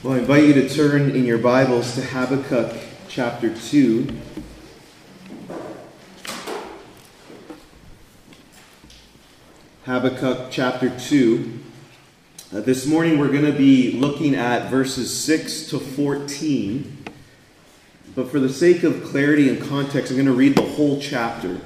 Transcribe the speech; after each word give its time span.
Well, 0.00 0.12
I 0.14 0.18
invite 0.18 0.44
you 0.44 0.52
to 0.52 0.68
turn 0.68 1.10
in 1.10 1.24
your 1.24 1.38
Bibles 1.38 1.96
to 1.96 2.02
Habakkuk 2.02 2.72
chapter 3.08 3.52
2. 3.52 4.06
Habakkuk 9.86 10.52
chapter 10.52 10.96
2. 10.96 11.60
Uh, 12.54 12.60
this 12.60 12.86
morning 12.86 13.18
we're 13.18 13.32
going 13.32 13.44
to 13.44 13.50
be 13.50 13.90
looking 13.90 14.36
at 14.36 14.70
verses 14.70 15.12
6 15.24 15.70
to 15.70 15.80
14. 15.80 17.04
But 18.14 18.30
for 18.30 18.38
the 18.38 18.48
sake 18.48 18.84
of 18.84 19.02
clarity 19.02 19.48
and 19.48 19.60
context, 19.60 20.12
I'm 20.12 20.16
going 20.16 20.26
to 20.26 20.32
read 20.32 20.54
the 20.54 20.62
whole 20.62 21.00
chapter. 21.00 21.60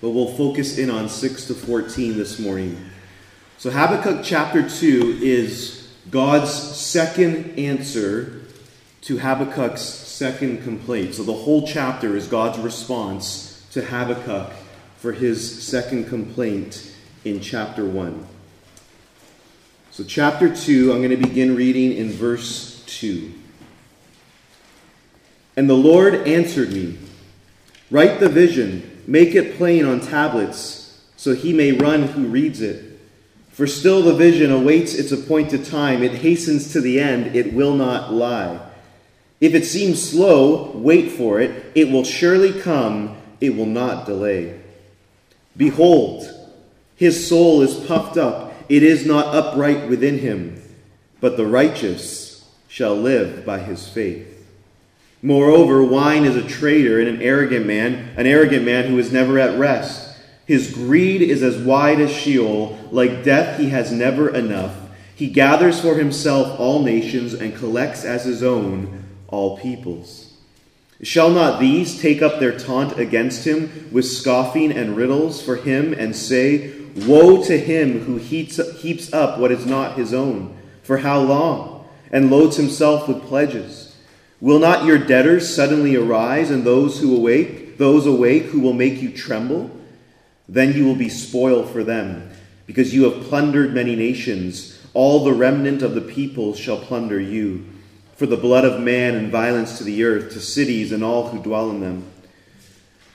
But 0.00 0.08
we'll 0.08 0.34
focus 0.38 0.78
in 0.78 0.88
on 0.88 1.10
6 1.10 1.48
to 1.48 1.54
14 1.54 2.16
this 2.16 2.38
morning. 2.38 2.82
So, 3.58 3.70
Habakkuk 3.70 4.24
chapter 4.24 4.66
2 4.66 5.18
is 5.20 5.83
God's 6.10 6.52
second 6.52 7.58
answer 7.58 8.42
to 9.02 9.18
Habakkuk's 9.18 9.82
second 9.82 10.62
complaint. 10.62 11.14
So, 11.14 11.22
the 11.22 11.32
whole 11.32 11.66
chapter 11.66 12.16
is 12.16 12.26
God's 12.26 12.58
response 12.58 13.66
to 13.72 13.84
Habakkuk 13.84 14.52
for 14.98 15.12
his 15.12 15.62
second 15.62 16.08
complaint 16.08 16.94
in 17.24 17.40
chapter 17.40 17.84
1. 17.84 18.26
So, 19.90 20.04
chapter 20.04 20.54
2, 20.54 20.92
I'm 20.92 20.98
going 20.98 21.10
to 21.10 21.16
begin 21.16 21.56
reading 21.56 21.92
in 21.92 22.10
verse 22.10 22.82
2. 22.86 23.32
And 25.56 25.68
the 25.68 25.74
Lord 25.74 26.14
answered 26.26 26.72
me 26.72 26.98
Write 27.90 28.18
the 28.18 28.28
vision, 28.28 29.02
make 29.06 29.34
it 29.34 29.56
plain 29.56 29.84
on 29.84 30.00
tablets, 30.00 31.00
so 31.16 31.34
he 31.34 31.52
may 31.52 31.72
run 31.72 32.04
who 32.04 32.26
reads 32.26 32.60
it. 32.60 32.93
For 33.54 33.68
still 33.68 34.02
the 34.02 34.14
vision 34.14 34.50
awaits 34.50 34.94
its 34.94 35.12
appointed 35.12 35.64
time. 35.64 36.02
It 36.02 36.16
hastens 36.16 36.72
to 36.72 36.80
the 36.80 36.98
end. 36.98 37.36
It 37.36 37.54
will 37.54 37.74
not 37.74 38.12
lie. 38.12 38.58
If 39.40 39.54
it 39.54 39.64
seems 39.64 40.02
slow, 40.02 40.72
wait 40.72 41.12
for 41.12 41.40
it. 41.40 41.70
It 41.76 41.88
will 41.88 42.02
surely 42.02 42.60
come. 42.60 43.16
It 43.40 43.54
will 43.54 43.66
not 43.66 44.06
delay. 44.06 44.60
Behold, 45.56 46.28
his 46.96 47.28
soul 47.28 47.62
is 47.62 47.74
puffed 47.74 48.16
up. 48.16 48.52
It 48.68 48.82
is 48.82 49.06
not 49.06 49.32
upright 49.32 49.88
within 49.88 50.18
him. 50.18 50.60
But 51.20 51.36
the 51.36 51.46
righteous 51.46 52.44
shall 52.66 52.96
live 52.96 53.46
by 53.46 53.60
his 53.60 53.88
faith. 53.88 54.48
Moreover, 55.22 55.84
wine 55.84 56.24
is 56.24 56.34
a 56.34 56.42
traitor 56.42 56.98
and 56.98 57.08
an 57.08 57.22
arrogant 57.22 57.66
man, 57.66 58.14
an 58.16 58.26
arrogant 58.26 58.64
man 58.64 58.88
who 58.88 58.98
is 58.98 59.12
never 59.12 59.38
at 59.38 59.56
rest. 59.56 60.03
His 60.46 60.72
greed 60.72 61.22
is 61.22 61.42
as 61.42 61.56
wide 61.56 62.00
as 62.00 62.10
Sheol. 62.10 62.78
Like 62.90 63.24
death, 63.24 63.58
he 63.58 63.70
has 63.70 63.90
never 63.90 64.28
enough. 64.28 64.76
He 65.14 65.28
gathers 65.28 65.80
for 65.80 65.94
himself 65.94 66.58
all 66.58 66.82
nations 66.82 67.34
and 67.34 67.54
collects 67.54 68.04
as 68.04 68.24
his 68.24 68.42
own 68.42 69.04
all 69.28 69.58
peoples. 69.58 70.32
Shall 71.02 71.30
not 71.30 71.60
these 71.60 72.00
take 72.00 72.22
up 72.22 72.40
their 72.40 72.56
taunt 72.56 72.98
against 72.98 73.46
him 73.46 73.88
with 73.92 74.06
scoffing 74.06 74.72
and 74.72 74.96
riddles 74.96 75.42
for 75.42 75.56
him 75.56 75.92
and 75.92 76.14
say, 76.14 76.72
Woe 77.06 77.42
to 77.44 77.58
him 77.58 78.00
who 78.00 78.16
heaps 78.16 79.12
up 79.12 79.38
what 79.38 79.50
is 79.50 79.66
not 79.66 79.96
his 79.96 80.14
own? 80.14 80.56
For 80.82 80.98
how 80.98 81.20
long? 81.20 81.86
And 82.10 82.30
loads 82.30 82.56
himself 82.56 83.08
with 83.08 83.22
pledges. 83.22 83.96
Will 84.40 84.58
not 84.58 84.84
your 84.84 84.98
debtors 84.98 85.52
suddenly 85.52 85.96
arise, 85.96 86.50
and 86.50 86.64
those 86.64 87.00
who 87.00 87.16
awake, 87.16 87.78
those 87.78 88.06
awake 88.06 88.44
who 88.44 88.60
will 88.60 88.72
make 88.72 89.00
you 89.00 89.10
tremble? 89.10 89.70
Then 90.48 90.74
you 90.74 90.84
will 90.84 90.94
be 90.94 91.08
spoil 91.08 91.64
for 91.64 91.82
them, 91.82 92.30
because 92.66 92.94
you 92.94 93.04
have 93.04 93.24
plundered 93.24 93.74
many 93.74 93.96
nations. 93.96 94.78
All 94.92 95.24
the 95.24 95.32
remnant 95.32 95.82
of 95.82 95.94
the 95.94 96.00
people 96.00 96.54
shall 96.54 96.78
plunder 96.78 97.20
you. 97.20 97.66
For 98.16 98.26
the 98.26 98.36
blood 98.36 98.64
of 98.64 98.80
man 98.80 99.16
and 99.16 99.32
violence 99.32 99.78
to 99.78 99.84
the 99.84 100.04
earth, 100.04 100.32
to 100.32 100.40
cities 100.40 100.92
and 100.92 101.02
all 101.02 101.28
who 101.28 101.42
dwell 101.42 101.70
in 101.70 101.80
them. 101.80 102.04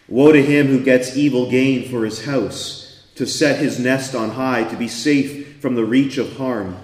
Woe 0.07 0.31
to 0.31 0.41
him 0.41 0.67
who 0.67 0.83
gets 0.83 1.15
evil 1.15 1.49
gain 1.49 1.89
for 1.89 2.03
his 2.03 2.25
house, 2.25 3.05
to 3.15 3.25
set 3.25 3.59
his 3.59 3.79
nest 3.79 4.15
on 4.15 4.31
high, 4.31 4.63
to 4.63 4.75
be 4.75 4.87
safe 4.87 5.61
from 5.61 5.75
the 5.75 5.85
reach 5.85 6.17
of 6.17 6.35
harm. 6.37 6.77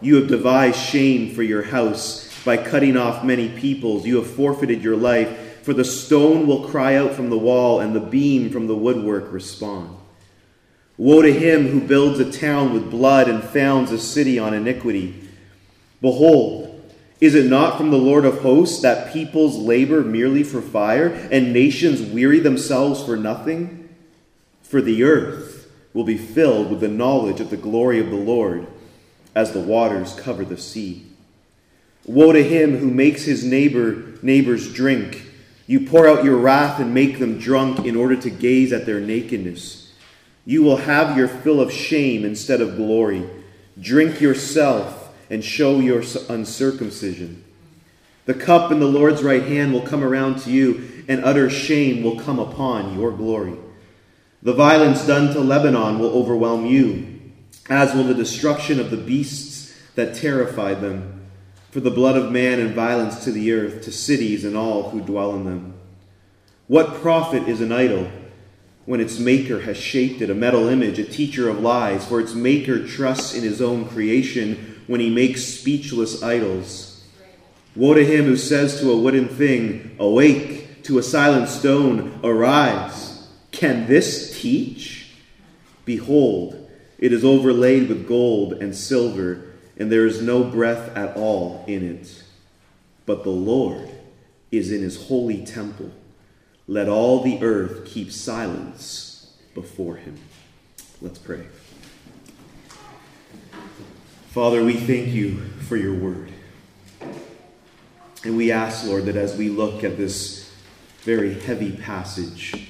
You 0.00 0.16
have 0.16 0.28
devised 0.28 0.78
shame 0.78 1.34
for 1.34 1.42
your 1.42 1.62
house 1.62 2.30
by 2.44 2.56
cutting 2.56 2.96
off 2.96 3.24
many 3.24 3.48
peoples. 3.48 4.06
You 4.06 4.16
have 4.16 4.30
forfeited 4.30 4.82
your 4.82 4.96
life 4.96 5.45
for 5.66 5.74
the 5.74 5.84
stone 5.84 6.46
will 6.46 6.68
cry 6.68 6.94
out 6.94 7.12
from 7.12 7.28
the 7.28 7.36
wall, 7.36 7.80
and 7.80 7.92
the 7.92 7.98
beam 7.98 8.50
from 8.50 8.68
the 8.68 8.76
woodwork 8.76 9.32
respond. 9.32 9.96
Woe 10.96 11.22
to 11.22 11.32
him 11.32 11.66
who 11.66 11.80
builds 11.80 12.20
a 12.20 12.30
town 12.30 12.72
with 12.72 12.88
blood 12.88 13.28
and 13.28 13.42
founds 13.42 13.90
a 13.90 13.98
city 13.98 14.38
on 14.38 14.54
iniquity. 14.54 15.28
Behold, 16.00 16.80
is 17.20 17.34
it 17.34 17.46
not 17.46 17.76
from 17.76 17.90
the 17.90 17.96
Lord 17.96 18.24
of 18.24 18.42
hosts 18.42 18.80
that 18.82 19.12
peoples 19.12 19.56
labor 19.56 20.02
merely 20.02 20.44
for 20.44 20.62
fire, 20.62 21.08
and 21.32 21.52
nations 21.52 22.00
weary 22.00 22.38
themselves 22.38 23.02
for 23.02 23.16
nothing? 23.16 23.88
For 24.62 24.80
the 24.80 25.02
earth 25.02 25.68
will 25.92 26.04
be 26.04 26.16
filled 26.16 26.70
with 26.70 26.78
the 26.78 26.86
knowledge 26.86 27.40
of 27.40 27.50
the 27.50 27.56
glory 27.56 27.98
of 27.98 28.10
the 28.10 28.14
Lord, 28.14 28.68
as 29.34 29.50
the 29.50 29.58
waters 29.58 30.14
cover 30.14 30.44
the 30.44 30.58
sea. 30.58 31.06
Woe 32.04 32.30
to 32.30 32.44
him 32.44 32.78
who 32.78 32.88
makes 32.88 33.24
his 33.24 33.42
neighbor 33.42 34.14
neighbors 34.22 34.72
drink 34.72 35.25
you 35.66 35.80
pour 35.80 36.06
out 36.06 36.24
your 36.24 36.36
wrath 36.36 36.78
and 36.78 36.94
make 36.94 37.18
them 37.18 37.38
drunk 37.38 37.84
in 37.84 37.96
order 37.96 38.16
to 38.16 38.30
gaze 38.30 38.72
at 38.72 38.86
their 38.86 39.00
nakedness. 39.00 39.92
You 40.44 40.62
will 40.62 40.76
have 40.76 41.16
your 41.16 41.26
fill 41.26 41.60
of 41.60 41.72
shame 41.72 42.24
instead 42.24 42.60
of 42.60 42.76
glory. 42.76 43.28
Drink 43.80 44.20
yourself 44.20 45.12
and 45.28 45.44
show 45.44 45.80
your 45.80 46.04
uncircumcision. 46.28 47.44
The 48.26 48.34
cup 48.34 48.70
in 48.70 48.78
the 48.78 48.86
Lord's 48.86 49.24
right 49.24 49.42
hand 49.42 49.72
will 49.72 49.82
come 49.82 50.04
around 50.04 50.38
to 50.40 50.50
you, 50.50 51.04
and 51.08 51.24
utter 51.24 51.50
shame 51.50 52.02
will 52.02 52.18
come 52.18 52.38
upon 52.38 52.96
your 52.96 53.10
glory. 53.10 53.54
The 54.42 54.52
violence 54.52 55.04
done 55.04 55.32
to 55.34 55.40
Lebanon 55.40 55.98
will 55.98 56.10
overwhelm 56.10 56.66
you, 56.66 57.20
as 57.68 57.94
will 57.94 58.04
the 58.04 58.14
destruction 58.14 58.78
of 58.78 58.90
the 58.90 58.96
beasts 58.96 59.74
that 59.96 60.14
terrified 60.14 60.80
them 60.80 61.15
for 61.76 61.80
the 61.80 61.90
blood 61.90 62.16
of 62.16 62.32
man 62.32 62.58
and 62.58 62.74
violence 62.74 63.22
to 63.22 63.30
the 63.30 63.52
earth, 63.52 63.82
to 63.82 63.92
cities 63.92 64.46
and 64.46 64.56
all 64.56 64.88
who 64.88 65.02
dwell 65.02 65.36
in 65.36 65.44
them. 65.44 65.74
What 66.68 67.02
profit 67.02 67.46
is 67.46 67.60
an 67.60 67.70
idol 67.70 68.10
when 68.86 68.98
its 68.98 69.18
maker 69.18 69.60
has 69.60 69.76
shaped 69.76 70.22
it, 70.22 70.30
a 70.30 70.34
metal 70.34 70.68
image, 70.68 70.98
a 70.98 71.04
teacher 71.04 71.50
of 71.50 71.60
lies, 71.60 72.08
for 72.08 72.18
its 72.18 72.32
maker 72.32 72.86
trusts 72.86 73.34
in 73.34 73.42
his 73.42 73.60
own 73.60 73.86
creation 73.90 74.80
when 74.86 75.00
he 75.00 75.10
makes 75.10 75.44
speechless 75.44 76.22
idols? 76.22 77.04
Woe 77.74 77.92
to 77.92 78.06
him 78.06 78.24
who 78.24 78.38
says 78.38 78.80
to 78.80 78.90
a 78.90 78.96
wooden 78.96 79.28
thing, 79.28 79.96
Awake, 79.98 80.82
to 80.84 80.96
a 80.96 81.02
silent 81.02 81.50
stone, 81.50 82.20
Arise. 82.24 83.28
Can 83.50 83.86
this 83.86 84.40
teach? 84.40 85.10
Behold, 85.84 86.70
it 86.98 87.12
is 87.12 87.22
overlaid 87.22 87.90
with 87.90 88.08
gold 88.08 88.54
and 88.54 88.74
silver 88.74 89.55
and 89.76 89.90
there 89.90 90.06
is 90.06 90.22
no 90.22 90.44
breath 90.44 90.96
at 90.96 91.16
all 91.16 91.64
in 91.66 91.84
it. 91.84 92.22
But 93.04 93.24
the 93.24 93.30
Lord 93.30 93.90
is 94.50 94.72
in 94.72 94.82
his 94.82 95.08
holy 95.08 95.44
temple. 95.44 95.92
Let 96.66 96.88
all 96.88 97.22
the 97.22 97.42
earth 97.42 97.84
keep 97.84 98.10
silence 98.10 99.34
before 99.54 99.96
him. 99.96 100.18
Let's 101.00 101.18
pray. 101.18 101.46
Father, 104.30 104.64
we 104.64 104.74
thank 104.74 105.08
you 105.08 105.38
for 105.68 105.76
your 105.76 105.94
word. 105.94 106.32
And 108.24 108.36
we 108.36 108.50
ask, 108.50 108.84
Lord, 108.84 109.04
that 109.06 109.16
as 109.16 109.36
we 109.36 109.48
look 109.48 109.84
at 109.84 109.96
this 109.96 110.52
very 111.02 111.38
heavy 111.40 111.72
passage, 111.72 112.68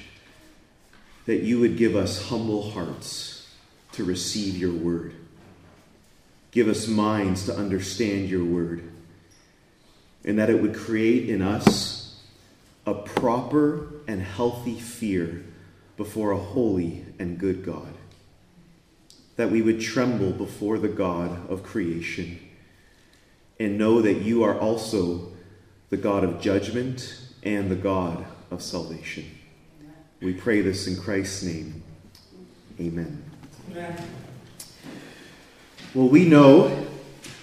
that 1.25 1.41
you 1.41 1.59
would 1.59 1.77
give 1.77 1.95
us 1.95 2.29
humble 2.29 2.71
hearts 2.71 3.47
to 3.93 4.03
receive 4.03 4.55
your 4.55 4.71
word. 4.71 5.15
Give 6.57 6.69
us 6.69 6.87
minds 6.87 7.45
to 7.45 7.55
understand 7.55 8.29
your 8.29 8.43
word. 8.43 8.81
And 10.25 10.39
that 10.39 10.49
it 10.49 10.59
would 10.59 10.73
create 10.73 11.29
in 11.29 11.43
us 11.43 12.19
a 12.83 12.95
proper 12.95 13.89
and 14.07 14.23
healthy 14.23 14.79
fear 14.79 15.45
before 15.97 16.31
a 16.31 16.37
holy 16.37 17.05
and 17.19 17.37
good 17.37 17.63
God. 17.63 17.93
That 19.35 19.51
we 19.51 19.61
would 19.61 19.79
tremble 19.79 20.31
before 20.31 20.79
the 20.79 20.87
God 20.87 21.47
of 21.47 21.61
creation 21.61 22.39
and 23.59 23.77
know 23.77 24.01
that 24.01 24.23
you 24.23 24.41
are 24.41 24.57
also 24.57 25.33
the 25.91 25.97
God 25.97 26.23
of 26.23 26.41
judgment 26.41 27.21
and 27.43 27.69
the 27.69 27.75
God 27.75 28.25
of 28.49 28.63
salvation. 28.63 29.25
We 30.23 30.33
pray 30.33 30.61
this 30.61 30.87
in 30.87 30.95
Christ's 30.95 31.43
name. 31.43 31.83
Amen. 32.79 33.23
Amen. 33.69 34.16
Well, 35.93 36.09
we 36.09 36.25
know 36.25 36.85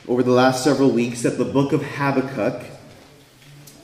over 0.07 0.23
the 0.23 0.31
last 0.31 0.63
several 0.63 0.91
weeks 0.91 1.23
that 1.23 1.39
the 1.39 1.47
book 1.47 1.73
of 1.73 1.83
Habakkuk 1.83 2.63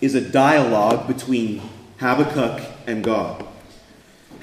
is 0.03 0.15
a 0.15 0.21
dialogue 0.21 1.07
between 1.09 1.63
Habakkuk 1.99 2.63
and 2.87 3.03
God. 3.03 3.47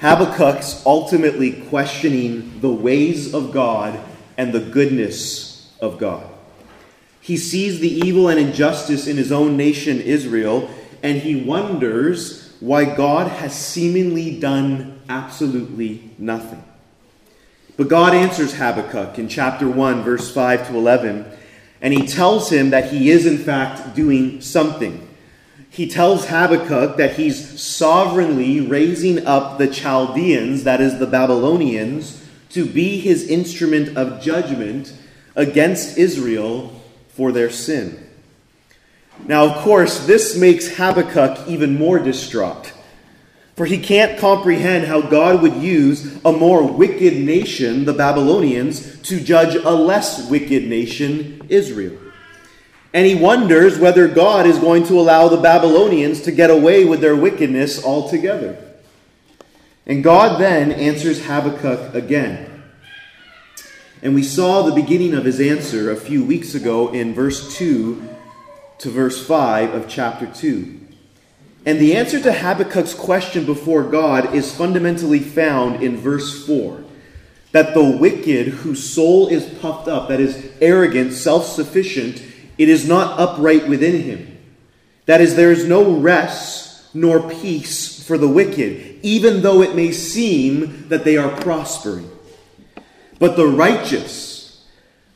Habakkuk's 0.00 0.84
ultimately 0.84 1.52
questioning 1.68 2.60
the 2.60 2.68
ways 2.68 3.32
of 3.32 3.52
God 3.52 3.98
and 4.36 4.52
the 4.52 4.60
goodness 4.60 5.72
of 5.80 5.98
God. 5.98 6.28
He 7.20 7.36
sees 7.36 7.78
the 7.78 7.88
evil 7.88 8.28
and 8.28 8.40
injustice 8.40 9.06
in 9.06 9.16
his 9.16 9.30
own 9.30 9.56
nation, 9.56 10.00
Israel, 10.00 10.68
and 11.00 11.18
he 11.18 11.44
wonders 11.44 12.52
why 12.58 12.84
God 12.84 13.28
has 13.28 13.54
seemingly 13.54 14.40
done 14.40 15.00
absolutely 15.08 16.10
nothing. 16.18 16.64
But 17.78 17.88
God 17.88 18.12
answers 18.12 18.54
Habakkuk 18.54 19.20
in 19.20 19.28
chapter 19.28 19.68
1, 19.68 20.02
verse 20.02 20.34
5 20.34 20.66
to 20.66 20.76
11, 20.76 21.24
and 21.80 21.94
he 21.94 22.08
tells 22.08 22.50
him 22.50 22.70
that 22.70 22.90
he 22.90 23.08
is, 23.08 23.24
in 23.24 23.38
fact, 23.38 23.94
doing 23.94 24.40
something. 24.40 25.08
He 25.70 25.88
tells 25.88 26.26
Habakkuk 26.26 26.96
that 26.96 27.14
he's 27.14 27.60
sovereignly 27.60 28.60
raising 28.60 29.24
up 29.28 29.58
the 29.58 29.68
Chaldeans, 29.68 30.64
that 30.64 30.80
is, 30.80 30.98
the 30.98 31.06
Babylonians, 31.06 32.26
to 32.50 32.66
be 32.66 32.98
his 32.98 33.28
instrument 33.28 33.96
of 33.96 34.20
judgment 34.20 34.92
against 35.36 35.96
Israel 35.96 36.82
for 37.10 37.30
their 37.30 37.48
sin. 37.48 38.04
Now, 39.24 39.44
of 39.44 39.62
course, 39.62 40.04
this 40.04 40.36
makes 40.36 40.76
Habakkuk 40.76 41.46
even 41.46 41.78
more 41.78 42.00
distraught. 42.00 42.72
For 43.58 43.66
he 43.66 43.78
can't 43.78 44.20
comprehend 44.20 44.86
how 44.86 45.00
God 45.00 45.42
would 45.42 45.56
use 45.56 46.16
a 46.24 46.30
more 46.30 46.62
wicked 46.62 47.16
nation, 47.16 47.86
the 47.86 47.92
Babylonians, 47.92 49.02
to 49.02 49.18
judge 49.18 49.56
a 49.56 49.72
less 49.72 50.30
wicked 50.30 50.68
nation, 50.68 51.42
Israel. 51.48 51.98
And 52.94 53.04
he 53.04 53.16
wonders 53.16 53.76
whether 53.76 54.06
God 54.06 54.46
is 54.46 54.60
going 54.60 54.84
to 54.84 55.00
allow 55.00 55.26
the 55.26 55.38
Babylonians 55.38 56.20
to 56.20 56.30
get 56.30 56.50
away 56.50 56.84
with 56.84 57.00
their 57.00 57.16
wickedness 57.16 57.84
altogether. 57.84 58.64
And 59.86 60.04
God 60.04 60.40
then 60.40 60.70
answers 60.70 61.26
Habakkuk 61.26 61.96
again. 61.96 62.62
And 64.02 64.14
we 64.14 64.22
saw 64.22 64.62
the 64.62 64.80
beginning 64.80 65.14
of 65.14 65.24
his 65.24 65.40
answer 65.40 65.90
a 65.90 65.96
few 65.96 66.24
weeks 66.24 66.54
ago 66.54 66.92
in 66.92 67.12
verse 67.12 67.56
2 67.56 68.08
to 68.78 68.88
verse 68.88 69.26
5 69.26 69.74
of 69.74 69.88
chapter 69.88 70.26
2. 70.26 70.77
And 71.66 71.78
the 71.78 71.96
answer 71.96 72.20
to 72.20 72.32
Habakkuk's 72.32 72.94
question 72.94 73.44
before 73.44 73.82
God 73.82 74.34
is 74.34 74.54
fundamentally 74.54 75.20
found 75.20 75.82
in 75.82 75.96
verse 75.96 76.46
4 76.46 76.84
that 77.52 77.74
the 77.74 77.84
wicked 77.84 78.48
whose 78.48 78.88
soul 78.88 79.28
is 79.28 79.44
puffed 79.60 79.88
up, 79.88 80.08
that 80.08 80.20
is, 80.20 80.50
arrogant, 80.60 81.12
self 81.12 81.46
sufficient, 81.46 82.22
it 82.58 82.68
is 82.68 82.86
not 82.86 83.18
upright 83.18 83.68
within 83.68 84.02
him. 84.02 84.38
That 85.06 85.20
is, 85.20 85.34
there 85.34 85.52
is 85.52 85.66
no 85.66 85.96
rest 85.96 86.94
nor 86.94 87.30
peace 87.30 88.02
for 88.06 88.18
the 88.18 88.28
wicked, 88.28 88.98
even 89.02 89.42
though 89.42 89.62
it 89.62 89.74
may 89.74 89.92
seem 89.92 90.88
that 90.88 91.04
they 91.04 91.16
are 91.16 91.40
prospering. 91.40 92.10
But 93.18 93.36
the 93.36 93.46
righteous, 93.46 94.66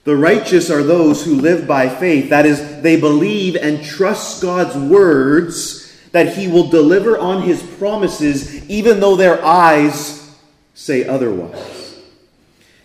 the 0.04 0.16
righteous 0.16 0.70
are 0.70 0.82
those 0.82 1.24
who 1.24 1.34
live 1.34 1.66
by 1.66 1.88
faith. 1.88 2.30
That 2.30 2.46
is, 2.46 2.82
they 2.82 2.98
believe 2.98 3.56
and 3.56 3.84
trust 3.84 4.42
God's 4.42 4.76
words 4.76 5.81
that 6.12 6.36
he 6.36 6.46
will 6.46 6.68
deliver 6.68 7.18
on 7.18 7.42
his 7.42 7.62
promises, 7.62 8.68
even 8.68 9.00
though 9.00 9.16
their 9.16 9.44
eyes 9.44 10.38
say 10.74 11.06
otherwise. 11.06 12.00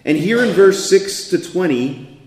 And 0.04 0.18
here 0.18 0.44
in 0.44 0.54
verse 0.54 0.90
6 0.90 1.30
to 1.30 1.38
20, 1.38 2.22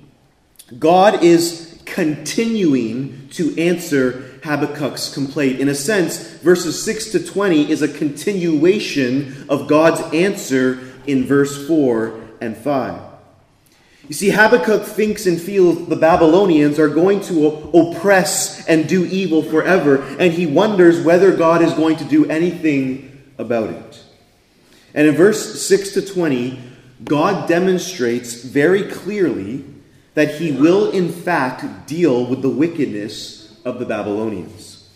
God 0.78 1.24
is 1.24 1.78
continuing 1.86 3.28
to 3.30 3.56
answer 3.58 4.38
Habakkuk's 4.42 5.12
complaint. 5.12 5.60
In 5.60 5.68
a 5.68 5.74
sense, 5.74 6.34
verses 6.38 6.82
6 6.82 7.12
to 7.12 7.26
20 7.26 7.70
is 7.70 7.82
a 7.82 7.88
continuation 7.88 9.46
of 9.48 9.66
God's 9.66 10.00
answer 10.14 10.92
in 11.06 11.24
verse 11.24 11.66
4 11.66 12.20
and 12.40 12.56
5. 12.56 13.09
You 14.10 14.14
see, 14.14 14.30
Habakkuk 14.30 14.82
thinks 14.82 15.26
and 15.26 15.40
feels 15.40 15.86
the 15.86 15.94
Babylonians 15.94 16.80
are 16.80 16.88
going 16.88 17.20
to 17.20 17.46
oppress 17.46 18.66
and 18.66 18.88
do 18.88 19.04
evil 19.04 19.40
forever, 19.40 20.02
and 20.18 20.32
he 20.32 20.48
wonders 20.48 21.00
whether 21.00 21.36
God 21.36 21.62
is 21.62 21.72
going 21.74 21.96
to 21.98 22.04
do 22.04 22.28
anything 22.28 23.22
about 23.38 23.70
it. 23.70 24.04
And 24.94 25.06
in 25.06 25.14
verse 25.14 25.64
6 25.64 25.92
to 25.92 26.02
20, 26.02 26.58
God 27.04 27.48
demonstrates 27.48 28.42
very 28.42 28.82
clearly 28.82 29.64
that 30.14 30.34
he 30.34 30.50
will, 30.50 30.90
in 30.90 31.12
fact, 31.12 31.86
deal 31.86 32.26
with 32.26 32.42
the 32.42 32.50
wickedness 32.50 33.60
of 33.64 33.78
the 33.78 33.86
Babylonians. 33.86 34.90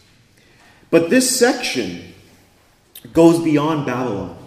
But 0.90 1.08
this 1.08 1.38
section 1.38 2.14
goes 3.12 3.38
beyond 3.44 3.87
Babylon 3.87 4.44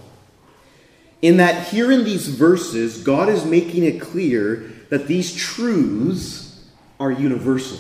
in 1.22 1.38
that 1.38 1.68
here 1.68 1.92
in 1.92 2.04
these 2.04 2.28
verses, 2.28 3.02
God 3.02 3.30
is 3.30 3.46
making 3.46 3.84
it 3.84 4.00
clear 4.02 4.72
that 4.90 5.08
these 5.08 5.34
truths 5.34 6.66
are 7.00 7.12
universal. 7.12 7.80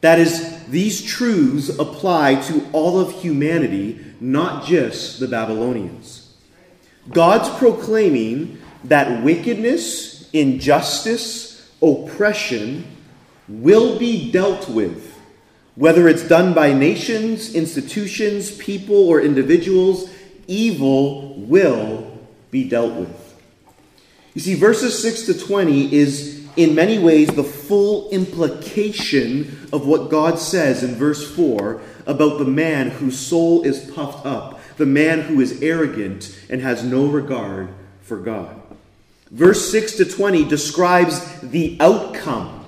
That 0.00 0.18
is, 0.18 0.64
these 0.66 1.02
truths 1.02 1.68
apply 1.68 2.36
to 2.42 2.66
all 2.72 3.00
of 3.00 3.12
humanity, 3.20 4.04
not 4.20 4.64
just 4.64 5.20
the 5.20 5.28
Babylonians. 5.28 6.36
God's 7.10 7.48
proclaiming 7.58 8.58
that 8.84 9.24
wickedness, 9.24 10.28
injustice, 10.32 11.70
oppression 11.80 12.84
will 13.48 13.98
be 13.98 14.30
dealt 14.30 14.68
with, 14.68 15.16
whether 15.74 16.06
it's 16.08 16.26
done 16.26 16.52
by 16.52 16.72
nations, 16.72 17.54
institutions, 17.54 18.56
people, 18.56 19.08
or 19.08 19.20
individuals, 19.20 20.10
evil 20.46 21.34
will 21.40 22.07
be 22.50 22.68
dealt 22.68 22.94
with. 22.94 23.34
You 24.34 24.40
see, 24.40 24.54
verses 24.54 25.00
6 25.02 25.22
to 25.26 25.38
20 25.38 25.94
is 25.94 26.46
in 26.56 26.74
many 26.74 26.98
ways 26.98 27.28
the 27.28 27.44
full 27.44 28.10
implication 28.10 29.68
of 29.72 29.86
what 29.86 30.10
God 30.10 30.38
says 30.40 30.82
in 30.82 30.96
verse 30.96 31.34
4 31.34 31.80
about 32.06 32.38
the 32.38 32.44
man 32.44 32.90
whose 32.90 33.18
soul 33.18 33.62
is 33.62 33.90
puffed 33.92 34.26
up, 34.26 34.60
the 34.76 34.86
man 34.86 35.20
who 35.20 35.40
is 35.40 35.62
arrogant 35.62 36.36
and 36.50 36.60
has 36.60 36.82
no 36.82 37.06
regard 37.06 37.68
for 38.02 38.16
God. 38.16 38.60
Verse 39.30 39.70
6 39.70 39.98
to 39.98 40.04
20 40.04 40.48
describes 40.48 41.40
the 41.42 41.76
outcome 41.80 42.66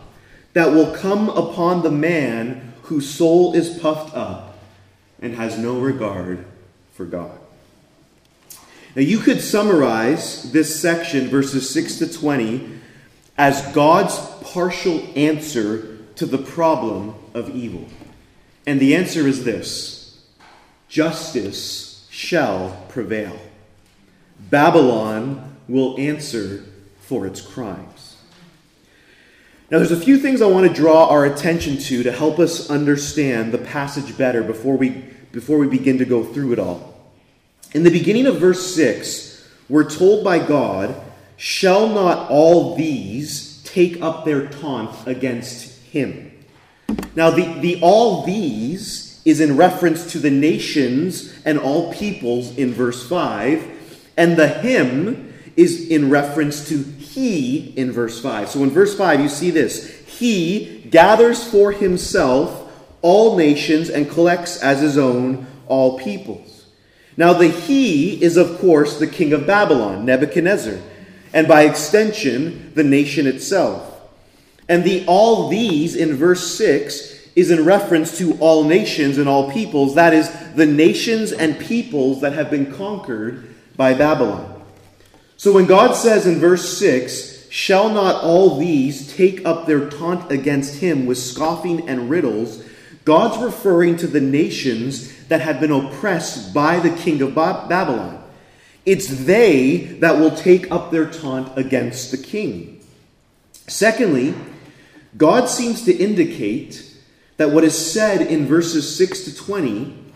that 0.52 0.72
will 0.72 0.94
come 0.94 1.28
upon 1.28 1.82
the 1.82 1.90
man 1.90 2.74
whose 2.82 3.08
soul 3.08 3.54
is 3.54 3.78
puffed 3.78 4.14
up 4.16 4.58
and 5.20 5.34
has 5.34 5.58
no 5.58 5.80
regard 5.80 6.44
for 6.92 7.06
God. 7.06 7.39
Now, 8.96 9.02
you 9.02 9.18
could 9.18 9.40
summarize 9.40 10.50
this 10.50 10.80
section, 10.80 11.28
verses 11.28 11.70
6 11.70 11.98
to 11.98 12.12
20, 12.12 12.80
as 13.38 13.62
God's 13.72 14.18
partial 14.42 15.00
answer 15.14 15.98
to 16.16 16.26
the 16.26 16.38
problem 16.38 17.14
of 17.32 17.54
evil. 17.54 17.86
And 18.66 18.80
the 18.80 18.96
answer 18.96 19.26
is 19.26 19.44
this 19.44 20.20
justice 20.88 22.06
shall 22.10 22.84
prevail. 22.88 23.38
Babylon 24.38 25.56
will 25.68 25.98
answer 25.98 26.64
for 27.00 27.26
its 27.26 27.40
crimes. 27.40 28.16
Now, 29.70 29.78
there's 29.78 29.92
a 29.92 30.00
few 30.00 30.18
things 30.18 30.42
I 30.42 30.46
want 30.46 30.66
to 30.66 30.74
draw 30.74 31.08
our 31.08 31.24
attention 31.24 31.78
to 31.78 32.02
to 32.02 32.10
help 32.10 32.40
us 32.40 32.68
understand 32.68 33.52
the 33.52 33.58
passage 33.58 34.18
better 34.18 34.42
before 34.42 34.76
we, 34.76 34.90
before 35.30 35.58
we 35.58 35.68
begin 35.68 35.98
to 35.98 36.04
go 36.04 36.24
through 36.24 36.52
it 36.52 36.58
all. 36.58 36.89
In 37.72 37.84
the 37.84 37.90
beginning 37.90 38.26
of 38.26 38.40
verse 38.40 38.74
6, 38.74 39.48
we're 39.68 39.88
told 39.88 40.24
by 40.24 40.44
God, 40.44 41.00
Shall 41.36 41.88
not 41.88 42.28
all 42.28 42.74
these 42.74 43.62
take 43.62 44.02
up 44.02 44.24
their 44.24 44.48
taunt 44.48 45.06
against 45.06 45.80
him? 45.84 46.32
Now, 47.14 47.30
the, 47.30 47.60
the 47.60 47.80
all 47.80 48.26
these 48.26 49.22
is 49.24 49.40
in 49.40 49.56
reference 49.56 50.10
to 50.12 50.18
the 50.18 50.30
nations 50.30 51.32
and 51.44 51.58
all 51.58 51.92
peoples 51.94 52.56
in 52.58 52.74
verse 52.74 53.08
5, 53.08 54.10
and 54.16 54.36
the 54.36 54.48
him 54.48 55.32
is 55.56 55.88
in 55.88 56.10
reference 56.10 56.68
to 56.68 56.82
he 56.82 57.72
in 57.76 57.92
verse 57.92 58.20
5. 58.20 58.48
So 58.48 58.64
in 58.64 58.70
verse 58.70 58.96
5, 58.96 59.20
you 59.20 59.28
see 59.28 59.50
this 59.52 59.88
He 60.06 60.88
gathers 60.90 61.48
for 61.48 61.70
himself 61.70 62.68
all 63.00 63.36
nations 63.36 63.90
and 63.90 64.10
collects 64.10 64.60
as 64.60 64.80
his 64.80 64.98
own 64.98 65.46
all 65.68 65.98
peoples. 66.00 66.49
Now, 67.16 67.32
the 67.32 67.48
he 67.48 68.22
is, 68.22 68.36
of 68.36 68.58
course, 68.58 68.98
the 68.98 69.06
king 69.06 69.32
of 69.32 69.46
Babylon, 69.46 70.04
Nebuchadnezzar, 70.04 70.78
and 71.32 71.46
by 71.46 71.62
extension, 71.62 72.72
the 72.74 72.84
nation 72.84 73.26
itself. 73.26 73.86
And 74.68 74.84
the 74.84 75.04
all 75.06 75.48
these 75.48 75.96
in 75.96 76.14
verse 76.14 76.56
6 76.56 77.28
is 77.36 77.50
in 77.50 77.64
reference 77.64 78.18
to 78.18 78.36
all 78.38 78.64
nations 78.64 79.18
and 79.18 79.28
all 79.28 79.50
peoples, 79.52 79.94
that 79.94 80.12
is, 80.12 80.30
the 80.54 80.66
nations 80.66 81.32
and 81.32 81.58
peoples 81.58 82.20
that 82.20 82.32
have 82.32 82.50
been 82.50 82.72
conquered 82.72 83.54
by 83.76 83.94
Babylon. 83.94 84.62
So 85.36 85.52
when 85.52 85.66
God 85.66 85.94
says 85.94 86.26
in 86.26 86.38
verse 86.38 86.78
6, 86.78 87.48
Shall 87.50 87.88
not 87.88 88.22
all 88.22 88.58
these 88.58 89.12
take 89.12 89.44
up 89.44 89.66
their 89.66 89.90
taunt 89.90 90.30
against 90.30 90.76
him 90.76 91.04
with 91.04 91.18
scoffing 91.18 91.88
and 91.88 92.08
riddles? 92.08 92.62
God's 93.10 93.42
referring 93.42 93.96
to 93.96 94.06
the 94.06 94.20
nations 94.20 95.26
that 95.26 95.40
have 95.40 95.58
been 95.58 95.72
oppressed 95.72 96.54
by 96.54 96.78
the 96.78 96.90
king 96.90 97.20
of 97.22 97.34
Babylon. 97.34 98.22
It's 98.86 99.24
they 99.24 99.78
that 99.98 100.20
will 100.20 100.30
take 100.30 100.70
up 100.70 100.92
their 100.92 101.10
taunt 101.10 101.58
against 101.58 102.12
the 102.12 102.16
king. 102.16 102.80
Secondly, 103.66 104.32
God 105.16 105.48
seems 105.48 105.84
to 105.86 105.92
indicate 105.92 106.88
that 107.36 107.50
what 107.50 107.64
is 107.64 107.76
said 107.76 108.22
in 108.22 108.46
verses 108.46 108.96
6 108.96 109.24
to 109.24 109.34
20 109.34 110.12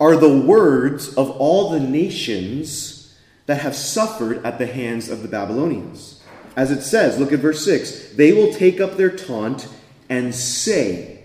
are 0.00 0.16
the 0.16 0.38
words 0.38 1.14
of 1.18 1.30
all 1.32 1.68
the 1.68 1.80
nations 1.80 3.14
that 3.44 3.60
have 3.60 3.76
suffered 3.76 4.42
at 4.42 4.56
the 4.56 4.66
hands 4.66 5.10
of 5.10 5.20
the 5.20 5.28
Babylonians. 5.28 6.24
As 6.56 6.70
it 6.70 6.80
says, 6.80 7.18
look 7.18 7.30
at 7.30 7.40
verse 7.40 7.62
6 7.62 8.14
they 8.14 8.32
will 8.32 8.54
take 8.54 8.80
up 8.80 8.96
their 8.96 9.14
taunt 9.14 9.68
and 10.08 10.34
say, 10.34 11.17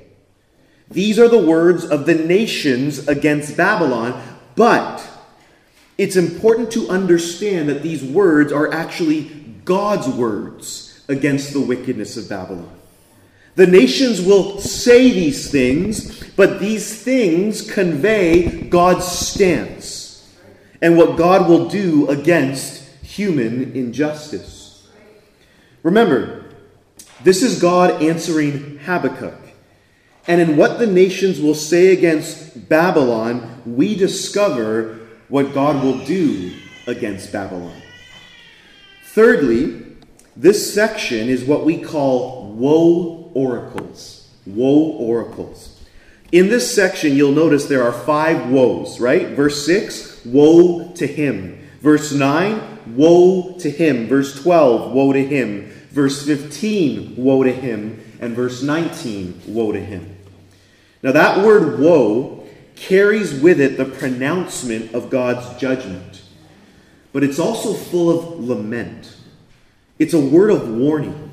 These 0.94 1.20
are 1.20 1.28
the 1.28 1.44
words 1.44 1.84
of 1.84 2.06
the 2.06 2.14
nations 2.16 3.08
against 3.08 3.58
Babylon, 3.58 4.22
but 4.56 5.06
it's 5.98 6.16
important 6.16 6.72
to 6.72 6.88
understand 6.90 7.68
that 7.70 7.84
these 7.84 8.04
words 8.04 8.52
are 8.52 8.72
actually 8.72 9.24
God's 9.66 10.08
words 10.08 11.04
against 11.08 11.54
the 11.54 11.62
wickedness 11.62 12.16
of 12.16 12.30
Babylon. 12.30 12.72
The 13.56 13.68
nations 13.68 14.22
will 14.22 14.60
say 14.60 15.12
these 15.12 15.52
things, 15.52 16.24
but 16.36 16.60
these 16.60 17.04
things 17.04 17.70
convey 17.70 18.64
God's 18.64 19.06
stance 19.06 20.36
and 20.82 20.98
what 20.98 21.18
God 21.18 21.48
will 21.48 21.70
do 21.70 22.08
against 22.10 22.84
human 23.04 23.74
injustice. 23.74 24.88
Remember, 25.84 26.46
this 27.24 27.44
is 27.44 27.62
God 27.62 28.02
answering 28.02 28.80
Habakkuk. 28.80 29.43
And 30.28 30.40
in 30.40 30.56
what 30.56 30.80
the 30.80 30.88
nations 30.88 31.42
will 31.42 31.56
say 31.56 31.92
against 31.92 32.70
Babylon, 32.70 33.62
we 33.66 33.96
discover 33.96 35.00
what 35.28 35.54
God 35.54 35.84
will 35.84 36.04
do 36.06 36.54
against 36.88 37.32
Babylon. 37.32 37.82
Thirdly, 39.06 39.86
this 40.36 40.74
section 40.74 41.30
is 41.30 41.44
what 41.44 41.66
we 41.66 41.82
call 41.82 42.54
woe 42.54 43.32
oracles. 43.34 44.30
Woe 44.46 44.92
oracles. 44.94 45.80
In 46.32 46.50
this 46.50 46.74
section, 46.74 47.16
you'll 47.16 47.32
notice 47.32 47.66
there 47.66 47.84
are 47.84 47.94
five 47.94 48.50
woes, 48.50 49.00
right? 49.00 49.30
Verse 49.30 49.66
6, 49.66 50.26
woe 50.26 50.92
to 50.94 51.06
him. 51.06 51.60
Verse 51.80 52.12
9, 52.12 52.96
woe 52.96 53.54
to 53.60 53.70
him. 53.70 54.08
Verse 54.08 54.42
12, 54.42 54.92
woe 54.94 55.14
to 55.14 55.24
him. 55.24 55.70
Verse 55.92 56.26
15, 56.26 57.16
woe 57.18 57.44
to 57.44 57.52
him. 57.52 58.04
And 58.20 58.36
verse 58.36 58.64
19, 58.64 59.42
woe 59.48 59.74
to 59.74 59.80
him. 59.80 60.13
Now, 61.04 61.12
that 61.12 61.46
word 61.46 61.80
woe 61.80 62.48
carries 62.76 63.40
with 63.40 63.60
it 63.60 63.78
the 63.78 63.86
pronouncement 63.86 64.94
of 64.94 65.10
God's 65.10 65.60
judgment, 65.60 66.22
but 67.12 67.24
it's 67.24 67.40
also 67.40 67.74
full 67.74 68.10
of 68.10 68.40
lament. 68.40 69.16
It's 70.00 70.14
a 70.14 70.20
word 70.20 70.50
of 70.50 70.70
warning. 70.70 71.32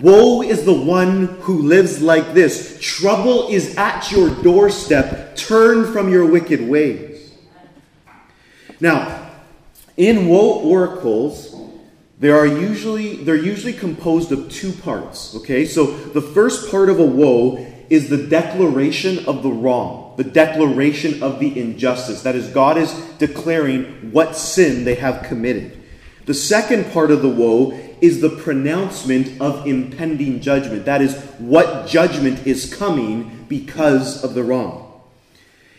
Woe 0.00 0.42
is 0.42 0.64
the 0.64 0.74
one 0.74 1.26
who 1.40 1.62
lives 1.62 2.02
like 2.02 2.34
this. 2.34 2.78
Trouble 2.80 3.48
is 3.48 3.76
at 3.76 4.10
your 4.10 4.30
doorstep. 4.42 5.34
Turn 5.36 5.90
from 5.92 6.10
your 6.10 6.26
wicked 6.26 6.60
ways. 6.60 7.34
Now, 8.80 9.30
in 9.96 10.28
woe 10.28 10.60
oracles, 10.60 11.54
there 12.18 12.36
are 12.36 12.46
usually 12.46 13.16
they're 13.16 13.36
usually 13.36 13.72
composed 13.72 14.32
of 14.32 14.50
two 14.50 14.72
parts. 14.72 15.34
Okay, 15.36 15.64
so 15.64 15.86
the 15.86 16.20
first 16.20 16.70
part 16.70 16.88
of 16.88 16.98
a 16.98 17.06
woe 17.06 17.73
is 17.90 18.08
the 18.08 18.26
declaration 18.26 19.26
of 19.26 19.42
the 19.42 19.50
wrong, 19.50 20.14
the 20.16 20.24
declaration 20.24 21.22
of 21.22 21.40
the 21.40 21.58
injustice. 21.58 22.22
That 22.22 22.36
is, 22.36 22.48
God 22.48 22.78
is 22.78 22.92
declaring 23.18 24.12
what 24.12 24.36
sin 24.36 24.84
they 24.84 24.94
have 24.96 25.24
committed. 25.24 25.80
The 26.26 26.34
second 26.34 26.90
part 26.92 27.10
of 27.10 27.20
the 27.20 27.28
woe 27.28 27.78
is 28.00 28.20
the 28.20 28.30
pronouncement 28.30 29.40
of 29.40 29.66
impending 29.66 30.40
judgment. 30.40 30.86
That 30.86 31.02
is, 31.02 31.16
what 31.38 31.86
judgment 31.86 32.46
is 32.46 32.74
coming 32.74 33.46
because 33.48 34.24
of 34.24 34.34
the 34.34 34.42
wrong. 34.42 35.02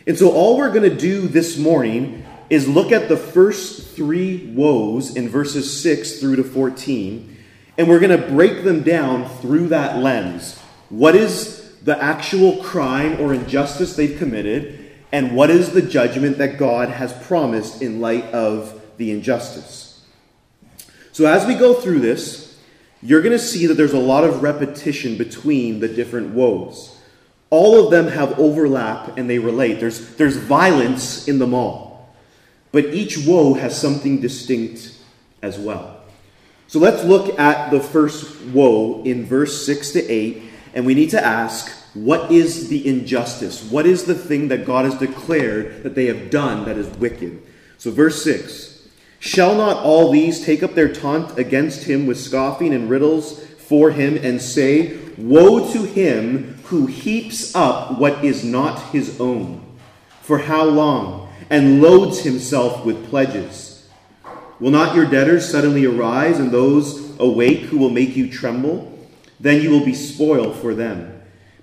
And 0.06 0.16
so, 0.16 0.30
all 0.30 0.56
we're 0.56 0.72
going 0.72 0.88
to 0.88 0.96
do 0.96 1.26
this 1.26 1.58
morning 1.58 2.24
is 2.48 2.68
look 2.68 2.92
at 2.92 3.08
the 3.08 3.16
first 3.16 3.96
three 3.96 4.52
woes 4.54 5.16
in 5.16 5.28
verses 5.28 5.82
6 5.82 6.20
through 6.20 6.36
to 6.36 6.44
14, 6.44 7.36
and 7.76 7.88
we're 7.88 7.98
going 7.98 8.20
to 8.20 8.28
break 8.28 8.62
them 8.62 8.82
down 8.82 9.28
through 9.40 9.68
that 9.68 9.98
lens. 9.98 10.58
What 10.88 11.16
is 11.16 11.55
the 11.86 12.02
actual 12.02 12.62
crime 12.64 13.20
or 13.20 13.32
injustice 13.32 13.94
they've 13.94 14.18
committed, 14.18 14.90
and 15.12 15.36
what 15.36 15.50
is 15.50 15.70
the 15.70 15.80
judgment 15.80 16.36
that 16.38 16.58
God 16.58 16.88
has 16.88 17.12
promised 17.26 17.80
in 17.80 18.00
light 18.00 18.24
of 18.34 18.80
the 18.96 19.12
injustice? 19.12 20.04
So, 21.12 21.26
as 21.26 21.46
we 21.46 21.54
go 21.54 21.74
through 21.74 22.00
this, 22.00 22.58
you're 23.02 23.22
going 23.22 23.32
to 23.32 23.38
see 23.38 23.66
that 23.66 23.74
there's 23.74 23.92
a 23.92 24.00
lot 24.00 24.24
of 24.24 24.42
repetition 24.42 25.16
between 25.16 25.78
the 25.78 25.86
different 25.86 26.34
woes. 26.34 26.98
All 27.50 27.84
of 27.84 27.92
them 27.92 28.08
have 28.08 28.38
overlap 28.38 29.16
and 29.16 29.30
they 29.30 29.38
relate. 29.38 29.78
There's, 29.78 30.16
there's 30.16 30.36
violence 30.36 31.28
in 31.28 31.38
them 31.38 31.54
all. 31.54 32.12
But 32.72 32.86
each 32.86 33.24
woe 33.24 33.54
has 33.54 33.80
something 33.80 34.20
distinct 34.20 34.92
as 35.40 35.56
well. 35.56 36.00
So 36.66 36.80
let's 36.80 37.04
look 37.04 37.38
at 37.38 37.70
the 37.70 37.78
first 37.78 38.44
woe 38.46 39.04
in 39.04 39.24
verse 39.24 39.64
6 39.64 39.92
to 39.92 40.04
8, 40.04 40.42
and 40.74 40.84
we 40.84 40.94
need 40.94 41.10
to 41.10 41.24
ask 41.24 41.75
what 41.96 42.30
is 42.30 42.68
the 42.68 42.86
injustice? 42.86 43.62
What 43.70 43.86
is 43.86 44.04
the 44.04 44.14
thing 44.14 44.48
that 44.48 44.66
God 44.66 44.84
has 44.84 44.94
declared 44.96 45.82
that 45.82 45.94
they 45.94 46.06
have 46.06 46.30
done 46.30 46.66
that 46.66 46.76
is 46.76 46.86
wicked? 46.98 47.42
So, 47.78 47.90
verse 47.90 48.22
6 48.22 48.88
Shall 49.18 49.54
not 49.54 49.78
all 49.78 50.12
these 50.12 50.44
take 50.44 50.62
up 50.62 50.74
their 50.74 50.92
taunt 50.92 51.38
against 51.38 51.84
him 51.84 52.06
with 52.06 52.20
scoffing 52.20 52.74
and 52.74 52.90
riddles 52.90 53.42
for 53.44 53.90
him 53.92 54.18
and 54.22 54.42
say, 54.42 54.98
Woe 55.16 55.72
to 55.72 55.84
him 55.84 56.58
who 56.64 56.86
heaps 56.86 57.54
up 57.54 57.98
what 57.98 58.22
is 58.22 58.44
not 58.44 58.90
his 58.90 59.18
own? 59.18 59.64
For 60.20 60.38
how 60.38 60.64
long? 60.64 61.32
And 61.48 61.80
loads 61.80 62.20
himself 62.20 62.84
with 62.84 63.08
pledges. 63.08 63.88
Will 64.60 64.70
not 64.70 64.94
your 64.94 65.06
debtors 65.06 65.48
suddenly 65.48 65.86
arise, 65.86 66.38
and 66.38 66.50
those 66.50 67.18
awake 67.18 67.60
who 67.60 67.78
will 67.78 67.90
make 67.90 68.16
you 68.16 68.30
tremble? 68.30 68.98
Then 69.40 69.62
you 69.62 69.70
will 69.70 69.84
be 69.84 69.94
spoiled 69.94 70.56
for 70.56 70.74
them. 70.74 71.15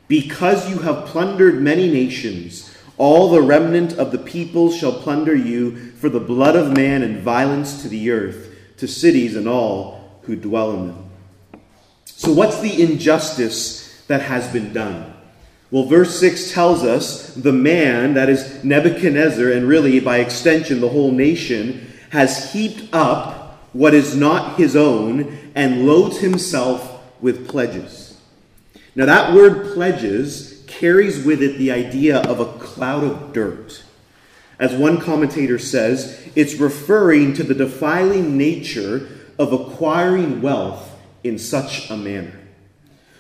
Because 0.07 0.69
you 0.69 0.79
have 0.79 1.05
plundered 1.05 1.61
many 1.61 1.89
nations, 1.89 2.75
all 2.97 3.29
the 3.29 3.41
remnant 3.41 3.93
of 3.93 4.11
the 4.11 4.17
people 4.17 4.71
shall 4.71 4.93
plunder 4.93 5.35
you 5.35 5.91
for 5.93 6.09
the 6.09 6.19
blood 6.19 6.55
of 6.55 6.75
man 6.75 7.01
and 7.01 7.21
violence 7.21 7.81
to 7.81 7.89
the 7.89 8.11
earth, 8.11 8.53
to 8.77 8.87
cities 8.87 9.35
and 9.35 9.47
all 9.47 10.19
who 10.23 10.35
dwell 10.35 10.71
in 10.73 10.87
them. 10.87 11.09
So, 12.05 12.31
what's 12.31 12.59
the 12.59 12.81
injustice 12.81 14.03
that 14.07 14.21
has 14.21 14.47
been 14.51 14.73
done? 14.73 15.13
Well, 15.71 15.85
verse 15.85 16.19
6 16.19 16.51
tells 16.51 16.83
us 16.83 17.33
the 17.33 17.51
man, 17.51 18.13
that 18.13 18.29
is 18.29 18.63
Nebuchadnezzar, 18.63 19.49
and 19.49 19.67
really 19.67 19.99
by 19.99 20.19
extension 20.19 20.81
the 20.81 20.89
whole 20.89 21.11
nation, 21.11 21.91
has 22.11 22.53
heaped 22.53 22.93
up 22.93 23.57
what 23.73 23.95
is 23.95 24.15
not 24.15 24.57
his 24.57 24.75
own 24.75 25.51
and 25.55 25.87
loads 25.87 26.19
himself 26.19 27.01
with 27.21 27.47
pledges. 27.47 28.02
Now, 28.95 29.05
that 29.05 29.33
word 29.33 29.73
pledges 29.73 30.63
carries 30.67 31.23
with 31.23 31.41
it 31.41 31.57
the 31.57 31.71
idea 31.71 32.19
of 32.21 32.39
a 32.39 32.57
cloud 32.59 33.03
of 33.03 33.33
dirt. 33.33 33.83
As 34.59 34.73
one 34.73 34.99
commentator 34.99 35.57
says, 35.57 36.21
it's 36.35 36.55
referring 36.55 37.33
to 37.33 37.43
the 37.43 37.55
defiling 37.55 38.37
nature 38.37 39.09
of 39.39 39.51
acquiring 39.51 40.41
wealth 40.41 40.91
in 41.23 41.39
such 41.39 41.89
a 41.89 41.97
manner. 41.97 42.39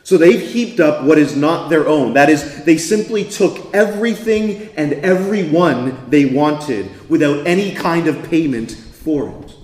So 0.03 0.17
they've 0.17 0.41
heaped 0.41 0.79
up 0.79 1.05
what 1.05 1.17
is 1.17 1.35
not 1.35 1.69
their 1.69 1.87
own. 1.87 2.13
That 2.13 2.29
is, 2.29 2.65
they 2.65 2.77
simply 2.77 3.23
took 3.23 3.73
everything 3.73 4.69
and 4.75 4.93
everyone 4.93 6.09
they 6.09 6.25
wanted 6.25 7.09
without 7.09 7.47
any 7.47 7.73
kind 7.73 8.07
of 8.07 8.29
payment 8.29 8.71
for 8.71 9.29
it. 9.29 9.55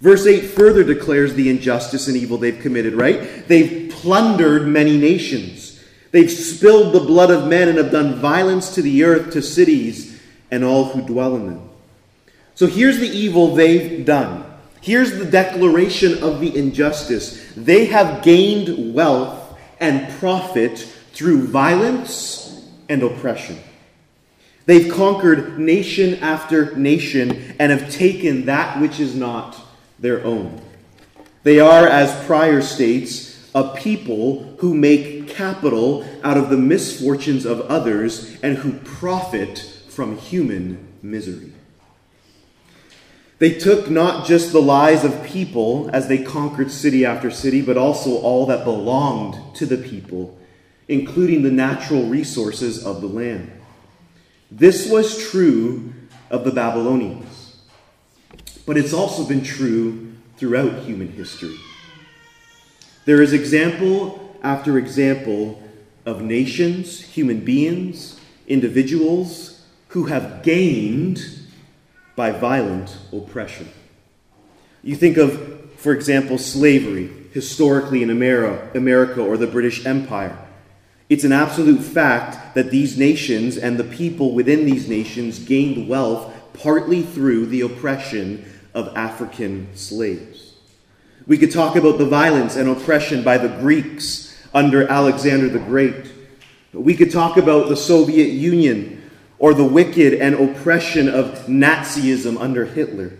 Verse 0.00 0.26
8 0.26 0.46
further 0.46 0.82
declares 0.82 1.34
the 1.34 1.50
injustice 1.50 2.08
and 2.08 2.16
evil 2.16 2.38
they've 2.38 2.58
committed, 2.58 2.94
right? 2.94 3.46
They've 3.46 3.90
plundered 3.90 4.66
many 4.66 4.96
nations. 4.96 5.82
They've 6.10 6.30
spilled 6.30 6.94
the 6.94 7.00
blood 7.00 7.30
of 7.30 7.46
men 7.46 7.68
and 7.68 7.76
have 7.76 7.92
done 7.92 8.18
violence 8.18 8.74
to 8.74 8.82
the 8.82 9.04
earth, 9.04 9.32
to 9.32 9.42
cities, 9.42 10.20
and 10.50 10.64
all 10.64 10.86
who 10.86 11.02
dwell 11.02 11.36
in 11.36 11.46
them. 11.46 11.68
So 12.54 12.66
here's 12.66 12.98
the 12.98 13.08
evil 13.08 13.54
they've 13.54 14.04
done. 14.04 14.44
Here's 14.80 15.18
the 15.18 15.26
declaration 15.26 16.22
of 16.22 16.40
the 16.40 16.56
injustice. 16.56 17.52
They 17.54 17.86
have 17.86 18.22
gained 18.22 18.94
wealth 18.94 19.58
and 19.78 20.10
profit 20.18 20.78
through 21.12 21.46
violence 21.48 22.66
and 22.88 23.02
oppression. 23.02 23.58
They've 24.64 24.92
conquered 24.92 25.58
nation 25.58 26.14
after 26.20 26.74
nation 26.76 27.54
and 27.58 27.70
have 27.70 27.90
taken 27.90 28.46
that 28.46 28.80
which 28.80 28.98
is 28.98 29.14
not 29.14 29.60
their 30.00 30.24
own. 30.24 30.60
They 31.42 31.60
are, 31.60 31.86
as 31.86 32.26
prior 32.26 32.60
states, 32.60 33.50
a 33.54 33.74
people 33.76 34.54
who 34.58 34.74
make 34.74 35.28
capital 35.28 36.04
out 36.22 36.36
of 36.36 36.50
the 36.50 36.56
misfortunes 36.56 37.44
of 37.44 37.60
others 37.62 38.38
and 38.42 38.58
who 38.58 38.72
profit 38.80 39.58
from 39.88 40.16
human 40.16 40.86
misery. 41.02 41.52
They 43.38 43.54
took 43.54 43.88
not 43.88 44.26
just 44.26 44.52
the 44.52 44.60
lives 44.60 45.02
of 45.02 45.24
people 45.24 45.88
as 45.94 46.08
they 46.08 46.22
conquered 46.22 46.70
city 46.70 47.06
after 47.06 47.30
city, 47.30 47.62
but 47.62 47.78
also 47.78 48.18
all 48.18 48.44
that 48.46 48.64
belonged 48.64 49.56
to 49.56 49.64
the 49.64 49.78
people, 49.78 50.38
including 50.88 51.42
the 51.42 51.50
natural 51.50 52.04
resources 52.04 52.84
of 52.84 53.00
the 53.00 53.06
land. 53.06 53.50
This 54.50 54.90
was 54.90 55.30
true 55.30 55.94
of 56.28 56.44
the 56.44 56.50
Babylonians, 56.50 57.29
but 58.70 58.78
it's 58.78 58.92
also 58.92 59.24
been 59.24 59.42
true 59.42 60.12
throughout 60.36 60.84
human 60.84 61.08
history. 61.10 61.56
There 63.04 63.20
is 63.20 63.32
example 63.32 64.38
after 64.44 64.78
example 64.78 65.60
of 66.06 66.22
nations, 66.22 67.00
human 67.00 67.40
beings, 67.40 68.20
individuals 68.46 69.66
who 69.88 70.04
have 70.04 70.44
gained 70.44 71.20
by 72.14 72.30
violent 72.30 72.96
oppression. 73.12 73.68
You 74.84 74.94
think 74.94 75.16
of, 75.16 75.72
for 75.74 75.92
example, 75.92 76.38
slavery 76.38 77.10
historically 77.32 78.04
in 78.04 78.10
America 78.10 79.20
or 79.20 79.36
the 79.36 79.48
British 79.48 79.84
Empire. 79.84 80.38
It's 81.08 81.24
an 81.24 81.32
absolute 81.32 81.82
fact 81.82 82.54
that 82.54 82.70
these 82.70 82.96
nations 82.96 83.56
and 83.56 83.78
the 83.78 83.82
people 83.98 84.32
within 84.32 84.64
these 84.64 84.88
nations 84.88 85.40
gained 85.40 85.88
wealth 85.88 86.32
partly 86.52 87.02
through 87.02 87.46
the 87.46 87.62
oppression 87.62 88.44
of 88.74 88.96
African 88.96 89.68
slaves. 89.74 90.54
We 91.26 91.38
could 91.38 91.52
talk 91.52 91.76
about 91.76 91.98
the 91.98 92.06
violence 92.06 92.56
and 92.56 92.68
oppression 92.68 93.22
by 93.22 93.38
the 93.38 93.48
Greeks 93.48 94.36
under 94.52 94.88
Alexander 94.88 95.48
the 95.48 95.58
Great. 95.58 96.10
We 96.72 96.94
could 96.94 97.12
talk 97.12 97.36
about 97.36 97.68
the 97.68 97.76
Soviet 97.76 98.28
Union 98.28 99.10
or 99.38 99.54
the 99.54 99.64
wicked 99.64 100.14
and 100.14 100.34
oppression 100.34 101.08
of 101.08 101.46
Nazism 101.46 102.40
under 102.40 102.66
Hitler. 102.66 103.12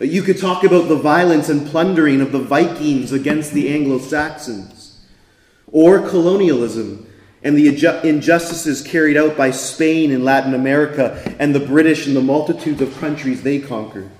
You 0.00 0.22
could 0.22 0.38
talk 0.38 0.64
about 0.64 0.88
the 0.88 0.96
violence 0.96 1.48
and 1.48 1.66
plundering 1.66 2.20
of 2.20 2.32
the 2.32 2.38
Vikings 2.38 3.12
against 3.12 3.52
the 3.52 3.68
Anglo 3.68 3.98
Saxons, 3.98 5.00
or 5.66 6.08
colonialism 6.08 7.06
and 7.42 7.56
the 7.56 7.68
injustices 7.68 8.82
carried 8.82 9.16
out 9.16 9.36
by 9.36 9.50
Spain 9.50 10.10
in 10.10 10.24
Latin 10.24 10.54
America 10.54 11.34
and 11.38 11.54
the 11.54 11.60
British 11.60 12.06
in 12.06 12.14
the 12.14 12.20
multitudes 12.20 12.80
of 12.80 12.96
countries 12.98 13.42
they 13.42 13.58
conquered. 13.58 14.10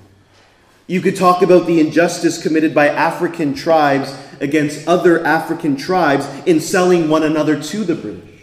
You 0.88 1.02
could 1.02 1.16
talk 1.16 1.42
about 1.42 1.66
the 1.66 1.80
injustice 1.80 2.42
committed 2.42 2.74
by 2.74 2.88
African 2.88 3.52
tribes 3.52 4.16
against 4.40 4.88
other 4.88 5.22
African 5.22 5.76
tribes 5.76 6.26
in 6.46 6.60
selling 6.60 7.10
one 7.10 7.22
another 7.22 7.62
to 7.62 7.84
the 7.84 7.94
British. 7.94 8.40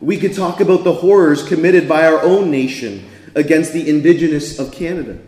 We 0.00 0.18
could 0.18 0.34
talk 0.34 0.60
about 0.60 0.84
the 0.84 0.92
horrors 0.92 1.42
committed 1.42 1.88
by 1.88 2.06
our 2.06 2.20
own 2.22 2.50
nation 2.50 3.08
against 3.34 3.72
the 3.72 3.88
indigenous 3.88 4.58
of 4.58 4.70
Canada. 4.70 5.18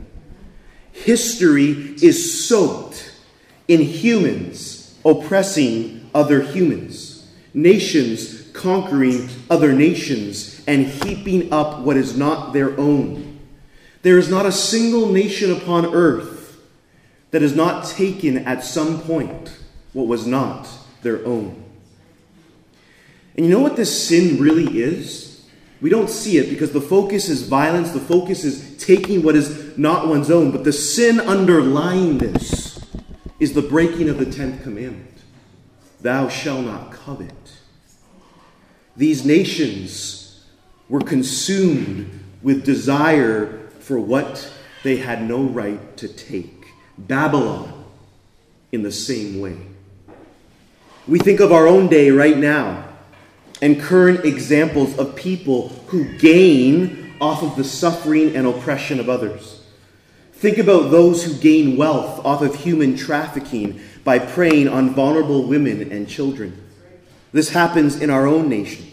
History 0.93 1.71
is 2.03 2.47
soaked 2.47 3.11
in 3.67 3.81
humans 3.81 4.99
oppressing 5.07 6.11
other 6.15 6.43
humans, 6.43 7.27
nations 7.55 8.51
conquering 8.53 9.31
other 9.49 9.73
nations, 9.73 10.63
and 10.67 10.87
heaping 10.87 11.51
up 11.55 11.81
what 11.81 11.97
is 11.97 12.19
not 12.19 12.53
their 12.53 12.79
own. 12.79 13.32
There 14.03 14.19
is 14.19 14.29
not 14.29 14.47
a 14.47 14.53
single 14.53 15.09
nation 15.09 15.53
upon 15.53 15.95
earth 15.95 16.61
that 17.31 17.43
has 17.43 17.55
not 17.55 17.87
taken 17.87 18.39
at 18.39 18.65
some 18.65 19.01
point 19.01 19.57
what 19.93 20.07
was 20.07 20.27
not 20.27 20.69
their 21.03 21.25
own. 21.25 21.63
And 23.37 23.47
you 23.47 23.53
know 23.53 23.61
what 23.61 23.77
this 23.77 24.09
sin 24.09 24.39
really 24.39 24.79
is? 24.79 25.49
We 25.81 25.91
don't 25.91 26.11
see 26.11 26.37
it 26.37 26.51
because 26.51 26.73
the 26.73 26.81
focus 26.81 27.29
is 27.29 27.49
violence, 27.49 27.93
the 27.93 28.01
focus 28.01 28.45
is 28.45 28.77
taking 28.79 29.23
what 29.23 29.35
is 29.35 29.77
not 29.79 30.07
one's 30.07 30.31
own. 30.31 30.51
But 30.51 30.65
the 30.65 30.73
sin 30.73 31.19
underlying 31.19 32.19
this 32.19 32.81
is 33.41 33.55
the 33.55 33.63
breaking 33.63 34.09
of 34.09 34.19
the 34.19 34.27
tenth 34.27 34.63
commandment 34.63 35.09
Thou 36.01 36.29
shalt 36.29 36.67
not 36.67 36.93
covet. 36.93 37.33
These 38.97 39.25
nations 39.25 40.45
were 40.89 41.01
consumed 41.01 42.21
with 42.43 42.65
desire 42.65 43.62
for 43.83 43.99
what 43.99 44.51
they 44.85 44.97
had 44.97 45.23
no 45.23 45.43
right 45.43 45.97
to 45.97 46.09
take. 46.09 46.69
Babylon, 46.97 47.85
in 48.71 48.83
the 48.83 48.93
same 48.93 49.41
way. 49.41 49.57
We 51.07 51.19
think 51.19 51.41
of 51.41 51.53
our 51.53 51.67
own 51.67 51.89
day 51.89 52.11
right 52.11 52.39
now 52.39 52.89
and 53.61 53.81
current 53.81 54.25
examples 54.25 54.99
of 54.99 55.17
people 55.17 55.69
who 55.89 56.05
gain 56.19 57.15
off 57.21 57.43
of 57.43 57.57
the 57.57 57.65
suffering 57.65 58.35
and 58.37 58.47
oppression 58.47 59.01
of 59.01 59.09
others. 59.09 59.65
Think 60.33 60.59
about 60.59 60.91
those 60.91 61.25
who 61.25 61.35
gain 61.35 61.77
wealth 61.77 62.25
off 62.25 62.43
of 62.43 62.55
human 62.55 62.97
trafficking 62.97 63.81
by 64.05 64.19
preying 64.19 64.69
on 64.69 64.95
vulnerable 64.95 65.45
women 65.45 65.93
and 65.93 66.09
children. 66.09 66.61
This 67.33 67.51
happens 67.51 68.01
in 68.01 68.11
our 68.11 68.27
own 68.27 68.49
nation. 68.49 68.87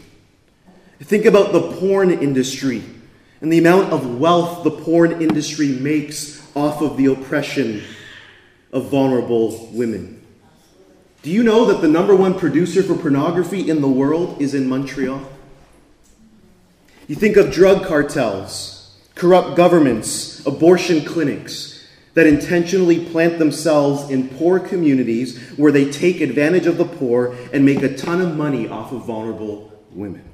Think 1.00 1.26
about 1.26 1.52
the 1.52 1.74
porn 1.74 2.12
industry 2.12 2.84
and 3.42 3.52
the 3.52 3.60
amount 3.60 3.92
of 3.92 4.20
wealth 4.20 4.64
the 4.64 4.72
porn 4.72 5.22
industry 5.22 5.70
makes 5.70 6.40
off 6.56 6.82
of 6.82 6.98
the 6.98 7.06
oppression 7.06 7.84
of 8.72 8.90
vulnerable 8.90 9.70
women. 9.72 10.22
Do 11.22 11.32
you 11.32 11.44
know 11.44 11.66
that 11.66 11.82
the 11.82 11.88
number 11.88 12.16
one 12.16 12.38
producer 12.38 12.82
for 12.82 12.96
pornography 12.96 13.70
in 13.70 13.82
the 13.82 13.90
world 13.90 14.42
is 14.42 14.54
in 14.54 14.70
Montreal? 14.70 15.22
You 17.08 17.16
think 17.16 17.38
of 17.38 17.52
drug 17.52 17.86
cartels, 17.86 18.98
corrupt 19.16 19.58
governments, 19.58 20.46
abortion 20.46 21.04
clinics 21.04 21.88
that 22.14 22.28
intentionally 22.28 23.06
plant 23.06 23.40
themselves 23.40 24.10
in 24.10 24.30
poor 24.30 24.60
communities 24.60 25.40
where 25.58 25.72
they 25.72 25.90
take 25.90 26.22
advantage 26.22 26.68
of 26.68 26.78
the 26.78 26.86
poor 26.86 27.36
and 27.52 27.66
make 27.66 27.82
a 27.82 27.96
ton 27.96 28.22
of 28.22 28.36
money 28.36 28.68
off 28.68 28.92
of 28.92 29.06
vulnerable 29.06 29.72
women. 29.92 30.29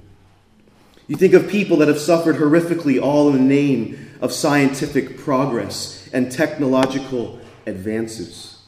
You 1.08 1.16
think 1.16 1.34
of 1.34 1.48
people 1.48 1.78
that 1.78 1.88
have 1.88 2.00
suffered 2.00 2.38
horrifically 2.38 3.02
all 3.02 3.30
in 3.30 3.36
the 3.36 3.44
name 3.44 4.18
of 4.22 4.32
scientific 4.32 5.20
progress 5.20 6.10
and 6.12 6.32
technological 6.32 7.40
advances. 7.68 8.60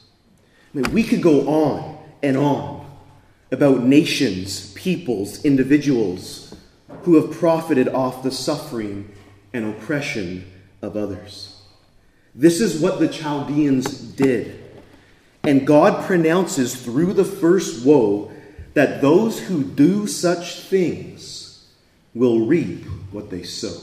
I 0.74 0.80
mean, 0.80 0.94
we 0.94 1.04
could 1.04 1.22
go 1.22 1.48
on 1.48 1.98
and 2.22 2.38
on 2.38 2.86
about 3.52 3.84
nations, 3.84 4.74
peoples, 4.74 5.44
individuals 5.46 6.56
who 7.04 7.16
have 7.16 7.38
profited 7.38 7.88
off 7.88 8.22
the 8.22 8.32
suffering 8.32 9.12
and 9.54 9.74
oppression 9.74 10.46
of 10.82 10.96
others. 10.96 11.60
This 12.36 12.62
is 12.62 12.80
what 12.80 13.00
the 13.00 13.08
Chaldeans 13.08 13.86
did. 14.00 14.64
And 15.44 15.66
God 15.66 16.06
pronounces 16.06 16.76
through 16.76 17.14
the 17.14 17.26
first 17.26 17.86
woe 17.86 18.32
that 18.74 19.02
those 19.02 19.40
who 19.40 19.64
do 19.64 20.06
such 20.06 20.60
things 20.60 21.37
will 22.18 22.46
reap 22.46 22.86
what 23.12 23.30
they 23.30 23.44
sow. 23.44 23.82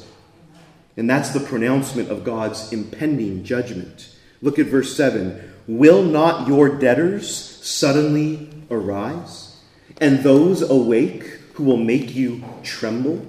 And 0.97 1.09
that's 1.09 1.31
the 1.31 1.41
pronouncement 1.41 2.11
of 2.11 2.25
God's 2.25 2.73
impending 2.73 3.45
judgment. 3.45 4.15
Look 4.43 4.59
at 4.59 4.67
verse 4.67 4.97
7. 4.97 5.53
Will 5.67 6.03
not 6.03 6.47
your 6.47 6.69
debtors 6.69 7.29
suddenly 7.35 8.51
arise, 8.71 9.57
and 10.01 10.19
those 10.19 10.63
awake 10.63 11.25
who 11.55 11.65
will 11.65 11.79
make 11.79 12.15
you 12.15 12.45
tremble? 12.63 13.25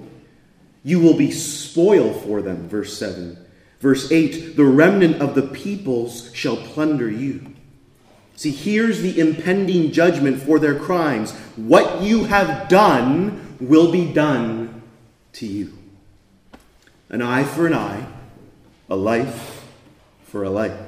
You 0.84 1.00
will 1.00 1.16
be 1.16 1.30
spoil 1.30 2.12
for 2.12 2.42
them, 2.42 2.68
verse 2.68 2.96
7. 2.98 3.38
Verse 3.80 4.12
8 4.12 4.56
The 4.56 4.64
remnant 4.64 5.20
of 5.22 5.34
the 5.34 5.42
peoples 5.42 6.30
shall 6.34 6.56
plunder 6.56 7.10
you. 7.10 7.54
See, 8.36 8.50
here's 8.50 9.00
the 9.00 9.18
impending 9.18 9.92
judgment 9.92 10.42
for 10.42 10.58
their 10.58 10.78
crimes. 10.78 11.32
What 11.56 12.02
you 12.02 12.24
have 12.24 12.68
done 12.68 13.56
will 13.60 13.90
be 13.90 14.12
done 14.12 14.65
to 15.36 15.46
you. 15.46 15.76
An 17.08 17.22
eye 17.22 17.44
for 17.44 17.66
an 17.66 17.74
eye, 17.74 18.06
a 18.88 18.96
life 18.96 19.64
for 20.24 20.44
a 20.44 20.50
life. 20.50 20.78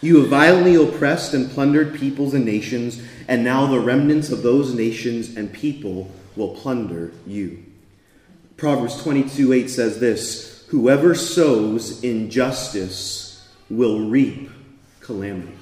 You 0.00 0.20
have 0.20 0.28
violently 0.28 0.74
oppressed 0.74 1.34
and 1.34 1.50
plundered 1.50 1.94
peoples 1.94 2.34
and 2.34 2.44
nations, 2.44 3.02
and 3.28 3.44
now 3.44 3.66
the 3.66 3.80
remnants 3.80 4.30
of 4.30 4.42
those 4.42 4.74
nations 4.74 5.36
and 5.36 5.52
people 5.52 6.10
will 6.36 6.54
plunder 6.54 7.12
you. 7.26 7.64
Proverbs 8.56 9.02
22 9.02 9.52
8 9.52 9.70
says 9.70 10.00
this 10.00 10.66
Whoever 10.68 11.14
sows 11.14 12.02
injustice 12.02 13.48
will 13.70 14.08
reap 14.08 14.50
calamity. 15.00 15.56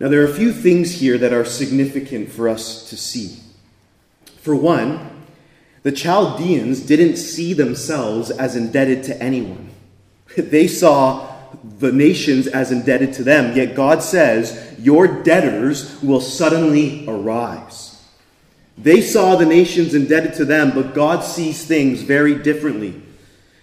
Now, 0.00 0.08
there 0.08 0.20
are 0.22 0.30
a 0.30 0.34
few 0.34 0.52
things 0.52 0.92
here 0.92 1.18
that 1.18 1.32
are 1.32 1.44
significant 1.44 2.30
for 2.30 2.48
us 2.48 2.88
to 2.90 2.96
see. 2.96 3.40
For 4.48 4.56
one, 4.56 5.10
the 5.82 5.92
Chaldeans 5.92 6.80
didn't 6.80 7.18
see 7.18 7.52
themselves 7.52 8.30
as 8.30 8.56
indebted 8.56 9.04
to 9.04 9.22
anyone. 9.22 9.68
They 10.38 10.66
saw 10.66 11.28
the 11.78 11.92
nations 11.92 12.46
as 12.46 12.72
indebted 12.72 13.12
to 13.14 13.24
them. 13.24 13.54
Yet 13.54 13.74
God 13.74 14.02
says, 14.02 14.74
Your 14.78 15.06
debtors 15.06 16.02
will 16.02 16.22
suddenly 16.22 17.04
arise. 17.06 18.02
They 18.78 19.02
saw 19.02 19.36
the 19.36 19.44
nations 19.44 19.92
indebted 19.92 20.32
to 20.36 20.46
them, 20.46 20.70
but 20.70 20.94
God 20.94 21.22
sees 21.22 21.66
things 21.66 22.00
very 22.00 22.34
differently. 22.34 23.02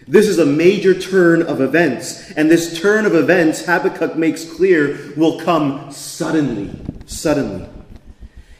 This 0.07 0.27
is 0.27 0.37
a 0.37 0.45
major 0.45 0.93
turn 0.93 1.41
of 1.41 1.61
events, 1.61 2.31
and 2.33 2.51
this 2.51 2.79
turn 2.79 3.07
of 3.07 3.15
events, 3.15 3.65
Habakkuk 3.65 4.17
makes 4.17 4.45
clear, 4.45 5.13
will 5.17 5.39
come 5.39 5.91
suddenly. 5.91 6.69
Suddenly. 7.07 7.69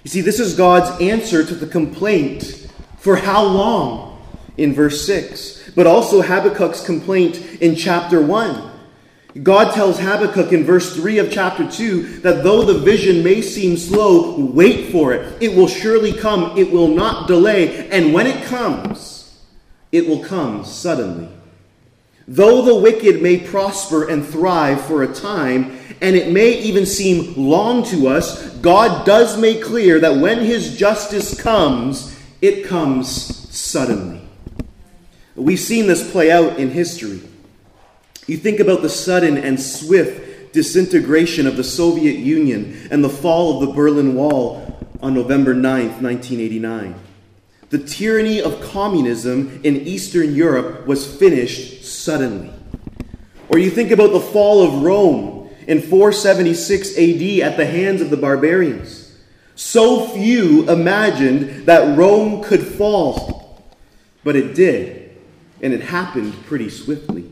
You 0.05 0.11
see, 0.11 0.21
this 0.21 0.39
is 0.39 0.53
God's 0.53 1.01
answer 1.01 1.43
to 1.43 1.55
the 1.55 1.65
complaint 1.65 2.67
for 2.99 3.15
how 3.15 3.43
long 3.43 4.21
in 4.55 4.71
verse 4.71 5.03
6, 5.03 5.71
but 5.75 5.87
also 5.87 6.21
Habakkuk's 6.21 6.85
complaint 6.85 7.39
in 7.59 7.75
chapter 7.75 8.21
1. 8.21 8.71
God 9.41 9.73
tells 9.73 9.97
Habakkuk 9.97 10.53
in 10.53 10.63
verse 10.63 10.95
3 10.95 11.17
of 11.17 11.31
chapter 11.31 11.67
2 11.67 12.19
that 12.19 12.43
though 12.43 12.61
the 12.61 12.77
vision 12.77 13.23
may 13.23 13.41
seem 13.41 13.77
slow, 13.77 14.39
wait 14.39 14.91
for 14.91 15.11
it. 15.11 15.41
It 15.41 15.55
will 15.55 15.67
surely 15.67 16.13
come, 16.13 16.55
it 16.55 16.71
will 16.71 16.89
not 16.89 17.27
delay, 17.27 17.89
and 17.89 18.13
when 18.13 18.27
it 18.27 18.45
comes, 18.45 19.41
it 19.91 20.07
will 20.07 20.23
come 20.23 20.63
suddenly. 20.65 21.34
Though 22.27 22.63
the 22.63 22.75
wicked 22.75 23.21
may 23.21 23.37
prosper 23.37 24.07
and 24.07 24.25
thrive 24.25 24.83
for 24.85 25.03
a 25.03 25.13
time, 25.13 25.77
and 26.01 26.15
it 26.15 26.31
may 26.31 26.59
even 26.59 26.85
seem 26.85 27.33
long 27.35 27.83
to 27.85 28.07
us, 28.07 28.49
God 28.57 29.05
does 29.05 29.37
make 29.37 29.63
clear 29.63 29.99
that 29.99 30.17
when 30.17 30.39
his 30.39 30.77
justice 30.77 31.39
comes, 31.39 32.19
it 32.41 32.65
comes 32.65 33.09
suddenly. 33.55 34.21
We've 35.35 35.59
seen 35.59 35.87
this 35.87 36.09
play 36.11 36.31
out 36.31 36.57
in 36.57 36.71
history. 36.71 37.21
You 38.25 38.37
think 38.37 38.59
about 38.59 38.81
the 38.81 38.89
sudden 38.89 39.37
and 39.37 39.61
swift 39.61 40.53
disintegration 40.53 41.45
of 41.45 41.57
the 41.57 41.63
Soviet 41.63 42.17
Union 42.17 42.87
and 42.89 43.03
the 43.03 43.09
fall 43.09 43.61
of 43.61 43.67
the 43.67 43.73
Berlin 43.75 44.15
Wall 44.15 44.79
on 45.01 45.13
November 45.13 45.53
9th, 45.53 46.01
1989. 46.01 46.95
The 47.69 47.79
tyranny 47.79 48.41
of 48.41 48.61
communism 48.61 49.59
in 49.63 49.75
Eastern 49.77 50.35
Europe 50.35 50.85
was 50.85 51.05
finished 51.05 51.83
suddenly. 51.83 52.51
Or 53.49 53.57
you 53.57 53.69
think 53.69 53.91
about 53.91 54.11
the 54.11 54.19
fall 54.19 54.63
of 54.63 54.83
Rome 54.83 55.49
in 55.67 55.81
476 55.81 56.91
AD 56.97 57.39
at 57.41 57.57
the 57.57 57.65
hands 57.65 58.01
of 58.01 58.09
the 58.09 58.17
barbarians. 58.17 59.17
So 59.55 60.07
few 60.09 60.69
imagined 60.69 61.65
that 61.65 61.97
Rome 61.97 62.43
could 62.43 62.61
fall, 62.61 63.63
but 64.23 64.35
it 64.35 64.53
did, 64.53 65.17
and 65.61 65.73
it 65.73 65.81
happened 65.81 66.33
pretty 66.45 66.69
swiftly. 66.69 67.31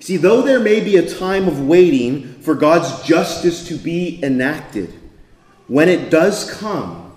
See, 0.00 0.16
though 0.16 0.42
there 0.42 0.60
may 0.60 0.80
be 0.80 0.96
a 0.96 1.08
time 1.08 1.48
of 1.48 1.60
waiting 1.60 2.40
for 2.40 2.54
God's 2.54 3.02
justice 3.06 3.68
to 3.68 3.76
be 3.76 4.22
enacted, 4.22 4.92
when 5.68 5.88
it 5.88 6.10
does 6.10 6.50
come, 6.50 7.12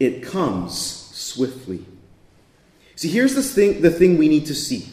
it 0.00 0.22
comes 0.22 0.97
swiftly. 1.28 1.84
See, 2.96 3.08
here's 3.08 3.34
the 3.34 3.42
thing, 3.42 3.80
the 3.80 3.90
thing 3.90 4.18
we 4.18 4.28
need 4.28 4.46
to 4.46 4.54
see. 4.54 4.88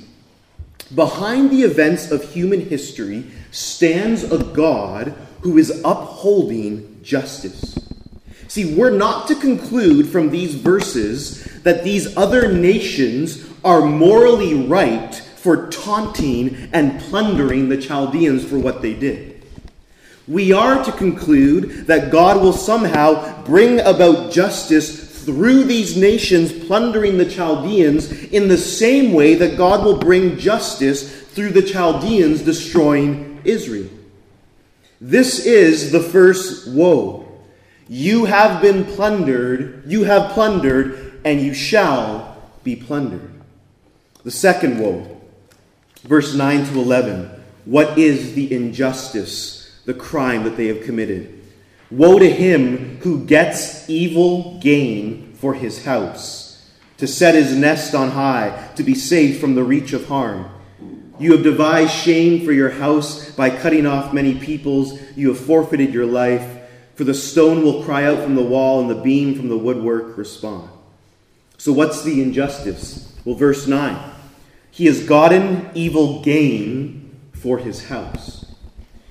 Behind 0.93 1.49
the 1.49 1.63
events 1.63 2.11
of 2.11 2.31
human 2.31 2.61
history 2.61 3.25
stands 3.51 4.23
a 4.23 4.37
God 4.37 5.15
who 5.41 5.57
is 5.57 5.81
upholding 5.83 6.99
justice. 7.01 7.75
See, 8.47 8.75
we're 8.75 8.91
not 8.91 9.27
to 9.29 9.35
conclude 9.35 10.07
from 10.07 10.29
these 10.29 10.53
verses 10.53 11.43
that 11.63 11.83
these 11.83 12.15
other 12.15 12.51
nations 12.51 13.43
are 13.63 13.81
morally 13.81 14.67
right 14.67 15.15
for 15.15 15.67
taunting 15.69 16.69
and 16.71 16.99
plundering 17.01 17.69
the 17.69 17.77
Chaldeans 17.77 18.45
for 18.45 18.59
what 18.59 18.81
they 18.81 18.93
did. 18.93 19.43
We 20.27 20.53
are 20.53 20.83
to 20.83 20.91
conclude 20.91 21.87
that 21.87 22.11
God 22.11 22.41
will 22.41 22.53
somehow 22.53 23.43
bring 23.43 23.79
about 23.79 24.31
justice 24.31 25.04
through 25.25 25.65
these 25.65 25.97
nations 25.97 26.53
plundering 26.65 27.17
the 27.17 27.29
Chaldeans 27.29 28.11
in 28.25 28.47
the 28.47 28.57
same 28.57 29.13
way 29.13 29.35
that 29.35 29.57
God 29.57 29.83
will 29.83 29.97
bring 29.97 30.37
justice 30.37 31.23
through 31.23 31.51
the 31.51 31.61
Chaldeans 31.61 32.41
destroying 32.41 33.41
Israel. 33.43 33.89
This 35.01 35.45
is 35.45 35.91
the 35.91 36.01
first 36.01 36.67
woe. 36.69 37.27
You 37.87 38.25
have 38.25 38.61
been 38.61 38.85
plundered, 38.85 39.83
you 39.85 40.05
have 40.05 40.31
plundered, 40.31 41.19
and 41.25 41.41
you 41.41 41.53
shall 41.53 42.37
be 42.63 42.75
plundered. 42.75 43.31
The 44.23 44.31
second 44.31 44.79
woe 44.79 45.15
Verse 46.05 46.35
9 46.35 46.67
to 46.67 46.79
11 46.79 47.29
What 47.65 47.97
is 47.97 48.33
the 48.33 48.53
injustice, 48.53 49.81
the 49.85 49.93
crime 49.93 50.43
that 50.43 50.55
they 50.55 50.67
have 50.67 50.83
committed? 50.83 51.34
Woe 51.95 52.19
to 52.19 52.29
him 52.29 52.97
who 52.97 53.23
gets 53.25 53.89
evil 53.89 54.59
gain 54.59 55.33
for 55.35 55.53
his 55.53 55.85
house, 55.85 56.69
to 56.97 57.07
set 57.07 57.35
his 57.35 57.55
nest 57.55 57.95
on 57.95 58.11
high, 58.11 58.71
to 58.75 58.83
be 58.83 58.93
safe 58.93 59.39
from 59.39 59.55
the 59.55 59.63
reach 59.63 59.93
of 59.93 60.07
harm. 60.07 60.49
You 61.19 61.31
have 61.31 61.43
devised 61.43 61.93
shame 61.93 62.45
for 62.45 62.51
your 62.51 62.71
house 62.71 63.31
by 63.31 63.49
cutting 63.49 63.85
off 63.85 64.13
many 64.13 64.37
peoples. 64.37 64.99
You 65.15 65.29
have 65.29 65.39
forfeited 65.39 65.93
your 65.93 66.05
life. 66.05 66.63
For 66.95 67.05
the 67.05 67.13
stone 67.13 67.63
will 67.63 67.83
cry 67.83 68.03
out 68.03 68.21
from 68.23 68.35
the 68.35 68.43
wall, 68.43 68.81
and 68.81 68.89
the 68.89 69.01
beam 69.01 69.35
from 69.35 69.47
the 69.47 69.57
woodwork 69.57 70.17
respond. 70.17 70.69
So, 71.57 71.71
what's 71.71 72.03
the 72.03 72.21
injustice? 72.21 73.13
Well, 73.23 73.35
verse 73.35 73.67
9. 73.67 74.11
He 74.71 74.85
has 74.87 75.05
gotten 75.05 75.69
evil 75.73 76.21
gain 76.21 77.17
for 77.33 77.57
his 77.57 77.85
house. 77.85 78.44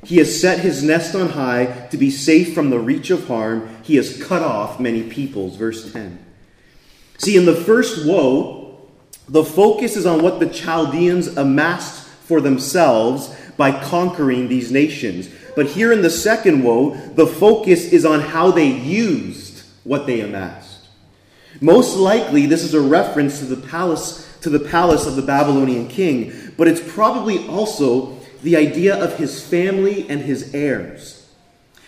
He 0.05 0.19
has 0.19 0.41
set 0.41 0.61
his 0.61 0.83
nest 0.83 1.15
on 1.15 1.31
high 1.31 1.89
to 1.91 1.97
be 1.97 2.11
safe 2.11 2.55
from 2.55 2.71
the 2.71 2.79
reach 2.79 3.11
of 3.11 3.27
harm. 3.27 3.69
He 3.83 3.97
has 3.97 4.23
cut 4.23 4.43
off 4.43 4.79
many 4.79 5.03
peoples. 5.03 5.57
Verse 5.57 5.93
10. 5.93 6.19
See, 7.19 7.37
in 7.37 7.47
the 7.47 7.55
first 7.55 8.07
woe, 8.07 8.89
the 9.29 9.45
focus 9.45 9.97
is 9.97 10.05
on 10.05 10.23
what 10.23 10.41
the 10.41 10.49
Chaldeans 10.49 11.29
amassed 11.37 12.07
for 12.07 12.41
themselves 12.41 13.35
by 13.57 13.73
conquering 13.85 14.49
these 14.49 14.71
nations. 14.71 15.31
But 15.57 15.67
here 15.67 15.93
in 15.93 16.03
the 16.03 16.11
second 16.11 16.63
woe, 16.63 16.95
the 17.15 17.27
focus 17.27 17.93
is 17.93 18.05
on 18.05 18.21
how 18.21 18.51
they 18.51 18.67
used 18.67 19.65
what 19.85 20.07
they 20.07 20.21
amassed. 20.21 20.89
Most 21.61 21.97
likely, 21.97 22.47
this 22.47 22.65
is 22.65 22.75
a 22.75 22.81
reference 22.81 23.39
to 23.39 23.45
the 23.47 23.69
palace 23.69 24.23
to 24.45 24.51
the 24.51 24.61
palace 24.61 25.07
of 25.07 25.17
the 25.17 25.23
Babylonian 25.23 25.89
king, 25.89 26.53
but 26.59 26.69
it's 26.69 26.93
probably 26.93 27.49
also 27.49 28.14
the 28.45 28.57
idea 28.57 28.95
of 28.95 29.17
his 29.17 29.43
family 29.43 30.07
and 30.09 30.21
his 30.21 30.55
heirs. 30.55 31.27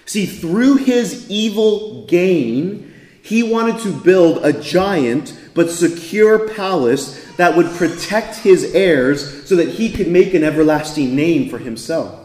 See, 0.06 0.24
through 0.24 0.76
his 0.76 1.30
evil 1.30 2.06
gain, 2.06 2.94
he 3.22 3.42
wanted 3.42 3.80
to 3.82 3.92
build 3.92 4.44
a 4.44 4.52
giant 4.52 5.38
but 5.52 5.70
secure 5.70 6.48
palace 6.48 7.22
that 7.36 7.56
would 7.56 7.66
protect 7.76 8.36
his 8.36 8.72
heirs 8.74 9.46
so 9.46 9.56
that 9.56 9.68
he 9.68 9.92
could 9.92 10.08
make 10.08 10.32
an 10.32 10.42
everlasting 10.42 11.14
name 11.14 11.50
for 11.50 11.58
himself. 11.58 12.18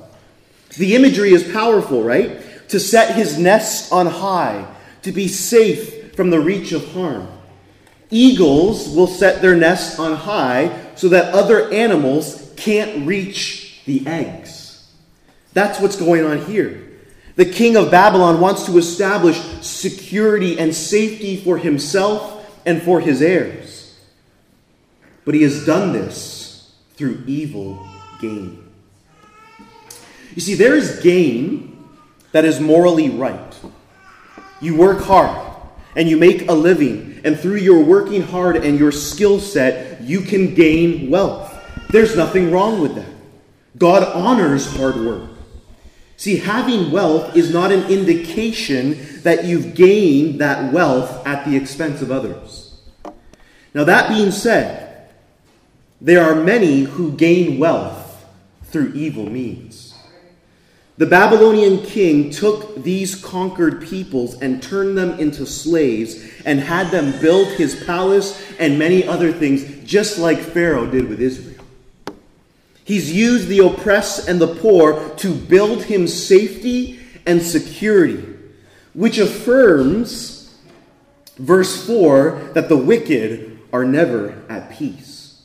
The 0.77 0.95
imagery 0.95 1.33
is 1.33 1.51
powerful, 1.51 2.01
right? 2.01 2.39
To 2.69 2.79
set 2.79 3.15
his 3.15 3.37
nest 3.37 3.91
on 3.91 4.05
high, 4.05 4.65
to 5.01 5.11
be 5.11 5.27
safe 5.27 6.15
from 6.15 6.29
the 6.29 6.39
reach 6.39 6.71
of 6.71 6.87
harm. 6.93 7.27
Eagles 8.09 8.95
will 8.95 9.07
set 9.07 9.41
their 9.41 9.55
nests 9.57 9.99
on 9.99 10.15
high 10.15 10.71
so 10.95 11.09
that 11.09 11.33
other 11.33 11.69
animals 11.73 12.53
can't 12.55 13.05
reach 13.05 13.60
the 13.85 14.05
eggs. 14.07 14.89
That's 15.53 15.79
what's 15.79 15.95
going 15.95 16.25
on 16.25 16.45
here. 16.45 16.87
The 17.35 17.45
king 17.45 17.75
of 17.75 17.91
Babylon 17.91 18.39
wants 18.39 18.65
to 18.65 18.77
establish 18.77 19.39
security 19.61 20.59
and 20.59 20.73
safety 20.75 21.37
for 21.37 21.57
himself 21.57 22.61
and 22.65 22.81
for 22.81 22.99
his 22.99 23.21
heirs. 23.21 23.99
But 25.25 25.35
he 25.35 25.43
has 25.43 25.65
done 25.65 25.93
this 25.93 26.73
through 26.95 27.23
evil 27.27 27.87
gain. 28.19 28.63
You 30.35 30.41
see, 30.41 30.55
there 30.55 30.75
is 30.75 30.99
gain 31.01 31.87
that 32.31 32.45
is 32.45 32.59
morally 32.59 33.09
right. 33.09 33.59
You 34.61 34.75
work 34.77 35.01
hard 35.01 35.51
and 35.95 36.09
you 36.09 36.17
make 36.17 36.47
a 36.47 36.53
living 36.53 37.11
and 37.23 37.39
through 37.39 37.57
your 37.57 37.83
working 37.83 38.21
hard 38.21 38.57
and 38.57 38.79
your 38.79 38.91
skill 38.91 39.39
set, 39.39 40.01
you 40.01 40.21
can 40.21 40.53
gain 40.53 41.09
wealth. 41.09 41.53
There's 41.89 42.15
nothing 42.15 42.51
wrong 42.51 42.81
with 42.81 42.95
that. 42.95 43.20
God 43.77 44.03
honors 44.03 44.75
hard 44.75 44.97
work. 44.97 45.29
See, 46.17 46.37
having 46.37 46.91
wealth 46.91 47.35
is 47.35 47.51
not 47.51 47.71
an 47.71 47.89
indication 47.89 49.21
that 49.23 49.45
you've 49.45 49.73
gained 49.73 50.39
that 50.39 50.71
wealth 50.71 51.25
at 51.25 51.45
the 51.45 51.55
expense 51.55 52.01
of 52.01 52.11
others. 52.11 52.79
Now, 53.73 53.85
that 53.85 54.09
being 54.09 54.31
said, 54.31 55.09
there 55.99 56.23
are 56.23 56.35
many 56.35 56.81
who 56.81 57.11
gain 57.13 57.57
wealth 57.57 58.25
through 58.65 58.93
evil 58.93 59.29
means. 59.29 59.95
The 60.97 61.05
Babylonian 61.07 61.83
king 61.83 62.29
took 62.29 62.83
these 62.83 63.15
conquered 63.15 63.81
peoples 63.81 64.39
and 64.41 64.61
turned 64.61 64.97
them 64.97 65.19
into 65.19 65.47
slaves 65.47 66.23
and 66.45 66.59
had 66.59 66.91
them 66.91 67.19
build 67.19 67.47
his 67.47 67.83
palace 67.85 68.39
and 68.59 68.77
many 68.77 69.07
other 69.07 69.31
things, 69.31 69.83
just 69.83 70.19
like 70.19 70.37
Pharaoh 70.37 70.85
did 70.85 71.07
with 71.09 71.19
Israel. 71.19 71.50
He's 72.91 73.09
used 73.09 73.47
the 73.47 73.59
oppressed 73.59 74.27
and 74.27 74.41
the 74.41 74.53
poor 74.53 75.15
to 75.15 75.33
build 75.33 75.85
him 75.85 76.09
safety 76.09 76.99
and 77.25 77.41
security, 77.41 78.21
which 78.93 79.17
affirms, 79.17 80.53
verse 81.37 81.87
4, 81.87 82.51
that 82.53 82.67
the 82.67 82.75
wicked 82.75 83.59
are 83.71 83.85
never 83.85 84.43
at 84.49 84.71
peace. 84.73 85.41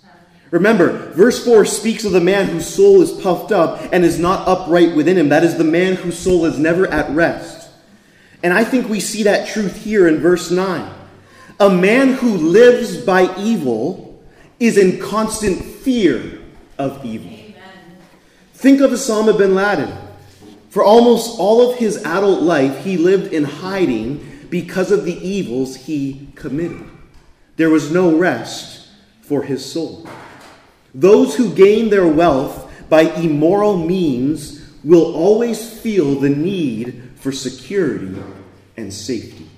Remember, 0.50 1.12
verse 1.12 1.44
4 1.44 1.64
speaks 1.66 2.04
of 2.04 2.10
the 2.10 2.20
man 2.20 2.46
whose 2.48 2.66
soul 2.66 3.00
is 3.00 3.12
puffed 3.12 3.52
up 3.52 3.80
and 3.92 4.04
is 4.04 4.18
not 4.18 4.48
upright 4.48 4.96
within 4.96 5.16
him. 5.16 5.28
That 5.28 5.44
is 5.44 5.56
the 5.56 5.62
man 5.62 5.94
whose 5.94 6.18
soul 6.18 6.46
is 6.46 6.58
never 6.58 6.88
at 6.88 7.08
rest. 7.12 7.70
And 8.42 8.52
I 8.52 8.64
think 8.64 8.88
we 8.88 8.98
see 8.98 9.22
that 9.22 9.46
truth 9.46 9.84
here 9.84 10.08
in 10.08 10.18
verse 10.18 10.50
9. 10.50 10.92
A 11.60 11.70
man 11.70 12.14
who 12.14 12.38
lives 12.38 12.96
by 12.96 13.32
evil 13.38 14.20
is 14.58 14.76
in 14.76 14.98
constant 14.98 15.64
fear 15.64 16.40
of 16.76 17.04
evil. 17.04 17.35
Think 18.56 18.80
of 18.80 18.90
Osama 18.90 19.36
bin 19.36 19.54
Laden. 19.54 19.92
For 20.70 20.82
almost 20.82 21.38
all 21.38 21.70
of 21.70 21.78
his 21.78 21.98
adult 21.98 22.40
life, 22.40 22.84
he 22.84 22.96
lived 22.96 23.34
in 23.34 23.44
hiding 23.44 24.46
because 24.48 24.90
of 24.90 25.04
the 25.04 25.14
evils 25.16 25.76
he 25.76 26.28
committed. 26.34 26.88
There 27.56 27.68
was 27.68 27.92
no 27.92 28.16
rest 28.16 28.88
for 29.20 29.42
his 29.42 29.62
soul. 29.62 30.08
Those 30.94 31.36
who 31.36 31.54
gain 31.54 31.90
their 31.90 32.08
wealth 32.08 32.72
by 32.88 33.02
immoral 33.02 33.76
means 33.76 34.66
will 34.82 35.14
always 35.14 35.78
feel 35.80 36.18
the 36.18 36.30
need 36.30 37.10
for 37.16 37.32
security 37.32 38.16
and 38.78 38.92
safety. 38.92 39.50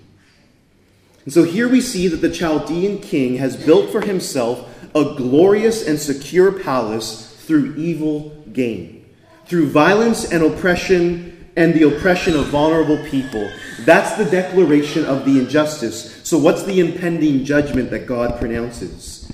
And 1.25 1.33
so 1.33 1.45
here 1.45 1.69
we 1.69 1.81
see 1.81 2.09
that 2.09 2.17
the 2.17 2.31
Chaldean 2.31 2.99
king 2.99 3.37
has 3.37 3.57
built 3.65 3.91
for 3.91 4.01
himself 4.01 4.69
a 4.93 5.15
glorious 5.17 5.87
and 5.87 6.01
secure 6.01 6.51
palace 6.51 7.28
through 7.49 7.75
evil 7.77 8.29
gain, 8.53 9.07
through 9.47 9.71
violence 9.71 10.31
and 10.31 10.45
oppression 10.45 11.51
and 11.57 11.73
the 11.73 11.83
oppression 11.83 12.37
of 12.37 12.47
vulnerable 12.49 12.99
people. 13.09 13.51
That's 13.81 14.17
the 14.17 14.31
declaration 14.31 15.07
of 15.07 15.25
the 15.25 15.41
injustice. 15.41 16.21
So, 16.25 16.37
what's 16.37 16.63
the 16.65 16.79
impending 16.79 17.45
judgment 17.45 17.91
that 17.91 18.07
God 18.07 18.39
pronounces? 18.39 19.33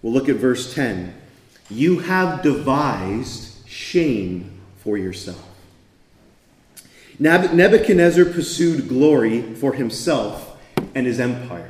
We'll 0.00 0.14
look 0.14 0.30
at 0.30 0.36
verse 0.36 0.74
10. 0.74 1.14
You 1.68 1.98
have 1.98 2.42
devised 2.42 3.68
shame 3.68 4.58
for 4.78 4.96
yourself. 4.96 5.46
Nebuchadnezzar 7.18 8.24
pursued 8.24 8.88
glory 8.88 9.42
for 9.54 9.74
himself 9.74 10.58
and 10.94 11.06
his 11.06 11.20
empire. 11.20 11.69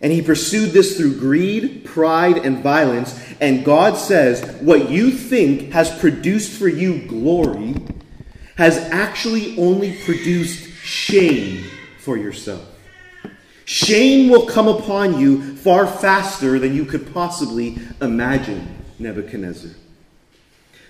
And 0.00 0.12
he 0.12 0.20
pursued 0.22 0.70
this 0.70 0.96
through 0.96 1.18
greed, 1.18 1.84
pride, 1.84 2.38
and 2.38 2.62
violence. 2.62 3.18
And 3.40 3.64
God 3.64 3.96
says, 3.96 4.44
What 4.60 4.90
you 4.90 5.10
think 5.10 5.72
has 5.72 5.96
produced 5.98 6.58
for 6.58 6.68
you 6.68 7.06
glory 7.06 7.74
has 8.56 8.76
actually 8.90 9.58
only 9.58 9.96
produced 10.04 10.70
shame 10.82 11.64
for 11.98 12.16
yourself. 12.16 12.64
Shame 13.64 14.30
will 14.30 14.46
come 14.46 14.68
upon 14.68 15.18
you 15.18 15.56
far 15.56 15.86
faster 15.86 16.58
than 16.58 16.74
you 16.74 16.84
could 16.84 17.12
possibly 17.12 17.78
imagine. 18.00 18.84
Nebuchadnezzar. 18.98 19.72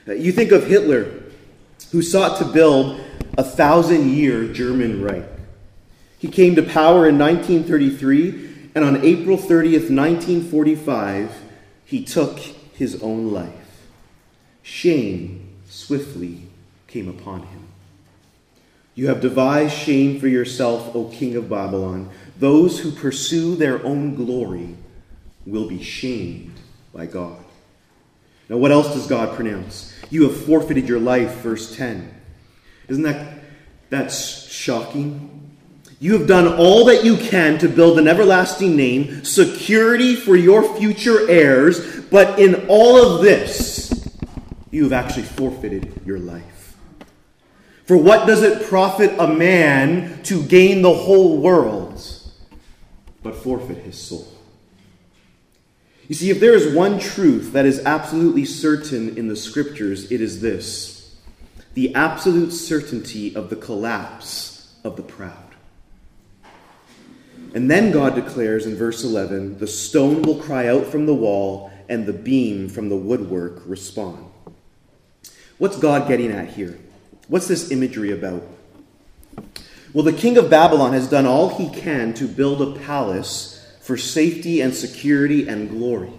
Uh, 0.06 0.12
you 0.12 0.30
think 0.30 0.52
of 0.52 0.66
Hitler, 0.66 1.10
who 1.90 2.02
sought 2.02 2.38
to 2.38 2.44
build 2.44 3.00
a 3.38 3.42
thousand 3.42 4.10
year 4.10 4.46
German 4.52 5.02
Reich. 5.02 5.24
He 6.18 6.28
came 6.28 6.54
to 6.56 6.62
power 6.62 7.08
in 7.08 7.18
1933, 7.18 8.55
and 8.76 8.84
on 8.84 9.02
April 9.06 9.38
30th, 9.38 9.88
1945, 9.88 11.34
he 11.86 12.04
took 12.04 12.38
his 12.38 13.02
own 13.02 13.32
life. 13.32 13.86
Shame 14.62 15.48
swiftly 15.66 16.42
came 16.86 17.08
upon 17.08 17.44
him. 17.44 17.68
You 18.94 19.08
have 19.08 19.22
devised 19.22 19.74
shame 19.74 20.20
for 20.20 20.28
yourself, 20.28 20.94
O 20.94 21.06
king 21.06 21.36
of 21.36 21.48
Babylon. 21.48 22.10
Those 22.38 22.80
who 22.80 22.90
pursue 22.90 23.56
their 23.56 23.82
own 23.82 24.14
glory 24.14 24.76
will 25.46 25.66
be 25.66 25.82
shamed 25.82 26.56
by 26.92 27.06
God. 27.06 27.42
Now, 28.50 28.58
what 28.58 28.72
else 28.72 28.92
does 28.92 29.06
God 29.06 29.34
pronounce? 29.34 29.94
You 30.10 30.24
have 30.24 30.44
forfeited 30.44 30.86
your 30.86 31.00
life, 31.00 31.36
verse 31.36 31.74
10. 31.74 32.14
Isn't 32.88 33.04
that 33.04 33.38
that's 33.88 34.50
shocking? 34.50 35.45
You 35.98 36.18
have 36.18 36.26
done 36.26 36.46
all 36.58 36.84
that 36.86 37.04
you 37.04 37.16
can 37.16 37.58
to 37.58 37.68
build 37.68 37.98
an 37.98 38.06
everlasting 38.06 38.76
name, 38.76 39.24
security 39.24 40.14
for 40.14 40.36
your 40.36 40.76
future 40.76 41.28
heirs, 41.28 42.04
but 42.10 42.38
in 42.38 42.66
all 42.68 42.96
of 42.96 43.22
this, 43.22 44.08
you 44.70 44.82
have 44.82 44.92
actually 44.92 45.22
forfeited 45.22 46.02
your 46.04 46.18
life. 46.18 46.76
For 47.86 47.96
what 47.96 48.26
does 48.26 48.42
it 48.42 48.66
profit 48.68 49.14
a 49.18 49.28
man 49.28 50.22
to 50.24 50.42
gain 50.42 50.82
the 50.82 50.92
whole 50.92 51.38
world, 51.38 52.02
but 53.22 53.36
forfeit 53.36 53.78
his 53.78 53.98
soul? 53.98 54.28
You 56.08 56.14
see, 56.14 56.30
if 56.30 56.40
there 56.40 56.54
is 56.54 56.74
one 56.74 56.98
truth 56.98 57.52
that 57.52 57.64
is 57.64 57.84
absolutely 57.84 58.44
certain 58.44 59.16
in 59.16 59.28
the 59.28 59.36
scriptures, 59.36 60.10
it 60.12 60.20
is 60.20 60.40
this 60.40 61.16
the 61.74 61.94
absolute 61.94 62.52
certainty 62.52 63.34
of 63.36 63.50
the 63.50 63.56
collapse 63.56 64.74
of 64.82 64.96
the 64.96 65.02
proud. 65.02 65.45
And 67.56 67.70
then 67.70 67.90
God 67.90 68.14
declares 68.14 68.66
in 68.66 68.76
verse 68.76 69.02
11 69.02 69.60
the 69.60 69.66
stone 69.66 70.20
will 70.20 70.38
cry 70.38 70.68
out 70.68 70.84
from 70.84 71.06
the 71.06 71.14
wall, 71.14 71.70
and 71.88 72.04
the 72.04 72.12
beam 72.12 72.68
from 72.68 72.90
the 72.90 72.98
woodwork 72.98 73.62
respond. 73.64 74.26
What's 75.56 75.78
God 75.78 76.06
getting 76.06 76.30
at 76.30 76.50
here? 76.50 76.78
What's 77.28 77.48
this 77.48 77.70
imagery 77.70 78.12
about? 78.12 78.42
Well, 79.94 80.04
the 80.04 80.12
king 80.12 80.36
of 80.36 80.50
Babylon 80.50 80.92
has 80.92 81.08
done 81.08 81.24
all 81.24 81.56
he 81.56 81.70
can 81.70 82.12
to 82.14 82.28
build 82.28 82.60
a 82.60 82.78
palace 82.80 83.66
for 83.80 83.96
safety 83.96 84.60
and 84.60 84.74
security 84.74 85.48
and 85.48 85.70
glory. 85.70 86.12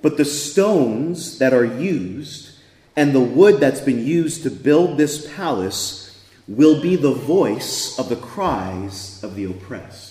But 0.00 0.16
the 0.16 0.24
stones 0.24 1.38
that 1.38 1.54
are 1.54 1.64
used 1.64 2.56
and 2.94 3.12
the 3.12 3.20
wood 3.20 3.58
that's 3.58 3.80
been 3.80 4.06
used 4.06 4.44
to 4.44 4.50
build 4.52 4.96
this 4.96 5.34
palace 5.34 6.24
will 6.46 6.80
be 6.80 6.94
the 6.94 7.14
voice 7.14 7.98
of 7.98 8.08
the 8.08 8.14
cries 8.14 9.20
of 9.24 9.34
the 9.34 9.46
oppressed. 9.46 10.05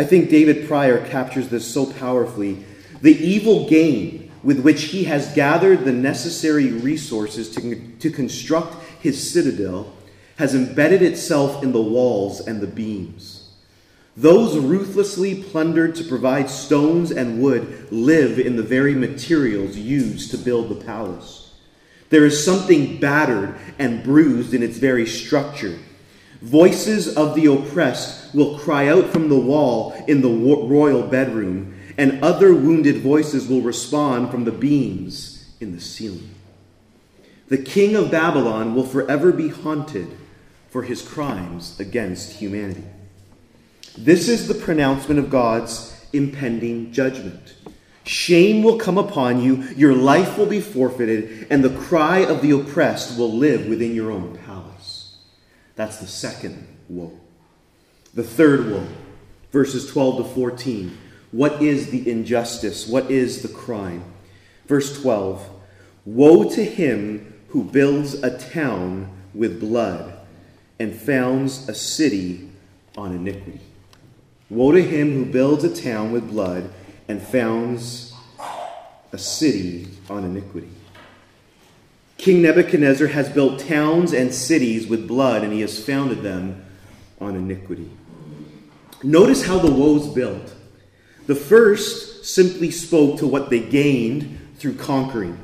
I 0.00 0.04
think 0.04 0.30
David 0.30 0.66
Prior 0.66 1.06
captures 1.08 1.50
this 1.50 1.70
so 1.70 1.84
powerfully. 1.84 2.64
The 3.02 3.14
evil 3.14 3.68
gain 3.68 4.32
with 4.42 4.60
which 4.60 4.84
he 4.84 5.04
has 5.04 5.34
gathered 5.34 5.84
the 5.84 5.92
necessary 5.92 6.72
resources 6.72 7.54
to, 7.56 7.78
to 7.98 8.10
construct 8.10 8.82
his 9.02 9.30
citadel 9.30 9.92
has 10.36 10.54
embedded 10.54 11.02
itself 11.02 11.62
in 11.62 11.72
the 11.72 11.82
walls 11.82 12.40
and 12.40 12.62
the 12.62 12.66
beams. 12.66 13.50
Those 14.16 14.56
ruthlessly 14.56 15.42
plundered 15.42 15.94
to 15.96 16.04
provide 16.04 16.48
stones 16.48 17.10
and 17.10 17.42
wood 17.42 17.88
live 17.92 18.38
in 18.38 18.56
the 18.56 18.62
very 18.62 18.94
materials 18.94 19.76
used 19.76 20.30
to 20.30 20.38
build 20.38 20.70
the 20.70 20.82
palace. 20.82 21.52
There 22.08 22.24
is 22.24 22.42
something 22.42 22.98
battered 23.00 23.54
and 23.78 24.02
bruised 24.02 24.54
in 24.54 24.62
its 24.62 24.78
very 24.78 25.04
structure. 25.04 25.78
Voices 26.42 27.16
of 27.16 27.34
the 27.34 27.46
oppressed 27.46 28.34
will 28.34 28.58
cry 28.58 28.88
out 28.88 29.08
from 29.10 29.28
the 29.28 29.38
wall 29.38 29.92
in 30.08 30.22
the 30.22 30.28
royal 30.28 31.02
bedroom, 31.02 31.74
and 31.98 32.24
other 32.24 32.54
wounded 32.54 33.02
voices 33.02 33.46
will 33.46 33.60
respond 33.60 34.30
from 34.30 34.44
the 34.44 34.52
beams 34.52 35.54
in 35.60 35.72
the 35.72 35.80
ceiling. 35.80 36.34
The 37.48 37.58
king 37.58 37.94
of 37.94 38.10
Babylon 38.10 38.74
will 38.74 38.86
forever 38.86 39.32
be 39.32 39.48
haunted 39.48 40.16
for 40.70 40.84
his 40.84 41.02
crimes 41.02 41.78
against 41.78 42.34
humanity. 42.34 42.84
This 43.98 44.28
is 44.28 44.48
the 44.48 44.54
pronouncement 44.54 45.18
of 45.18 45.30
God's 45.30 46.06
impending 46.12 46.92
judgment. 46.92 47.54
Shame 48.04 48.62
will 48.62 48.78
come 48.78 48.96
upon 48.96 49.42
you, 49.42 49.64
your 49.76 49.94
life 49.94 50.38
will 50.38 50.46
be 50.46 50.60
forfeited, 50.60 51.48
and 51.50 51.62
the 51.62 51.76
cry 51.76 52.20
of 52.20 52.40
the 52.40 52.52
oppressed 52.52 53.18
will 53.18 53.32
live 53.32 53.66
within 53.66 53.94
your 53.94 54.10
own 54.10 54.36
palace. 54.38 54.49
That's 55.80 55.96
the 55.96 56.06
second 56.06 56.66
woe. 56.90 57.18
The 58.12 58.22
third 58.22 58.70
woe, 58.70 58.86
verses 59.50 59.90
12 59.90 60.18
to 60.18 60.34
14. 60.34 60.98
What 61.32 61.62
is 61.62 61.88
the 61.88 62.06
injustice? 62.06 62.86
What 62.86 63.10
is 63.10 63.40
the 63.40 63.48
crime? 63.48 64.04
Verse 64.66 65.00
12 65.00 65.48
Woe 66.04 66.50
to 66.50 66.62
him 66.62 67.32
who 67.48 67.64
builds 67.64 68.12
a 68.12 68.38
town 68.38 69.10
with 69.32 69.58
blood 69.58 70.20
and 70.78 70.94
founds 70.94 71.66
a 71.66 71.74
city 71.74 72.50
on 72.98 73.14
iniquity. 73.14 73.60
Woe 74.50 74.72
to 74.72 74.82
him 74.82 75.14
who 75.14 75.24
builds 75.24 75.64
a 75.64 75.74
town 75.74 76.12
with 76.12 76.28
blood 76.28 76.70
and 77.08 77.22
founds 77.22 78.12
a 79.12 79.18
city 79.18 79.88
on 80.10 80.24
iniquity. 80.24 80.68
King 82.20 82.42
Nebuchadnezzar 82.42 83.06
has 83.06 83.30
built 83.30 83.60
towns 83.60 84.12
and 84.12 84.34
cities 84.34 84.86
with 84.86 85.08
blood, 85.08 85.42
and 85.42 85.54
he 85.54 85.62
has 85.62 85.82
founded 85.82 86.22
them 86.22 86.62
on 87.18 87.34
iniquity. 87.34 87.90
Notice 89.02 89.46
how 89.46 89.58
the 89.58 89.70
woes 89.70 90.06
built. 90.06 90.54
The 91.26 91.34
first 91.34 92.26
simply 92.26 92.70
spoke 92.70 93.18
to 93.20 93.26
what 93.26 93.48
they 93.48 93.60
gained 93.60 94.38
through 94.58 94.74
conquering. 94.74 95.38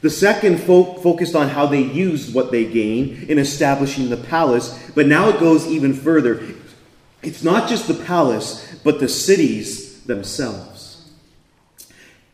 The 0.00 0.10
second 0.10 0.58
fo- 0.58 0.94
focused 0.94 1.36
on 1.36 1.50
how 1.50 1.66
they 1.66 1.82
used 1.82 2.34
what 2.34 2.50
they 2.50 2.64
gained 2.64 3.30
in 3.30 3.38
establishing 3.38 4.10
the 4.10 4.16
palace, 4.16 4.76
but 4.96 5.06
now 5.06 5.28
it 5.28 5.38
goes 5.38 5.68
even 5.68 5.94
further. 5.94 6.42
It's 7.22 7.44
not 7.44 7.68
just 7.68 7.86
the 7.86 7.94
palace, 7.94 8.80
but 8.82 8.98
the 8.98 9.08
cities 9.08 10.02
themselves. 10.02 11.08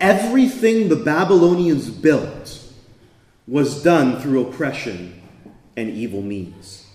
Everything 0.00 0.88
the 0.88 0.96
Babylonians 0.96 1.90
built 1.90 2.63
was 3.46 3.82
done 3.82 4.20
through 4.20 4.46
oppression 4.46 5.20
and 5.76 5.90
evil 5.90 6.22
means. 6.22 6.86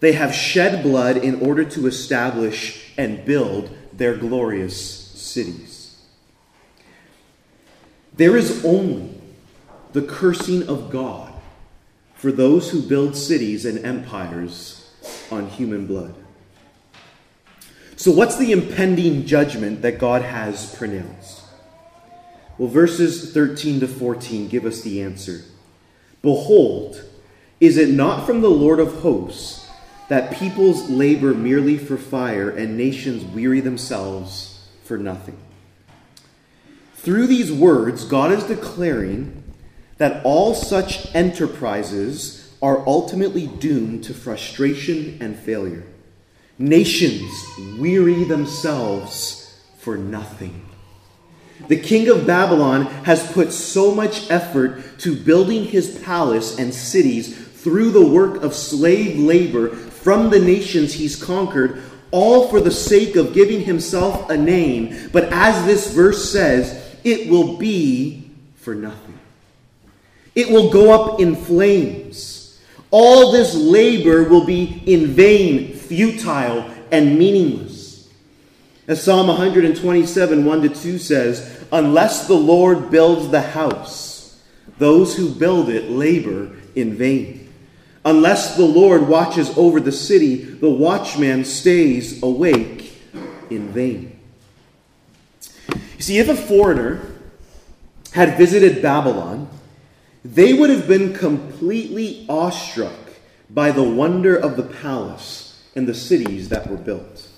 They 0.00 0.12
have 0.12 0.34
shed 0.34 0.82
blood 0.82 1.16
in 1.16 1.40
order 1.40 1.64
to 1.64 1.86
establish 1.86 2.92
and 2.96 3.24
build 3.24 3.70
their 3.92 4.16
glorious 4.16 4.78
cities. 4.78 5.98
There 8.14 8.36
is 8.36 8.64
only 8.64 9.20
the 9.92 10.02
cursing 10.02 10.68
of 10.68 10.90
God 10.90 11.32
for 12.14 12.32
those 12.32 12.70
who 12.70 12.82
build 12.82 13.16
cities 13.16 13.64
and 13.64 13.84
empires 13.84 14.90
on 15.30 15.48
human 15.48 15.86
blood. 15.86 16.14
So, 17.96 18.10
what's 18.10 18.36
the 18.36 18.52
impending 18.52 19.26
judgment 19.26 19.82
that 19.82 19.98
God 19.98 20.22
has 20.22 20.74
pronounced? 20.74 21.42
Well, 22.56 22.68
verses 22.68 23.32
13 23.32 23.80
to 23.80 23.88
14 23.88 24.48
give 24.48 24.64
us 24.64 24.82
the 24.82 25.02
answer. 25.02 25.42
Behold, 26.22 27.04
is 27.60 27.76
it 27.76 27.90
not 27.90 28.26
from 28.26 28.40
the 28.40 28.50
Lord 28.50 28.80
of 28.80 29.00
hosts 29.00 29.68
that 30.08 30.32
peoples 30.32 30.90
labor 30.90 31.32
merely 31.34 31.78
for 31.78 31.96
fire 31.96 32.50
and 32.50 32.76
nations 32.76 33.24
weary 33.24 33.60
themselves 33.60 34.68
for 34.84 34.98
nothing? 34.98 35.38
Through 36.94 37.28
these 37.28 37.50
words, 37.50 38.04
God 38.04 38.32
is 38.32 38.44
declaring 38.44 39.42
that 39.96 40.24
all 40.24 40.54
such 40.54 41.14
enterprises 41.14 42.52
are 42.62 42.86
ultimately 42.86 43.46
doomed 43.46 44.04
to 44.04 44.14
frustration 44.14 45.16
and 45.20 45.38
failure. 45.38 45.84
Nations 46.58 47.32
weary 47.78 48.24
themselves 48.24 49.58
for 49.78 49.96
nothing. 49.96 50.69
The 51.68 51.80
king 51.80 52.08
of 52.08 52.26
Babylon 52.26 52.86
has 53.04 53.30
put 53.32 53.52
so 53.52 53.94
much 53.94 54.30
effort 54.30 54.98
to 55.00 55.14
building 55.14 55.64
his 55.64 55.98
palace 56.00 56.58
and 56.58 56.74
cities 56.74 57.36
through 57.36 57.90
the 57.90 58.06
work 58.06 58.42
of 58.42 58.54
slave 58.54 59.18
labor 59.18 59.68
from 59.68 60.30
the 60.30 60.40
nations 60.40 60.94
he's 60.94 61.22
conquered, 61.22 61.82
all 62.10 62.48
for 62.48 62.60
the 62.60 62.70
sake 62.70 63.16
of 63.16 63.34
giving 63.34 63.60
himself 63.60 64.30
a 64.30 64.36
name. 64.36 65.10
But 65.12 65.24
as 65.32 65.64
this 65.66 65.92
verse 65.92 66.30
says, 66.30 66.96
it 67.04 67.30
will 67.30 67.56
be 67.56 68.30
for 68.56 68.74
nothing. 68.74 69.18
It 70.34 70.50
will 70.50 70.70
go 70.70 70.92
up 70.92 71.20
in 71.20 71.36
flames. 71.36 72.60
All 72.90 73.30
this 73.30 73.54
labor 73.54 74.24
will 74.24 74.44
be 74.44 74.82
in 74.86 75.08
vain, 75.08 75.74
futile, 75.74 76.68
and 76.90 77.18
meaningless. 77.18 77.69
As 78.90 79.04
Psalm 79.04 79.28
127, 79.28 80.44
1 80.44 80.62
to 80.62 80.68
2 80.68 80.98
says, 80.98 81.64
Unless 81.70 82.26
the 82.26 82.34
Lord 82.34 82.90
builds 82.90 83.28
the 83.28 83.40
house, 83.40 84.42
those 84.78 85.16
who 85.16 85.32
build 85.32 85.68
it 85.68 85.88
labor 85.88 86.50
in 86.74 86.96
vain. 86.96 87.52
Unless 88.04 88.56
the 88.56 88.64
Lord 88.64 89.06
watches 89.06 89.56
over 89.56 89.78
the 89.78 89.92
city, 89.92 90.42
the 90.42 90.68
watchman 90.68 91.44
stays 91.44 92.20
awake 92.20 93.00
in 93.48 93.68
vain. 93.68 94.18
You 95.68 96.02
see, 96.02 96.18
if 96.18 96.28
a 96.28 96.34
foreigner 96.34 97.14
had 98.10 98.36
visited 98.36 98.82
Babylon, 98.82 99.48
they 100.24 100.52
would 100.52 100.70
have 100.70 100.88
been 100.88 101.14
completely 101.14 102.26
awestruck 102.28 102.98
by 103.48 103.70
the 103.70 103.84
wonder 103.84 104.34
of 104.34 104.56
the 104.56 104.64
palace 104.64 105.62
and 105.76 105.86
the 105.86 105.94
cities 105.94 106.48
that 106.48 106.66
were 106.66 106.76
built. 106.76 107.29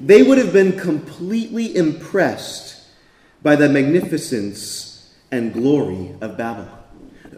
They 0.00 0.22
would 0.22 0.38
have 0.38 0.52
been 0.52 0.78
completely 0.78 1.74
impressed 1.76 2.84
by 3.42 3.56
the 3.56 3.68
magnificence 3.68 5.12
and 5.30 5.52
glory 5.52 6.14
of 6.20 6.36
Babylon. 6.36 6.76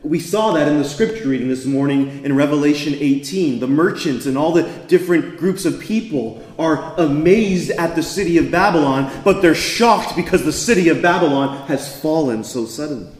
We 0.02 0.20
saw 0.20 0.52
that 0.52 0.68
in 0.68 0.78
the 0.78 0.84
scripture 0.84 1.28
reading 1.28 1.48
this 1.48 1.64
morning 1.64 2.24
in 2.24 2.36
Revelation 2.36 2.94
18. 2.94 3.58
The 3.58 3.66
merchants 3.66 4.26
and 4.26 4.38
all 4.38 4.52
the 4.52 4.62
different 4.86 5.38
groups 5.38 5.64
of 5.64 5.80
people 5.80 6.44
are 6.58 6.94
amazed 6.98 7.70
at 7.72 7.96
the 7.96 8.02
city 8.02 8.38
of 8.38 8.50
Babylon, 8.50 9.10
but 9.24 9.42
they're 9.42 9.54
shocked 9.54 10.14
because 10.14 10.44
the 10.44 10.52
city 10.52 10.88
of 10.88 11.02
Babylon 11.02 11.66
has 11.66 12.00
fallen 12.00 12.44
so 12.44 12.64
suddenly. 12.64 13.12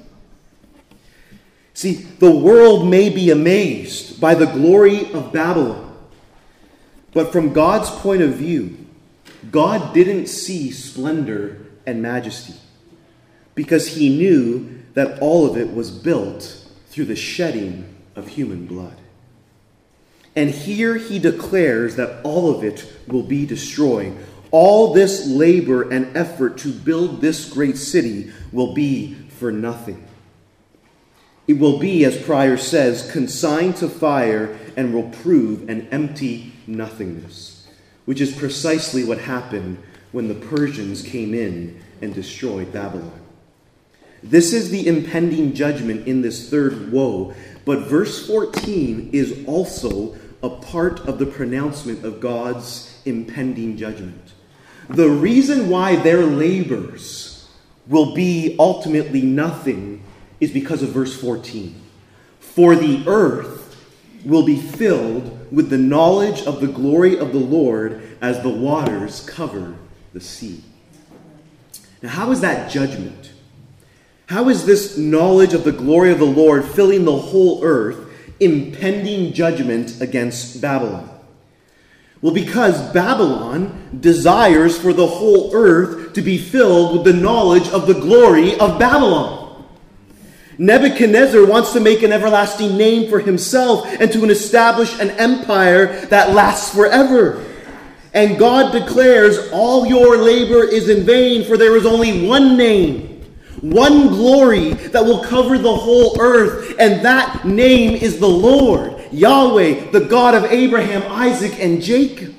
See, 1.74 1.94
the 1.94 2.31
world 2.31 2.88
may 2.88 3.09
be 3.09 3.31
amazed 3.31 4.20
by 4.20 4.35
the 4.35 4.46
glory 4.46 5.12
of 5.12 5.33
Babylon, 5.33 5.96
but 7.12 7.33
from 7.33 7.53
God's 7.53 7.90
point 7.90 8.22
of 8.22 8.35
view, 8.35 8.88
God 9.50 9.94
didn't 9.94 10.26
see 10.26 10.70
splendor 10.70 11.66
and 11.87 12.02
majesty 12.02 12.54
because 13.54 13.88
he 13.88 14.08
knew 14.08 14.82
that 14.94 15.20
all 15.20 15.48
of 15.48 15.56
it 15.56 15.72
was 15.74 15.90
built 15.90 16.66
through 16.88 17.06
the 17.06 17.16
shedding 17.16 17.94
of 18.16 18.28
human 18.28 18.66
blood. 18.66 18.96
And 20.37 20.50
here 20.50 20.96
he 20.96 21.18
declares 21.18 21.96
that 21.96 22.22
all 22.22 22.54
of 22.54 22.62
it 22.62 22.90
will 23.06 23.22
be 23.22 23.46
destroyed. 23.46 24.16
All 24.50 24.94
this 24.94 25.26
labor 25.26 25.90
and 25.90 26.16
effort 26.16 26.58
to 26.58 26.72
build 26.72 27.20
this 27.20 27.48
great 27.48 27.76
city 27.76 28.32
will 28.52 28.72
be 28.72 29.14
for 29.38 29.50
nothing. 29.50 30.06
It 31.48 31.58
will 31.58 31.78
be, 31.78 32.04
as 32.04 32.20
Prior 32.22 32.56
says, 32.56 33.11
consigned 33.11 33.76
to 33.76 33.88
fire 33.88 34.56
and 34.76 34.92
will 34.92 35.08
prove 35.08 35.68
an 35.68 35.88
empty 35.90 36.52
nothingness, 36.66 37.58
which 38.09 38.23
is 38.23 38.35
precisely 38.35 39.05
what 39.05 39.18
happened 39.18 39.77
when 40.12 40.29
the 40.29 40.35
Persians 40.35 41.03
came 41.03 41.35
in 41.35 41.79
and 42.01 42.14
destroyed 42.14 42.73
Babylon. 42.73 43.21
This 44.23 44.55
is 44.55 44.71
the 44.71 44.87
impending 44.87 45.53
judgment 45.53 46.09
in 46.09 46.23
this 46.23 46.49
third 46.49 46.90
woe, 46.90 47.35
but 47.66 47.81
verse 47.81 48.27
14 48.27 49.11
is 49.12 49.44
also 49.47 50.16
a 50.42 50.49
part 50.49 51.01
of 51.01 51.18
the 51.18 51.27
pronouncement 51.27 52.03
of 52.03 52.18
God's 52.18 52.99
impending 53.05 53.77
judgment. 53.77 54.33
The 54.88 55.11
reason 55.11 55.68
why 55.68 55.97
their 55.97 56.25
labors 56.25 57.47
will 57.88 58.14
be 58.14 58.57
ultimately 58.59 59.21
nothing 59.21 60.03
is 60.40 60.51
because 60.51 60.83
of 60.83 60.92
verse 60.92 61.14
14. 61.14 61.79
For 62.40 62.75
the 62.75 63.05
earth 63.07 63.77
will 64.25 64.47
be 64.47 64.57
filled 64.57 65.38
with 65.50 65.70
the 65.70 65.78
knowledge 65.78 66.42
of 66.42 66.61
the 66.61 66.66
glory 66.66 67.18
of 67.18 67.32
the 67.32 67.38
Lord 67.38 68.02
as 68.20 68.42
the 68.42 68.48
waters 68.48 69.20
cover 69.20 69.74
the 70.12 70.20
sea. 70.20 70.62
Now, 72.02 72.11
how 72.11 72.30
is 72.30 72.40
that 72.40 72.70
judgment? 72.70 73.32
How 74.26 74.48
is 74.48 74.66
this 74.66 74.98
knowledge 74.98 75.54
of 75.54 75.64
the 75.64 75.72
glory 75.72 76.12
of 76.12 76.18
the 76.18 76.26
Lord 76.26 76.64
filling 76.64 77.04
the 77.04 77.16
whole 77.16 77.64
earth 77.64 78.06
impending 78.40 79.32
judgment 79.32 80.00
against 80.00 80.61
Babylon? 80.61 81.08
Well, 82.20 82.34
because 82.34 82.92
Babylon 82.92 83.98
desires 84.00 84.78
for 84.78 84.92
the 84.92 85.06
whole 85.06 85.50
earth 85.54 86.12
to 86.14 86.22
be 86.22 86.37
filled 86.37 86.92
with 86.92 87.04
the 87.04 87.18
knowledge 87.18 87.68
of 87.68 87.87
the 87.87 87.94
glory 87.94 88.58
of 88.58 88.78
Babylon. 88.78 89.47
Nebuchadnezzar 90.59 91.47
wants 91.47 91.73
to 91.75 91.81
make 91.81 92.03
an 92.03 92.12
everlasting 92.12 92.77
name 92.77 93.09
for 93.09 93.21
himself 93.21 93.87
and 94.01 94.12
to 94.12 94.25
establish 94.25 94.99
an 94.99 95.11
empire 95.12 96.05
that 96.07 96.35
lasts 96.35 96.75
forever. 96.75 97.44
And 98.12 98.38
God 98.38 98.73
declares, 98.73 99.51
All 99.53 99.87
your 99.87 100.16
labor 100.16 100.64
is 100.64 100.88
in 100.88 101.07
vain, 101.07 101.44
for 101.44 101.57
there 101.57 101.77
is 101.77 101.87
only 101.87 102.27
one 102.27 102.57
name, 102.57 103.25
one 103.61 104.09
glory 104.09 104.71
that 104.71 105.05
will 105.05 105.23
cover 105.23 105.59
the 105.59 105.77
whole 105.77 106.21
earth, 106.21 106.75
and 106.81 107.05
that 107.05 107.44
name 107.44 107.94
is 107.94 108.18
the 108.18 108.29
Lord, 108.29 109.01
Yahweh, 109.12 109.92
the 109.92 110.01
God 110.01 110.35
of 110.35 110.44
Abraham, 110.47 111.03
Isaac, 111.12 111.61
and 111.61 111.81
Jacob. 111.81 112.35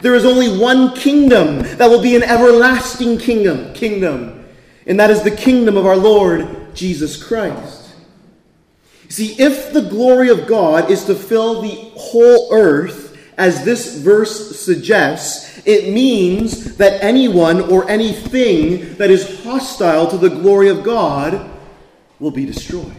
There 0.00 0.16
is 0.16 0.24
only 0.24 0.58
one 0.58 0.96
kingdom 0.96 1.58
that 1.76 1.88
will 1.88 2.02
be 2.02 2.16
an 2.16 2.22
everlasting 2.24 3.18
kingdom, 3.18 3.72
kingdom, 3.74 4.44
and 4.86 4.98
that 4.98 5.10
is 5.10 5.22
the 5.22 5.30
kingdom 5.30 5.76
of 5.76 5.86
our 5.86 5.96
Lord 5.96 6.59
Jesus 6.80 7.22
Christ. 7.22 7.92
See, 9.10 9.34
if 9.38 9.74
the 9.74 9.82
glory 9.82 10.30
of 10.30 10.46
God 10.46 10.90
is 10.90 11.04
to 11.04 11.14
fill 11.14 11.60
the 11.60 11.74
whole 11.94 12.48
earth, 12.52 13.18
as 13.36 13.64
this 13.64 13.98
verse 13.98 14.58
suggests, 14.58 15.60
it 15.66 15.92
means 15.92 16.76
that 16.78 17.04
anyone 17.04 17.60
or 17.60 17.88
anything 17.90 18.94
that 18.94 19.10
is 19.10 19.42
hostile 19.42 20.08
to 20.08 20.16
the 20.16 20.28
glory 20.30 20.70
of 20.70 20.82
God 20.82 21.50
will 22.18 22.30
be 22.30 22.46
destroyed. 22.46 22.94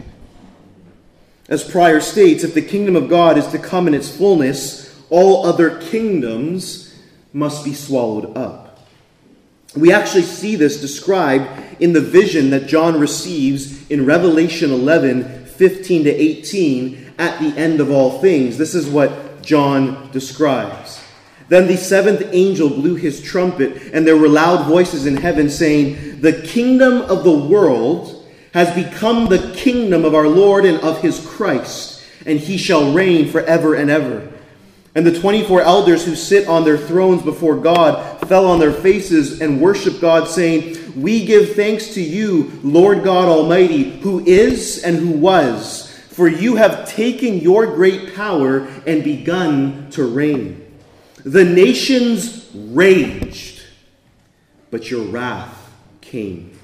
As 1.48 1.68
Prior 1.68 2.00
states, 2.00 2.44
if 2.44 2.54
the 2.54 2.62
kingdom 2.62 2.94
of 2.94 3.08
God 3.08 3.36
is 3.36 3.48
to 3.48 3.58
come 3.58 3.88
in 3.88 3.94
its 3.94 4.16
fullness, 4.16 5.02
all 5.10 5.44
other 5.44 5.80
kingdoms 5.80 6.94
must 7.32 7.64
be 7.64 7.74
swallowed 7.74 8.36
up. 8.36 8.61
We 9.76 9.92
actually 9.92 10.22
see 10.22 10.56
this 10.56 10.80
described 10.80 11.48
in 11.80 11.92
the 11.92 12.00
vision 12.00 12.50
that 12.50 12.66
John 12.66 13.00
receives 13.00 13.88
in 13.90 14.06
Revelation 14.06 14.70
11 14.70 15.42
15 15.46 16.04
to 16.04 16.10
18 16.10 17.14
at 17.18 17.38
the 17.38 17.56
end 17.58 17.80
of 17.80 17.90
all 17.90 18.20
things. 18.20 18.58
This 18.58 18.74
is 18.74 18.88
what 18.88 19.42
John 19.42 20.10
describes. 20.10 21.02
Then 21.48 21.66
the 21.66 21.76
seventh 21.76 22.22
angel 22.32 22.70
blew 22.70 22.94
his 22.94 23.22
trumpet, 23.22 23.90
and 23.92 24.06
there 24.06 24.16
were 24.16 24.28
loud 24.28 24.66
voices 24.66 25.06
in 25.06 25.16
heaven 25.18 25.50
saying, 25.50 26.20
The 26.20 26.42
kingdom 26.42 27.02
of 27.02 27.24
the 27.24 27.36
world 27.36 28.26
has 28.54 28.74
become 28.74 29.26
the 29.26 29.52
kingdom 29.54 30.04
of 30.04 30.14
our 30.14 30.28
Lord 30.28 30.64
and 30.64 30.80
of 30.80 31.02
his 31.02 31.24
Christ, 31.26 32.02
and 32.24 32.38
he 32.38 32.56
shall 32.56 32.92
reign 32.92 33.30
forever 33.30 33.74
and 33.74 33.90
ever. 33.90 34.31
And 34.94 35.06
the 35.06 35.18
24 35.18 35.62
elders 35.62 36.04
who 36.04 36.14
sit 36.14 36.46
on 36.48 36.64
their 36.64 36.76
thrones 36.76 37.22
before 37.22 37.56
God 37.56 38.20
fell 38.28 38.46
on 38.46 38.60
their 38.60 38.72
faces 38.72 39.40
and 39.40 39.60
worshiped 39.60 40.00
God, 40.00 40.28
saying, 40.28 41.00
We 41.00 41.24
give 41.24 41.54
thanks 41.54 41.94
to 41.94 42.02
you, 42.02 42.60
Lord 42.62 43.02
God 43.02 43.28
Almighty, 43.28 43.98
who 44.00 44.20
is 44.20 44.82
and 44.84 44.98
who 44.98 45.12
was, 45.12 45.88
for 46.10 46.28
you 46.28 46.56
have 46.56 46.88
taken 46.88 47.38
your 47.38 47.66
great 47.74 48.14
power 48.14 48.66
and 48.86 49.02
begun 49.02 49.90
to 49.92 50.04
reign. 50.04 50.58
The 51.24 51.44
nations 51.44 52.50
raged, 52.54 53.62
but 54.70 54.90
your 54.90 55.04
wrath 55.04 55.72
came 56.02 56.58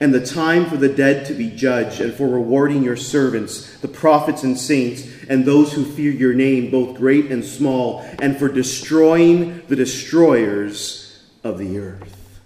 and 0.00 0.12
the 0.12 0.24
time 0.24 0.66
for 0.66 0.76
the 0.76 0.88
dead 0.88 1.26
to 1.26 1.34
be 1.34 1.50
judged, 1.50 2.00
and 2.00 2.12
for 2.12 2.28
rewarding 2.28 2.82
your 2.82 2.96
servants, 2.96 3.78
the 3.78 3.88
prophets 3.88 4.42
and 4.42 4.58
saints, 4.58 5.08
and 5.28 5.44
those 5.44 5.72
who 5.72 5.84
fear 5.84 6.10
your 6.10 6.34
name, 6.34 6.70
both 6.70 6.96
great 6.96 7.30
and 7.30 7.44
small, 7.44 8.00
and 8.20 8.36
for 8.36 8.48
destroying 8.48 9.62
the 9.68 9.76
destroyers 9.76 11.24
of 11.42 11.58
the 11.58 11.78
earth. 11.78 12.40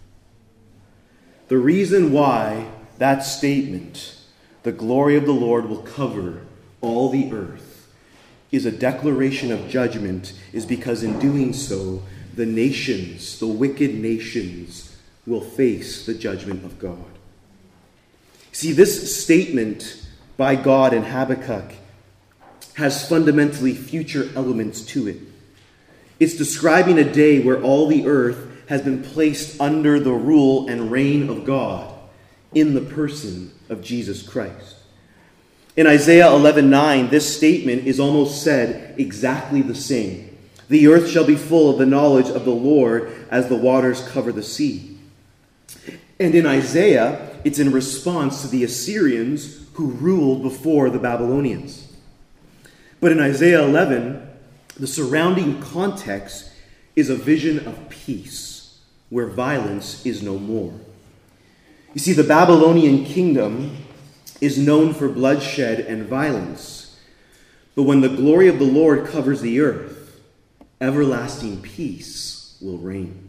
The 1.49 1.59
reason 1.59 2.13
why 2.13 2.71
that 2.99 3.25
statement, 3.25 4.17
the 4.63 4.73
glory 4.73 5.17
of 5.17 5.27
the 5.27 5.33
Lord 5.33 5.69
will 5.69 5.83
cover 5.83 6.47
all 6.81 7.09
the 7.09 7.33
earth, 7.33 7.89
is 8.51 8.67
a 8.67 8.73
declaration 8.73 9.53
of 9.53 9.69
judgment, 9.69 10.33
is 10.53 10.67
because 10.67 11.03
in 11.03 11.19
doing 11.19 11.53
so, 11.53 12.03
the 12.35 12.47
nations, 12.47 13.39
the 13.39 13.47
wicked 13.47 13.95
nations, 13.95 14.97
will 15.27 15.41
face 15.41 16.07
the 16.07 16.15
judgment 16.15 16.65
of 16.65 16.79
God. 16.79 17.05
See, 18.53 18.73
this 18.73 19.23
statement 19.23 20.07
by 20.37 20.57
God 20.57 20.93
in 20.93 21.05
Habakkuk 21.05 21.73
has 22.75 23.09
fundamentally 23.09 23.75
future 23.75 24.31
elements 24.35 24.83
to 24.83 25.09
it. 25.09 25.19
It's 26.19 26.37
describing 26.37 26.99
a 26.99 27.13
day 27.13 27.41
where 27.41 27.63
all 27.63 27.89
the 27.89 28.07
earth 28.07 28.47
has 28.69 28.83
been 28.83 29.03
placed 29.03 29.61
under 29.61 29.99
the 29.99 30.13
rule 30.13 30.69
and 30.69 30.93
reign 30.93 31.29
of 31.29 31.45
God 31.45 31.93
in 32.55 32.75
the 32.75 32.81
person 32.81 33.53
of 33.69 33.83
Jesus 33.83 34.23
Christ. 34.23 34.77
In 35.77 35.87
Isaiah 35.87 36.29
11:9, 36.29 37.11
this 37.11 37.37
statement 37.37 37.87
is 37.87 37.99
almost 37.99 38.43
said 38.43 38.95
exactly 38.99 39.63
the 39.63 39.75
same. 39.75 40.29
The 40.69 40.87
earth 40.89 41.09
shall 41.09 41.25
be 41.25 41.37
full 41.37 41.71
of 41.71 41.79
the 41.79 41.87
knowledge 41.87 42.29
of 42.29 42.45
the 42.45 42.51
Lord 42.51 43.11
as 43.31 43.49
the 43.49 43.57
waters 43.57 44.03
cover 44.07 44.31
the 44.31 44.43
sea. 44.43 44.99
And 46.19 46.35
in 46.35 46.47
Isaiah, 46.47 47.31
it's 47.45 47.59
in 47.59 47.73
response 47.73 48.43
to 48.43 48.49
the 48.49 48.63
Assyrians 48.63 49.61
who 49.75 49.87
ruled 49.87 50.43
before 50.43 50.91
the 50.91 50.99
Babylonians. 50.99 51.90
But 53.01 53.13
in 53.13 53.21
Isaiah 53.21 53.65
11, 53.65 54.29
the 54.79 54.87
surrounding 54.87 55.61
context 55.61 56.53
is 56.95 57.09
a 57.09 57.17
vision 57.17 57.67
of 57.67 57.89
peace 57.89 58.79
where 59.09 59.27
violence 59.27 60.05
is 60.05 60.23
no 60.23 60.39
more. 60.39 60.75
You 61.95 62.01
see, 62.01 62.13
the 62.13 62.25
Babylonian 62.25 63.05
kingdom 63.05 63.77
is 64.41 64.59
known 64.59 64.95
for 64.95 65.09
bloodshed 65.09 65.81
and 65.81 66.07
violence. 66.07 66.99
But 67.75 67.83
when 67.85 68.01
the 68.01 68.09
glory 68.09 68.49
of 68.49 68.59
the 68.59 68.65
Lord 68.65 69.07
covers 69.07 69.41
the 69.41 69.61
earth, 69.61 70.21
everlasting 70.81 71.63
peace 71.63 72.57
will 72.61 72.79
reign. 72.79 73.29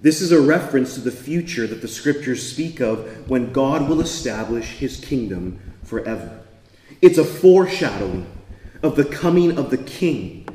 This 0.00 0.20
is 0.20 0.32
a 0.32 0.40
reference 0.40 0.94
to 0.94 1.00
the 1.00 1.10
future 1.10 1.66
that 1.66 1.80
the 1.80 1.88
scriptures 1.88 2.48
speak 2.48 2.80
of 2.80 3.28
when 3.28 3.52
God 3.52 3.88
will 3.88 4.00
establish 4.00 4.76
his 4.76 5.00
kingdom 5.00 5.58
forever. 5.82 6.40
It's 7.00 7.18
a 7.18 7.24
foreshadowing 7.24 8.26
of 8.84 8.96
the 8.96 9.04
coming 9.04 9.58
of 9.58 9.70
the 9.70 9.78
king. 9.78 10.46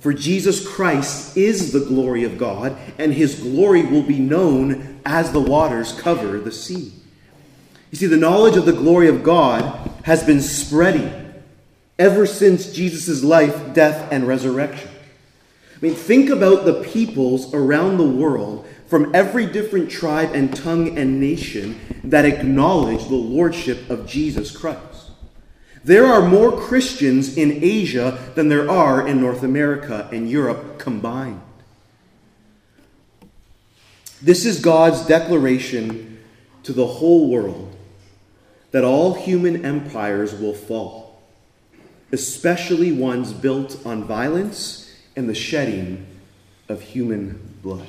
For 0.00 0.12
Jesus 0.12 0.66
Christ 0.66 1.36
is 1.36 1.72
the 1.72 1.84
glory 1.84 2.24
of 2.24 2.38
God, 2.38 2.76
and 2.98 3.12
his 3.12 3.40
glory 3.40 3.82
will 3.82 4.02
be 4.02 4.18
known 4.18 5.00
as 5.04 5.32
the 5.32 5.40
waters 5.40 5.92
cover 5.92 6.38
the 6.38 6.52
sea. 6.52 6.92
You 7.90 7.98
see, 7.98 8.06
the 8.06 8.16
knowledge 8.16 8.56
of 8.56 8.64
the 8.64 8.72
glory 8.72 9.08
of 9.08 9.22
God 9.22 9.90
has 10.04 10.24
been 10.24 10.40
spreading 10.40 11.34
ever 11.98 12.26
since 12.26 12.72
Jesus' 12.72 13.22
life, 13.22 13.74
death, 13.74 14.10
and 14.10 14.26
resurrection. 14.26 14.90
I 15.76 15.86
mean, 15.86 15.94
think 15.94 16.30
about 16.30 16.64
the 16.64 16.82
peoples 16.82 17.52
around 17.52 17.98
the 17.98 18.06
world 18.06 18.66
from 18.86 19.14
every 19.14 19.46
different 19.46 19.90
tribe 19.90 20.30
and 20.34 20.54
tongue 20.54 20.98
and 20.98 21.20
nation 21.20 21.78
that 22.04 22.24
acknowledge 22.24 23.06
the 23.08 23.14
lordship 23.14 23.90
of 23.90 24.06
Jesus 24.06 24.56
Christ. 24.56 24.91
There 25.84 26.06
are 26.06 26.28
more 26.28 26.52
Christians 26.52 27.36
in 27.36 27.62
Asia 27.62 28.18
than 28.34 28.48
there 28.48 28.70
are 28.70 29.06
in 29.06 29.20
North 29.20 29.42
America 29.42 30.08
and 30.12 30.30
Europe 30.30 30.78
combined. 30.78 31.40
This 34.20 34.46
is 34.46 34.60
God's 34.60 35.04
declaration 35.06 36.22
to 36.62 36.72
the 36.72 36.86
whole 36.86 37.28
world 37.28 37.76
that 38.70 38.84
all 38.84 39.14
human 39.14 39.64
empires 39.64 40.32
will 40.32 40.54
fall, 40.54 41.20
especially 42.12 42.92
ones 42.92 43.32
built 43.32 43.84
on 43.84 44.04
violence 44.04 44.96
and 45.16 45.28
the 45.28 45.34
shedding 45.34 46.06
of 46.68 46.80
human 46.80 47.56
blood. 47.62 47.88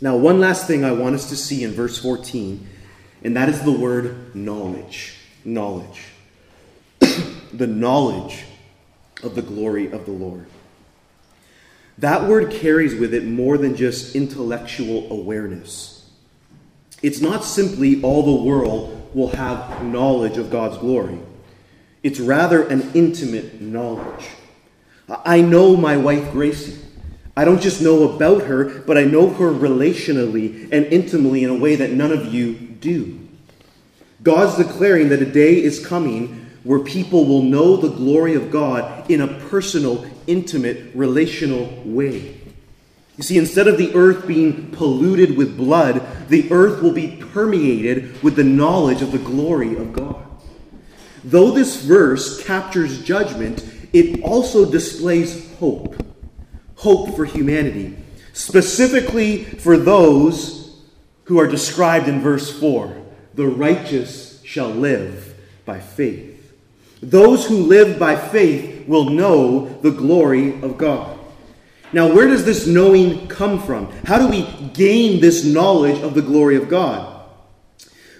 Now, 0.00 0.16
one 0.16 0.40
last 0.40 0.66
thing 0.66 0.84
I 0.84 0.92
want 0.92 1.14
us 1.14 1.28
to 1.28 1.36
see 1.36 1.62
in 1.62 1.72
verse 1.72 1.98
14, 1.98 2.66
and 3.22 3.36
that 3.36 3.48
is 3.48 3.62
the 3.62 3.72
word 3.72 4.34
knowledge. 4.34 5.14
Knowledge. 5.44 6.02
The 7.58 7.66
knowledge 7.66 8.44
of 9.22 9.34
the 9.34 9.42
glory 9.42 9.90
of 9.90 10.06
the 10.06 10.12
Lord. 10.12 10.46
That 11.98 12.28
word 12.28 12.52
carries 12.52 12.94
with 12.94 13.12
it 13.12 13.24
more 13.24 13.58
than 13.58 13.74
just 13.74 14.14
intellectual 14.14 15.10
awareness. 15.10 16.08
It's 17.02 17.20
not 17.20 17.44
simply 17.44 18.00
all 18.02 18.22
the 18.22 18.44
world 18.44 19.10
will 19.14 19.28
have 19.30 19.84
knowledge 19.84 20.38
of 20.38 20.50
God's 20.50 20.78
glory, 20.78 21.18
it's 22.02 22.20
rather 22.20 22.62
an 22.68 22.92
intimate 22.94 23.60
knowledge. 23.60 24.28
I 25.08 25.40
know 25.40 25.76
my 25.76 25.96
wife 25.96 26.32
Gracie. 26.32 26.78
I 27.36 27.44
don't 27.44 27.62
just 27.62 27.80
know 27.80 28.14
about 28.14 28.42
her, 28.42 28.80
but 28.80 28.98
I 28.98 29.04
know 29.04 29.30
her 29.30 29.50
relationally 29.50 30.68
and 30.72 30.86
intimately 30.86 31.44
in 31.44 31.50
a 31.50 31.54
way 31.54 31.76
that 31.76 31.92
none 31.92 32.10
of 32.10 32.34
you 32.34 32.54
do. 32.54 33.20
God's 34.22 34.56
declaring 34.56 35.08
that 35.10 35.22
a 35.22 35.26
day 35.26 35.62
is 35.62 35.84
coming 35.84 36.47
where 36.68 36.80
people 36.80 37.24
will 37.24 37.40
know 37.40 37.78
the 37.78 37.88
glory 37.88 38.34
of 38.34 38.50
God 38.50 39.10
in 39.10 39.22
a 39.22 39.40
personal, 39.48 40.04
intimate, 40.26 40.94
relational 40.94 41.64
way. 41.82 42.38
You 43.16 43.22
see, 43.22 43.38
instead 43.38 43.68
of 43.68 43.78
the 43.78 43.94
earth 43.94 44.26
being 44.26 44.70
polluted 44.72 45.34
with 45.34 45.56
blood, 45.56 46.28
the 46.28 46.52
earth 46.52 46.82
will 46.82 46.92
be 46.92 47.16
permeated 47.32 48.22
with 48.22 48.36
the 48.36 48.44
knowledge 48.44 49.00
of 49.00 49.12
the 49.12 49.18
glory 49.18 49.78
of 49.78 49.94
God. 49.94 50.22
Though 51.24 51.52
this 51.52 51.82
verse 51.82 52.44
captures 52.44 53.02
judgment, 53.02 53.64
it 53.94 54.22
also 54.22 54.70
displays 54.70 55.50
hope 55.56 56.04
hope 56.76 57.16
for 57.16 57.24
humanity, 57.24 57.96
specifically 58.34 59.44
for 59.44 59.78
those 59.78 60.82
who 61.24 61.40
are 61.40 61.46
described 61.46 62.08
in 62.08 62.20
verse 62.20 62.60
4 62.60 62.94
the 63.32 63.46
righteous 63.46 64.42
shall 64.44 64.68
live 64.68 65.34
by 65.64 65.80
faith. 65.80 66.37
Those 67.02 67.46
who 67.46 67.58
live 67.58 67.98
by 67.98 68.16
faith 68.16 68.86
will 68.88 69.10
know 69.10 69.68
the 69.82 69.90
glory 69.90 70.60
of 70.62 70.78
God. 70.78 71.18
Now, 71.92 72.12
where 72.12 72.26
does 72.26 72.44
this 72.44 72.66
knowing 72.66 73.28
come 73.28 73.62
from? 73.62 73.90
How 74.04 74.18
do 74.18 74.28
we 74.28 74.42
gain 74.74 75.20
this 75.20 75.44
knowledge 75.44 76.02
of 76.02 76.14
the 76.14 76.22
glory 76.22 76.56
of 76.56 76.68
God? 76.68 77.14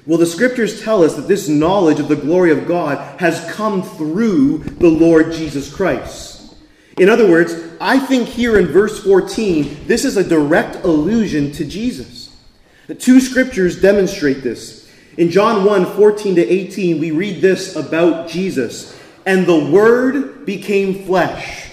Well, 0.07 0.19
the 0.19 0.27
scriptures 0.27 0.83
tell 0.83 1.05
us 1.05 1.17
that 1.17 1.29
this 1.29 1.49
knowledge 1.49 2.01
of 2.01 2.09
the 2.09 2.17
glory 2.17 2.51
of 2.51 2.67
God 2.67 3.21
has 3.21 3.45
come 3.53 3.83
through 3.83 4.59
the 4.59 4.89
Lord 4.89 5.33
Jesus 5.33 5.75
Christ. 5.75 6.55
In 6.97 7.11
other 7.11 7.31
words, 7.31 7.55
I 7.79 7.99
think 7.99 8.27
here 8.27 8.59
in 8.59 8.67
verse 8.67 9.03
14, 9.05 9.87
this 9.87 10.05
is 10.05 10.17
a 10.17 10.25
direct 10.25 10.85
allusion 10.85 11.53
to 11.53 11.65
Jesus. 11.65 12.35
The 12.87 12.95
two 12.95 13.21
scriptures 13.21 13.83
demonstrate 13.83 14.43
this. 14.43 14.78
In 15.19 15.31
John 15.33 15.65
1 15.65 15.97
14 15.97 16.37
to 16.37 16.49
18, 16.49 17.01
we 17.01 17.11
read 17.11 17.43
this 17.43 17.75
about 17.75 18.29
Jesus. 18.29 18.97
And 19.27 19.47
the 19.47 19.69
Word 19.69 20.47
became 20.47 21.05
flesh. 21.05 21.73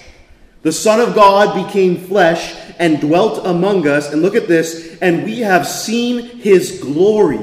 The 0.62 0.72
Son 0.72 1.00
of 1.00 1.14
God 1.14 1.64
became 1.64 1.96
flesh 1.96 2.54
and 2.78 3.00
dwelt 3.00 3.46
among 3.46 3.86
us. 3.86 4.12
And 4.12 4.20
look 4.20 4.34
at 4.34 4.48
this. 4.48 4.98
And 5.00 5.24
we 5.24 5.40
have 5.40 5.66
seen 5.66 6.26
his 6.26 6.80
glory 6.80 7.40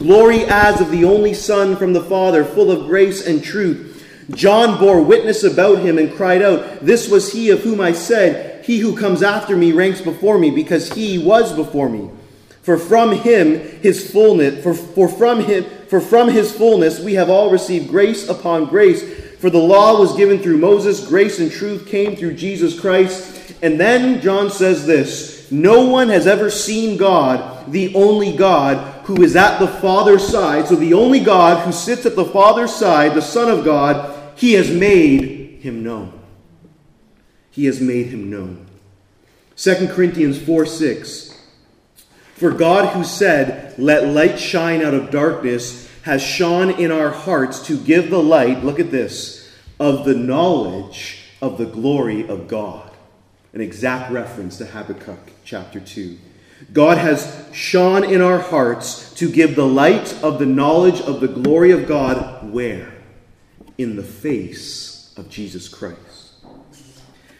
glory 0.00 0.44
as 0.46 0.80
of 0.80 0.90
the 0.90 1.04
only 1.04 1.34
Son 1.34 1.76
from 1.76 1.92
the 1.92 2.02
Father, 2.02 2.42
full 2.42 2.70
of 2.70 2.88
grace 2.88 3.26
and 3.26 3.44
truth. 3.44 4.02
John 4.30 4.78
bore 4.80 5.02
witness 5.02 5.44
about 5.44 5.80
him 5.80 5.98
and 5.98 6.14
cried 6.16 6.40
out, 6.40 6.80
This 6.80 7.08
was 7.08 7.32
he 7.32 7.50
of 7.50 7.60
whom 7.60 7.80
I 7.80 7.92
said, 7.92 8.64
He 8.64 8.78
who 8.78 8.96
comes 8.96 9.22
after 9.22 9.56
me 9.56 9.72
ranks 9.72 10.00
before 10.00 10.38
me 10.38 10.50
because 10.50 10.92
he 10.92 11.18
was 11.18 11.52
before 11.52 11.88
me. 11.88 12.10
For 12.70 12.78
from 12.78 13.10
him 13.10 13.58
his 13.80 14.12
fullness 14.12 14.62
for, 14.62 14.74
for 14.74 15.08
from 15.08 15.40
him 15.40 15.64
for 15.88 16.00
from 16.00 16.28
his 16.28 16.52
fullness 16.52 17.00
we 17.00 17.14
have 17.14 17.28
all 17.28 17.50
received 17.50 17.88
grace 17.88 18.28
upon 18.28 18.66
grace. 18.66 19.02
For 19.40 19.50
the 19.50 19.58
law 19.58 19.98
was 19.98 20.14
given 20.16 20.38
through 20.38 20.58
Moses, 20.58 21.04
grace 21.08 21.40
and 21.40 21.50
truth 21.50 21.88
came 21.88 22.14
through 22.14 22.34
Jesus 22.34 22.78
Christ. 22.78 23.56
And 23.60 23.80
then 23.80 24.20
John 24.20 24.50
says 24.50 24.86
this 24.86 25.50
No 25.50 25.84
one 25.88 26.10
has 26.10 26.28
ever 26.28 26.48
seen 26.48 26.96
God, 26.96 27.72
the 27.72 27.92
only 27.96 28.36
God, 28.36 29.04
who 29.04 29.20
is 29.20 29.34
at 29.34 29.58
the 29.58 29.66
Father's 29.66 30.28
side. 30.28 30.68
So 30.68 30.76
the 30.76 30.94
only 30.94 31.18
God 31.18 31.66
who 31.66 31.72
sits 31.72 32.06
at 32.06 32.14
the 32.14 32.24
Father's 32.24 32.72
side, 32.72 33.14
the 33.14 33.20
Son 33.20 33.50
of 33.50 33.64
God, 33.64 34.16
he 34.38 34.52
has 34.52 34.70
made 34.70 35.58
him 35.60 35.82
known. 35.82 36.12
He 37.50 37.64
has 37.64 37.80
made 37.80 38.06
him 38.06 38.30
known. 38.30 38.64
2 39.56 39.88
Corinthians 39.88 40.40
4 40.40 40.66
6. 40.66 41.29
For 42.40 42.50
God, 42.50 42.94
who 42.94 43.04
said, 43.04 43.74
Let 43.78 44.14
light 44.14 44.40
shine 44.40 44.80
out 44.80 44.94
of 44.94 45.10
darkness, 45.10 45.90
has 46.04 46.22
shone 46.22 46.70
in 46.70 46.90
our 46.90 47.10
hearts 47.10 47.66
to 47.66 47.76
give 47.76 48.08
the 48.08 48.22
light, 48.22 48.64
look 48.64 48.80
at 48.80 48.90
this, 48.90 49.54
of 49.78 50.06
the 50.06 50.14
knowledge 50.14 51.18
of 51.42 51.58
the 51.58 51.66
glory 51.66 52.26
of 52.26 52.48
God. 52.48 52.90
An 53.52 53.60
exact 53.60 54.10
reference 54.10 54.56
to 54.56 54.64
Habakkuk 54.64 55.32
chapter 55.44 55.80
2. 55.80 56.16
God 56.72 56.96
has 56.96 57.46
shone 57.52 58.04
in 58.04 58.22
our 58.22 58.38
hearts 58.38 59.12
to 59.16 59.30
give 59.30 59.54
the 59.54 59.66
light 59.66 60.14
of 60.22 60.38
the 60.38 60.46
knowledge 60.46 61.02
of 61.02 61.20
the 61.20 61.28
glory 61.28 61.72
of 61.72 61.86
God 61.86 62.50
where? 62.50 62.90
In 63.76 63.96
the 63.96 64.02
face 64.02 65.12
of 65.18 65.28
Jesus 65.28 65.68
Christ. 65.68 66.36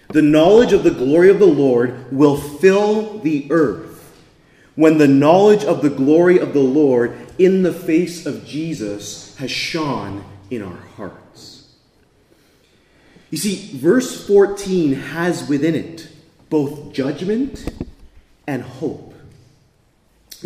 The 0.09 0.21
knowledge 0.21 0.75
of 0.75 0.83
the 0.83 0.91
glory 0.91 1.31
of 1.31 1.39
the 1.39 1.47
Lord 1.47 2.13
will 2.13 2.37
fill 2.37 3.21
the 3.21 3.51
earth 3.51 3.90
when 4.77 4.99
the 4.99 5.09
knowledge 5.09 5.65
of 5.65 5.83
the 5.83 5.91
glory 5.91 6.39
of 6.39 6.53
the 6.53 6.61
Lord 6.61 7.17
in 7.39 7.63
the 7.63 7.73
face 7.73 8.27
of 8.27 8.47
Jesus 8.47 9.37
has 9.37 9.51
shone 9.51 10.25
in 10.51 10.63
our 10.63 10.81
hearts. 10.97 11.75
You 13.31 13.39
see, 13.39 13.77
verse 13.79 14.27
14 14.27 14.95
has 14.95 15.49
within 15.49 15.75
it 15.75 16.09
both 16.49 16.93
judgment 16.93 17.65
and 18.47 18.63
hope. 18.63 19.15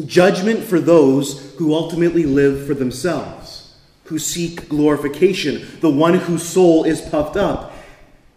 Judgment 0.04 0.62
for 0.62 0.80
those 0.80 1.54
who 1.54 1.74
ultimately 1.74 2.24
live 2.24 2.66
for 2.66 2.74
themselves, 2.74 3.76
who 4.04 4.18
seek 4.18 4.68
glorification, 4.68 5.66
the 5.80 5.90
one 5.90 6.14
whose 6.14 6.42
soul 6.42 6.84
is 6.84 7.00
puffed 7.00 7.36
up, 7.36 7.72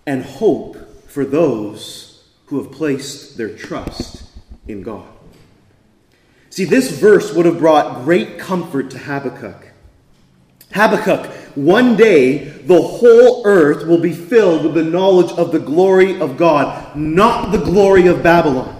and 0.05 0.23
hope 0.23 0.77
for 1.09 1.25
those 1.25 2.23
who 2.45 2.61
have 2.61 2.71
placed 2.71 3.37
their 3.37 3.53
trust 3.53 4.23
in 4.67 4.81
God. 4.81 5.16
See, 6.57 6.65
this 6.65 6.89
verse 6.89 7.35
would 7.35 7.45
have 7.45 7.59
brought 7.59 8.03
great 8.03 8.39
comfort 8.39 8.89
to 8.89 8.97
Habakkuk. 8.97 9.67
Habakkuk, 10.73 11.31
one 11.53 11.95
day 11.95 12.45
the 12.45 12.81
whole 12.81 13.45
earth 13.45 13.85
will 13.85 13.99
be 13.99 14.11
filled 14.11 14.63
with 14.63 14.73
the 14.73 14.81
knowledge 14.81 15.31
of 15.33 15.51
the 15.51 15.59
glory 15.59 16.19
of 16.19 16.35
God, 16.35 16.95
not 16.95 17.51
the 17.51 17.59
glory 17.59 18.07
of 18.07 18.23
Babylon. 18.23 18.75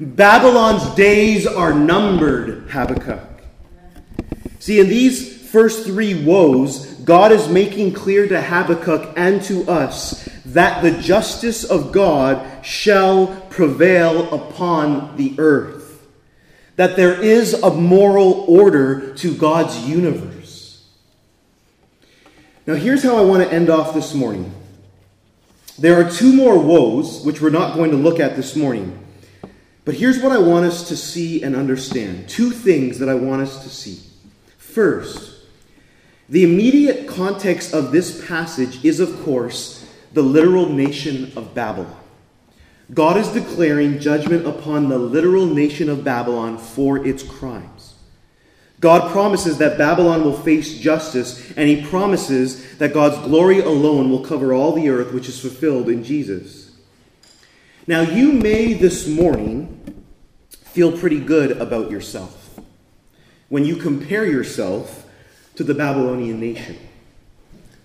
Babylon's 0.00 0.94
days 0.94 1.46
are 1.46 1.74
numbered, 1.74 2.70
Habakkuk. 2.70 3.42
See, 4.58 4.80
in 4.80 4.88
these 4.88 5.50
first 5.50 5.84
three 5.84 6.24
woes, 6.24 6.94
God 7.04 7.30
is 7.30 7.46
making 7.46 7.92
clear 7.92 8.26
to 8.26 8.40
Habakkuk 8.40 9.12
and 9.18 9.42
to 9.42 9.70
us 9.70 10.26
that 10.46 10.82
the 10.82 10.92
justice 10.92 11.62
of 11.62 11.92
God 11.92 12.64
shall 12.64 13.26
prevail 13.50 14.32
upon 14.32 15.14
the 15.18 15.34
earth 15.36 15.81
that 16.76 16.96
there 16.96 17.20
is 17.20 17.54
a 17.54 17.70
moral 17.70 18.44
order 18.48 19.14
to 19.14 19.34
God's 19.36 19.78
universe. 19.86 20.86
Now, 22.66 22.74
here's 22.74 23.02
how 23.02 23.16
I 23.16 23.22
want 23.22 23.42
to 23.42 23.52
end 23.52 23.70
off 23.70 23.94
this 23.94 24.14
morning. 24.14 24.54
There 25.78 26.00
are 26.00 26.08
two 26.08 26.32
more 26.32 26.58
woes, 26.58 27.24
which 27.24 27.40
we're 27.40 27.50
not 27.50 27.74
going 27.74 27.90
to 27.90 27.96
look 27.96 28.20
at 28.20 28.36
this 28.36 28.54
morning. 28.54 28.98
But 29.84 29.94
here's 29.94 30.20
what 30.20 30.32
I 30.32 30.38
want 30.38 30.66
us 30.66 30.88
to 30.88 30.96
see 30.96 31.42
and 31.42 31.56
understand 31.56 32.28
two 32.28 32.50
things 32.50 32.98
that 33.00 33.08
I 33.08 33.14
want 33.14 33.42
us 33.42 33.62
to 33.64 33.68
see. 33.68 34.00
First, 34.58 35.44
the 36.28 36.44
immediate 36.44 37.08
context 37.08 37.74
of 37.74 37.90
this 37.90 38.24
passage 38.26 38.84
is, 38.84 39.00
of 39.00 39.22
course, 39.24 39.86
the 40.12 40.22
literal 40.22 40.68
nation 40.68 41.32
of 41.36 41.54
Babylon. 41.54 42.01
God 42.92 43.16
is 43.16 43.28
declaring 43.28 44.00
judgment 44.00 44.46
upon 44.46 44.88
the 44.88 44.98
literal 44.98 45.46
nation 45.46 45.88
of 45.88 46.04
Babylon 46.04 46.58
for 46.58 47.06
its 47.06 47.22
crimes. 47.22 47.94
God 48.80 49.12
promises 49.12 49.58
that 49.58 49.78
Babylon 49.78 50.24
will 50.24 50.36
face 50.36 50.78
justice, 50.78 51.52
and 51.56 51.68
he 51.68 51.86
promises 51.86 52.76
that 52.78 52.92
God's 52.92 53.18
glory 53.18 53.60
alone 53.60 54.10
will 54.10 54.24
cover 54.24 54.52
all 54.52 54.72
the 54.72 54.88
earth, 54.88 55.12
which 55.12 55.28
is 55.28 55.40
fulfilled 55.40 55.88
in 55.88 56.02
Jesus. 56.02 56.72
Now, 57.86 58.00
you 58.02 58.32
may 58.32 58.74
this 58.74 59.06
morning 59.06 60.04
feel 60.50 60.96
pretty 60.96 61.20
good 61.20 61.52
about 61.52 61.90
yourself 61.90 62.58
when 63.48 63.64
you 63.64 63.76
compare 63.76 64.26
yourself 64.26 65.06
to 65.56 65.62
the 65.62 65.74
Babylonian 65.74 66.40
nation. 66.40 66.78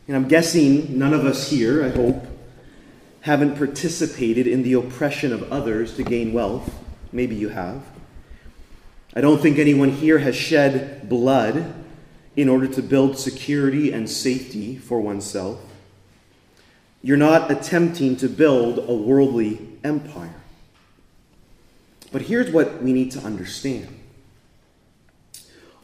And 0.07 0.15
I'm 0.15 0.27
guessing 0.27 0.97
none 0.97 1.13
of 1.13 1.25
us 1.25 1.49
here, 1.49 1.83
I 1.83 1.89
hope, 1.89 2.25
haven't 3.27 3.57
participated 3.57 4.47
in 4.47 4.63
the 4.63 4.71
oppression 4.71 5.33
of 5.33 5.51
others 5.51 5.97
to 5.97 6.01
gain 6.01 6.31
wealth. 6.31 6.73
Maybe 7.11 7.35
you 7.35 7.49
have. 7.49 7.83
I 9.13 9.19
don't 9.19 9.41
think 9.41 9.59
anyone 9.59 9.89
here 9.89 10.19
has 10.19 10.33
shed 10.33 11.09
blood 11.09 11.73
in 12.37 12.47
order 12.47 12.67
to 12.67 12.81
build 12.81 13.19
security 13.19 13.91
and 13.91 14.09
safety 14.09 14.77
for 14.77 15.01
oneself. 15.01 15.59
You're 17.03 17.17
not 17.17 17.51
attempting 17.51 18.15
to 18.15 18.29
build 18.29 18.79
a 18.79 18.93
worldly 18.93 19.59
empire. 19.83 20.35
But 22.13 22.21
here's 22.21 22.49
what 22.49 22.81
we 22.81 22.93
need 22.93 23.11
to 23.11 23.19
understand 23.19 23.93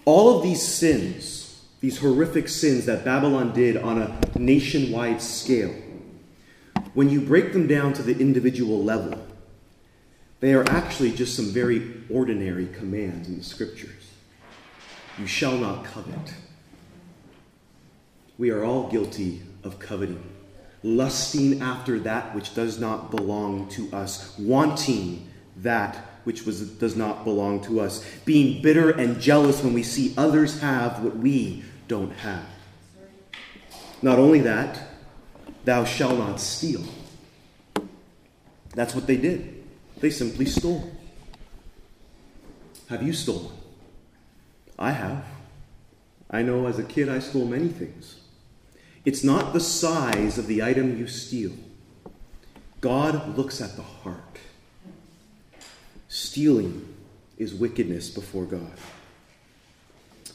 all 0.06 0.38
of 0.38 0.44
these 0.44 0.62
sins, 0.62 1.62
these 1.82 1.98
horrific 1.98 2.48
sins 2.48 2.86
that 2.86 3.04
Babylon 3.04 3.52
did 3.52 3.76
on 3.76 4.02
a 4.02 4.18
nationwide 4.40 5.22
scale, 5.22 5.76
when 6.94 7.10
you 7.10 7.22
break 7.22 7.54
them 7.54 7.68
down 7.68 7.94
to 7.94 8.04
the 8.04 8.18
individual 8.20 8.84
level, 8.84 9.26
they 10.40 10.54
are 10.54 10.70
actually 10.70 11.12
just 11.12 11.36
some 11.36 11.46
very 11.48 12.04
ordinary 12.10 12.68
commands 12.68 13.28
in 13.28 13.38
the 13.38 13.44
scriptures. 13.44 14.12
You 15.18 15.28
shall 15.28 15.58
not 15.58 15.86
covet. 15.86 16.34
We 18.38 18.50
are 18.50 18.64
all 18.64 18.90
guilty 18.90 19.42
of 19.64 19.80
coveting, 19.80 20.24
lusting 20.84 21.62
after 21.62 22.00
that 22.00 22.36
which 22.36 22.54
does 22.54 22.80
not 22.80 23.12
belong 23.12 23.70
to 23.70 23.92
us, 23.96 24.38
wanting 24.38 25.30
that 25.58 25.96
which 26.24 26.46
was, 26.46 26.68
does 26.72 26.96
not 26.96 27.24
belong 27.24 27.62
to 27.62 27.80
us, 27.80 28.04
being 28.26 28.62
bitter 28.62 28.90
and 28.90 29.22
jealous 29.22 29.64
when 29.64 29.74
we 29.74 29.84
see 29.84 30.14
others 30.18 30.62
have 30.62 31.04
what 31.04 31.18
we 31.18 31.64
don't 31.88 32.12
have. 32.12 32.46
Not 34.02 34.20
only 34.20 34.42
that, 34.42 34.93
Thou 35.64 35.86
shalt 35.86 36.18
not 36.18 36.40
steal. 36.40 36.84
That's 38.76 38.96
what 38.96 39.08
they 39.08 39.18
did. 39.18 39.64
They 40.00 40.10
simply 40.10 40.46
stole. 40.46 40.92
Have 42.90 43.04
you 43.04 43.14
stolen? 43.14 43.52
I 44.78 44.92
have. 44.92 45.26
I 46.30 46.42
know 46.42 46.68
as 46.68 46.80
a 46.80 46.84
kid 46.84 47.08
I 47.08 47.20
stole 47.20 47.46
many 47.46 47.70
things. 47.70 48.20
It's 49.06 49.24
not 49.24 49.54
the 49.54 49.60
size 49.60 50.38
of 50.38 50.48
the 50.48 50.64
item 50.64 50.98
you 50.98 51.08
steal. 51.08 51.54
God 52.82 53.38
looks 53.38 53.62
at 53.62 53.76
the 53.76 53.82
heart. 53.82 54.40
Stealing 56.10 56.94
is 57.38 57.54
wickedness 57.54 58.10
before 58.10 58.46
God. 58.46 58.72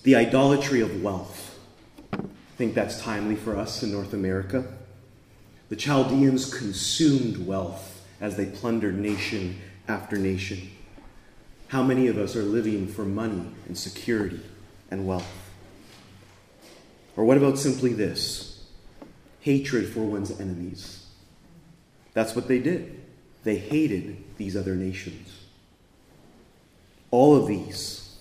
The 0.03 0.17
idolatry 0.17 0.81
of 0.81 1.03
wealth. 1.03 1.59
I 2.13 2.21
think 2.57 2.75
that's 2.75 3.01
timely 3.01 3.37
for 3.37 3.57
us 3.57 3.83
in 3.83 3.93
North 3.93 4.13
America. 4.13 4.65
The 5.69 5.77
Chaldeans 5.77 6.53
consumed 6.53 7.47
wealth 7.47 8.07
as 8.21 8.37
they 8.37 8.47
plundered 8.47 8.99
nation 8.99 9.59
after 9.87 10.17
nation. 10.17 10.71
How 11.69 11.83
many 11.83 12.07
of 12.07 12.17
us 12.17 12.35
are 12.35 12.43
living 12.43 12.89
for 12.89 13.05
money 13.05 13.51
and 13.67 13.77
security 13.77 14.41
and 14.91 15.07
wealth? 15.07 15.51
Or 17.17 17.25
what 17.25 17.37
about 17.37 17.59
simply 17.59 17.93
this 17.93 18.65
hatred 19.41 19.93
for 19.93 20.01
one's 20.01 20.41
enemies? 20.41 21.05
That's 22.15 22.35
what 22.35 22.49
they 22.49 22.59
did. 22.59 23.03
They 23.45 23.59
hated 23.59 24.25
these 24.39 24.57
other 24.57 24.75
nations. 24.75 25.45
All 27.11 27.37
of 27.37 27.47
these 27.47 28.17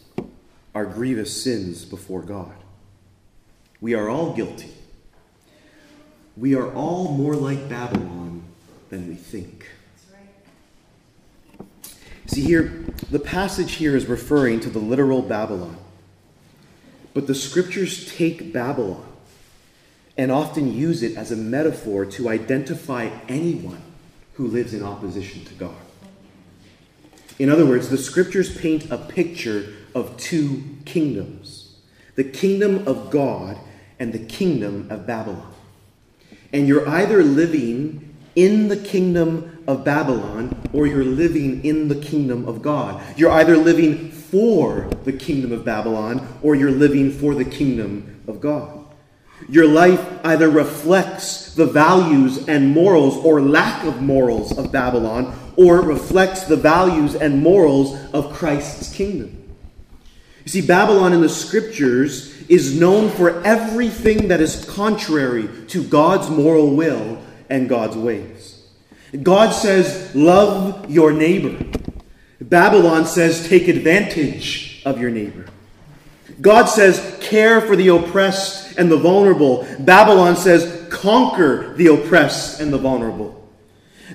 are 0.75 0.85
grievous 0.85 1.41
sins 1.41 1.85
before 1.85 2.21
God. 2.21 2.53
We 3.79 3.93
are 3.93 4.09
all 4.09 4.33
guilty 4.33 4.73
we 6.37 6.55
are 6.55 6.71
all 6.73 7.13
more 7.13 7.35
like 7.35 7.67
Babylon 7.67 8.43
than 8.89 9.07
we 9.07 9.15
think. 9.15 9.67
See, 12.27 12.41
here, 12.41 12.85
the 13.09 13.19
passage 13.19 13.73
here 13.73 13.95
is 13.95 14.05
referring 14.05 14.59
to 14.61 14.69
the 14.69 14.79
literal 14.79 15.21
Babylon. 15.21 15.77
But 17.13 17.25
the 17.25 17.35
scriptures 17.35 18.13
take 18.13 18.53
Babylon 18.53 19.05
and 20.17 20.31
often 20.31 20.73
use 20.73 21.03
it 21.03 21.15
as 21.15 21.31
a 21.31 21.35
metaphor 21.35 22.05
to 22.05 22.29
identify 22.29 23.09
anyone 23.27 23.81
who 24.33 24.47
lives 24.47 24.73
in 24.73 24.83
opposition 24.83 25.45
to 25.45 25.53
God. 25.53 25.75
In 27.39 27.49
other 27.49 27.65
words, 27.65 27.89
the 27.89 27.97
scriptures 27.97 28.55
paint 28.55 28.91
a 28.91 28.97
picture 28.97 29.73
of 29.95 30.17
two 30.17 30.63
kingdoms 30.85 31.63
the 32.15 32.23
kingdom 32.23 32.87
of 32.87 33.11
God 33.11 33.59
and 33.99 34.11
the 34.11 34.25
kingdom 34.25 34.87
of 34.89 35.05
Babylon. 35.05 35.53
And 36.53 36.67
you're 36.67 36.87
either 36.87 37.23
living 37.23 38.15
in 38.35 38.67
the 38.67 38.77
kingdom 38.77 39.63
of 39.67 39.83
Babylon 39.83 40.55
or 40.71 40.87
you're 40.87 41.03
living 41.03 41.65
in 41.65 41.87
the 41.87 41.95
kingdom 41.95 42.47
of 42.47 42.61
God. 42.61 43.01
You're 43.17 43.31
either 43.31 43.57
living 43.57 44.11
for 44.11 44.89
the 45.03 45.13
kingdom 45.13 45.51
of 45.51 45.65
Babylon 45.65 46.27
or 46.41 46.55
you're 46.55 46.71
living 46.71 47.11
for 47.11 47.33
the 47.33 47.45
kingdom 47.45 48.21
of 48.27 48.39
God. 48.39 48.85
Your 49.49 49.67
life 49.67 50.03
either 50.25 50.49
reflects 50.49 51.53
the 51.53 51.65
values 51.65 52.47
and 52.47 52.71
morals 52.71 53.17
or 53.17 53.41
lack 53.41 53.83
of 53.85 54.01
morals 54.01 54.57
of 54.57 54.71
Babylon 54.71 55.37
or 55.55 55.81
reflects 55.81 56.43
the 56.43 56.55
values 56.55 57.15
and 57.15 57.41
morals 57.41 57.95
of 58.13 58.33
Christ's 58.33 58.93
kingdom. 58.93 59.46
You 60.47 60.61
see, 60.61 60.65
Babylon 60.65 61.11
in 61.11 61.19
the 61.19 61.27
scriptures 61.27 62.33
is 62.47 62.79
known 62.79 63.09
for 63.09 63.43
everything 63.43 64.29
that 64.29 64.39
is 64.39 64.63
contrary 64.63 65.49
to 65.67 65.83
God's 65.83 66.29
moral 66.29 66.73
will 66.73 67.21
and 67.49 67.67
God's 67.67 67.97
ways. 67.97 68.65
God 69.23 69.49
says, 69.49 70.15
Love 70.15 70.89
your 70.89 71.11
neighbor. 71.11 71.65
Babylon 72.39 73.05
says, 73.05 73.49
Take 73.49 73.67
advantage 73.67 74.81
of 74.85 75.01
your 75.01 75.09
neighbor. 75.09 75.47
God 76.39 76.67
says, 76.67 77.17
Care 77.19 77.59
for 77.59 77.75
the 77.75 77.89
oppressed 77.89 78.77
and 78.77 78.89
the 78.89 78.95
vulnerable. 78.95 79.67
Babylon 79.79 80.37
says, 80.37 80.87
Conquer 80.89 81.73
the 81.73 81.87
oppressed 81.87 82.61
and 82.61 82.71
the 82.71 82.77
vulnerable. 82.77 83.49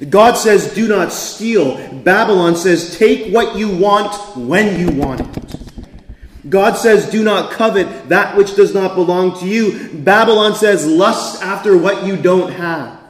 God 0.09 0.39
says, 0.39 0.73
Do 0.73 0.89
not 0.89 1.13
steal. 1.13 1.77
Babylon 1.93 2.57
says, 2.57 2.97
Take 2.97 3.35
what 3.35 3.59
you 3.59 3.69
want 3.77 4.15
when 4.35 4.81
you 4.81 4.99
want 4.99 5.21
it. 5.21 5.42
God 6.53 6.77
says, 6.77 7.09
Do 7.09 7.25
not 7.25 7.51
covet 7.51 8.11
that 8.11 8.37
which 8.37 8.55
does 8.55 8.75
not 8.75 8.95
belong 8.95 9.39
to 9.41 9.47
you. 9.47 9.89
Babylon 9.89 10.55
says, 10.55 10.87
Lust 10.87 11.43
after 11.43 11.79
what 11.79 12.05
you 12.05 12.15
don't 12.15 12.53
have. 12.53 13.01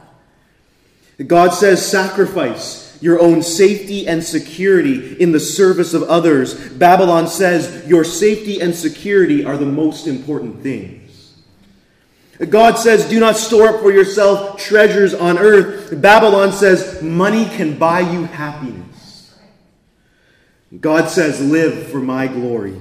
God 1.27 1.49
says, 1.49 1.85
Sacrifice 1.85 2.97
your 3.01 3.19
own 3.19 3.43
safety 3.43 4.07
and 4.07 4.23
security 4.23 5.21
in 5.21 5.33
the 5.33 5.41
service 5.41 5.93
of 5.93 6.03
others. 6.03 6.69
Babylon 6.69 7.27
says, 7.27 7.85
Your 7.85 8.05
safety 8.05 8.61
and 8.61 8.73
security 8.73 9.43
are 9.43 9.57
the 9.57 9.65
most 9.65 10.07
important 10.07 10.63
things. 10.63 11.33
God 12.49 12.75
says, 12.75 13.09
Do 13.09 13.19
not 13.19 13.35
store 13.35 13.67
up 13.67 13.81
for 13.81 13.91
yourself 13.91 14.57
treasures 14.57 15.13
on 15.13 15.37
earth. 15.37 16.01
Babylon 16.01 16.53
says, 16.53 17.01
Money 17.03 17.43
can 17.43 17.77
buy 17.77 17.99
you 17.99 18.23
happiness. 18.23 19.35
God 20.79 21.09
says, 21.09 21.41
Live 21.41 21.89
for 21.89 21.99
my 21.99 22.27
glory. 22.27 22.79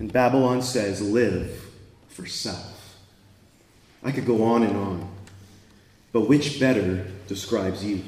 And 0.00 0.10
Babylon 0.10 0.62
says, 0.62 1.02
live 1.02 1.62
for 2.08 2.26
self. 2.26 2.96
I 4.02 4.10
could 4.10 4.24
go 4.24 4.42
on 4.42 4.62
and 4.62 4.74
on. 4.74 5.10
But 6.10 6.22
which 6.22 6.58
better 6.58 7.06
describes 7.28 7.84
you? 7.84 8.02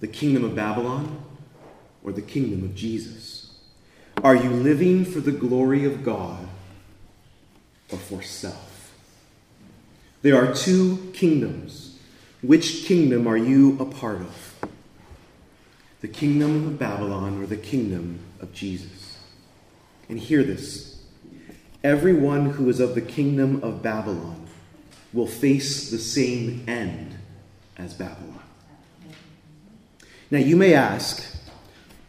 The 0.00 0.06
kingdom 0.06 0.44
of 0.44 0.54
Babylon 0.54 1.24
or 2.04 2.12
the 2.12 2.20
kingdom 2.20 2.64
of 2.64 2.74
Jesus? 2.74 3.58
Are 4.22 4.36
you 4.36 4.50
living 4.50 5.06
for 5.06 5.20
the 5.20 5.32
glory 5.32 5.86
of 5.86 6.04
God 6.04 6.48
or 7.90 7.96
for 7.96 8.22
self? 8.22 8.94
There 10.20 10.36
are 10.36 10.54
two 10.54 11.12
kingdoms. 11.14 11.98
Which 12.42 12.84
kingdom 12.84 13.26
are 13.26 13.38
you 13.38 13.78
a 13.80 13.86
part 13.86 14.20
of? 14.20 14.54
The 16.02 16.08
kingdom 16.08 16.66
of 16.66 16.78
Babylon 16.78 17.42
or 17.42 17.46
the 17.46 17.56
kingdom 17.56 18.18
of 18.40 18.52
Jesus? 18.52 18.93
And 20.08 20.18
hear 20.18 20.42
this 20.42 21.02
everyone 21.82 22.50
who 22.50 22.68
is 22.68 22.80
of 22.80 22.94
the 22.94 23.00
kingdom 23.00 23.62
of 23.62 23.82
Babylon 23.82 24.46
will 25.12 25.26
face 25.26 25.90
the 25.90 25.98
same 25.98 26.64
end 26.66 27.16
as 27.76 27.94
Babylon. 27.94 28.40
Now, 30.30 30.38
you 30.38 30.56
may 30.56 30.74
ask, 30.74 31.24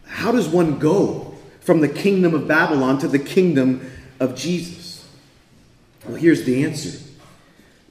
how 0.06 0.32
does 0.32 0.48
one 0.48 0.80
go 0.80 1.36
from 1.60 1.82
the 1.82 1.90
kingdom 1.90 2.34
of 2.34 2.48
Babylon 2.48 2.98
to 3.00 3.08
the 3.08 3.20
kingdom 3.20 3.92
of 4.20 4.36
Jesus? 4.36 5.08
Well, 6.06 6.16
here's 6.16 6.46
the 6.46 6.64
answer 6.64 7.00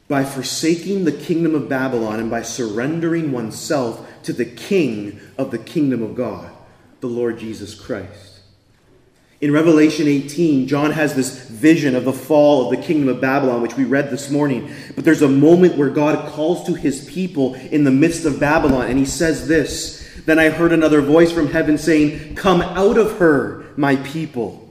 by 0.08 0.24
forsaking 0.24 1.04
the 1.04 1.12
kingdom 1.12 1.54
of 1.54 1.68
Babylon 1.68 2.20
and 2.20 2.30
by 2.30 2.42
surrendering 2.42 3.32
oneself 3.32 4.06
to 4.24 4.32
the 4.32 4.44
king 4.44 5.18
of 5.38 5.50
the 5.50 5.58
kingdom 5.58 6.02
of 6.02 6.14
God, 6.14 6.50
the 7.00 7.06
Lord 7.06 7.38
Jesus 7.38 7.74
Christ. 7.74 8.33
In 9.44 9.52
Revelation 9.52 10.08
18, 10.08 10.66
John 10.66 10.90
has 10.92 11.14
this 11.14 11.38
vision 11.38 11.94
of 11.94 12.06
the 12.06 12.14
fall 12.14 12.64
of 12.64 12.70
the 12.70 12.82
kingdom 12.82 13.10
of 13.10 13.20
Babylon, 13.20 13.60
which 13.60 13.76
we 13.76 13.84
read 13.84 14.08
this 14.08 14.30
morning. 14.30 14.72
But 14.94 15.04
there's 15.04 15.20
a 15.20 15.28
moment 15.28 15.76
where 15.76 15.90
God 15.90 16.30
calls 16.30 16.64
to 16.64 16.72
his 16.72 17.04
people 17.04 17.52
in 17.54 17.84
the 17.84 17.90
midst 17.90 18.24
of 18.24 18.40
Babylon, 18.40 18.86
and 18.86 18.98
he 18.98 19.04
says 19.04 19.46
this 19.46 20.10
Then 20.24 20.38
I 20.38 20.48
heard 20.48 20.72
another 20.72 21.02
voice 21.02 21.30
from 21.30 21.48
heaven 21.48 21.76
saying, 21.76 22.36
Come 22.36 22.62
out 22.62 22.96
of 22.96 23.18
her, 23.18 23.66
my 23.76 23.96
people, 23.96 24.66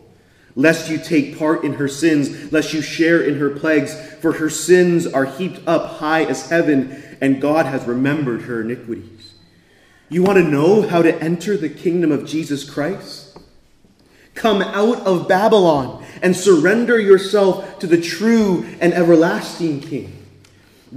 lest 0.55 0.89
you 0.89 0.97
take 0.97 1.37
part 1.37 1.63
in 1.63 1.73
her 1.73 1.87
sins, 1.87 2.51
lest 2.51 2.73
you 2.73 2.81
share 2.81 3.21
in 3.21 3.35
her 3.35 3.51
plagues, 3.51 3.93
for 4.21 4.31
her 4.31 4.49
sins 4.49 5.05
are 5.05 5.25
heaped 5.25 5.59
up 5.67 5.99
high 5.99 6.23
as 6.23 6.49
heaven, 6.49 6.99
and 7.21 7.39
God 7.39 7.67
has 7.67 7.85
remembered 7.85 8.41
her 8.41 8.61
iniquities. 8.61 9.35
You 10.09 10.23
want 10.23 10.39
to 10.39 10.43
know 10.43 10.81
how 10.81 11.03
to 11.03 11.15
enter 11.21 11.57
the 11.57 11.69
kingdom 11.69 12.11
of 12.11 12.25
Jesus 12.25 12.67
Christ? 12.67 13.22
Come 14.35 14.61
out 14.61 14.99
of 15.01 15.27
Babylon 15.27 16.03
and 16.21 16.35
surrender 16.35 16.99
yourself 16.99 17.79
to 17.79 17.87
the 17.87 18.01
true 18.01 18.65
and 18.79 18.93
everlasting 18.93 19.81
King. 19.81 20.23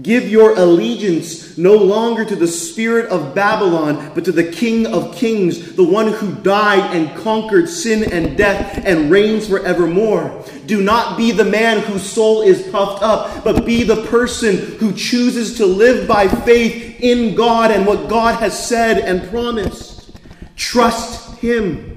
Give 0.03 0.29
your 0.29 0.55
allegiance 0.59 1.57
no 1.57 1.75
longer 1.75 2.23
to 2.27 2.37
the 2.37 2.47
spirit 2.47 3.09
of 3.09 3.35
Babylon, 3.35 4.13
but 4.15 4.27
to 4.27 4.33
the 4.33 4.45
King 4.45 4.87
of 4.87 5.15
kings, 5.15 5.75
the 5.75 5.85
one 5.85 6.13
who 6.13 6.35
died 6.35 6.95
and 6.95 7.17
conquered 7.17 7.67
sin 7.67 8.13
and 8.13 8.37
death 8.37 8.83
and 8.85 9.11
reigns 9.11 9.49
forevermore. 9.49 10.45
Do 10.67 10.83
not 10.83 11.17
be 11.17 11.31
the 11.31 11.47
man 11.47 11.81
whose 11.81 12.03
soul 12.03 12.43
is 12.43 12.69
puffed 12.69 13.03
up, 13.03 13.43
but 13.43 13.65
be 13.65 13.85
the 13.85 14.05
person 14.07 14.57
who 14.77 14.93
chooses 14.93 15.57
to 15.57 15.67
live 15.67 16.07
by 16.07 16.29
faith 16.29 17.01
in 17.01 17.35
God 17.35 17.71
and 17.71 17.87
what 17.87 18.09
God 18.09 18.39
has 18.41 18.67
said 18.69 18.99
and 18.99 19.27
promised. 19.31 20.11
Trust 20.57 21.39
Him. 21.39 21.96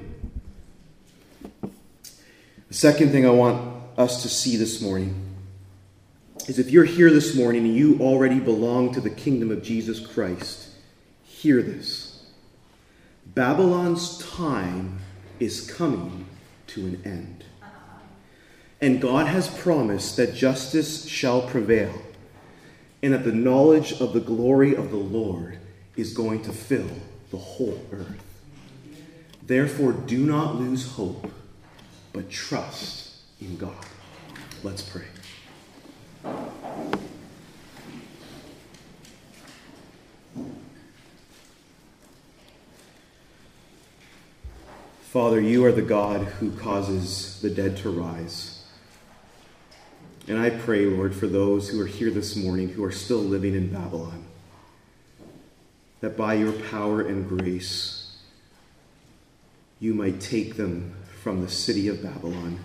The 2.70 2.76
second 2.76 3.10
thing 3.10 3.26
I 3.26 3.30
want 3.30 3.82
us 3.98 4.22
to 4.22 4.28
see 4.28 4.56
this 4.56 4.80
morning 4.80 5.20
is 6.46 6.60
if 6.60 6.70
you're 6.70 6.84
here 6.84 7.10
this 7.10 7.34
morning 7.34 7.64
and 7.64 7.74
you 7.74 7.98
already 7.98 8.38
belong 8.38 8.94
to 8.94 9.00
the 9.00 9.10
kingdom 9.10 9.50
of 9.50 9.64
Jesus 9.64 9.98
Christ, 9.98 10.68
hear 11.24 11.62
this. 11.62 12.26
Babylon's 13.26 14.18
time 14.18 15.00
is 15.40 15.68
coming 15.68 16.26
to 16.68 16.86
an 16.86 17.02
end. 17.04 17.44
And 18.80 19.00
God 19.00 19.26
has 19.26 19.48
promised 19.48 20.16
that 20.16 20.36
justice 20.36 21.08
shall 21.08 21.42
prevail 21.42 22.00
and 23.02 23.12
that 23.14 23.24
the 23.24 23.32
knowledge 23.32 24.00
of 24.00 24.12
the 24.12 24.20
glory 24.20 24.76
of 24.76 24.92
the 24.92 24.96
Lord 24.96 25.58
is 25.96 26.14
going 26.14 26.42
to 26.44 26.52
fill 26.52 26.90
the 27.32 27.36
whole 27.36 27.84
earth. 27.90 28.44
Therefore, 29.42 29.90
do 29.90 30.24
not 30.24 30.54
lose 30.54 30.92
hope 30.92 31.32
but 32.12 32.30
trust 32.30 33.16
in 33.40 33.56
God. 33.56 33.86
Let's 34.62 34.82
pray. 34.82 35.04
Father, 45.02 45.40
you 45.40 45.64
are 45.64 45.72
the 45.72 45.82
God 45.82 46.20
who 46.22 46.52
causes 46.52 47.40
the 47.40 47.50
dead 47.50 47.76
to 47.78 47.90
rise. 47.90 48.62
And 50.28 50.38
I 50.38 50.50
pray, 50.50 50.86
Lord, 50.86 51.16
for 51.16 51.26
those 51.26 51.68
who 51.68 51.80
are 51.80 51.86
here 51.86 52.10
this 52.10 52.36
morning 52.36 52.68
who 52.68 52.84
are 52.84 52.92
still 52.92 53.18
living 53.18 53.56
in 53.56 53.72
Babylon, 53.72 54.24
that 56.00 56.16
by 56.16 56.34
your 56.34 56.52
power 56.52 57.00
and 57.00 57.28
grace, 57.28 58.18
you 59.80 59.94
might 59.94 60.20
take 60.20 60.56
them 60.56 60.94
from 61.22 61.42
the 61.42 61.50
city 61.50 61.86
of 61.88 62.02
Babylon 62.02 62.58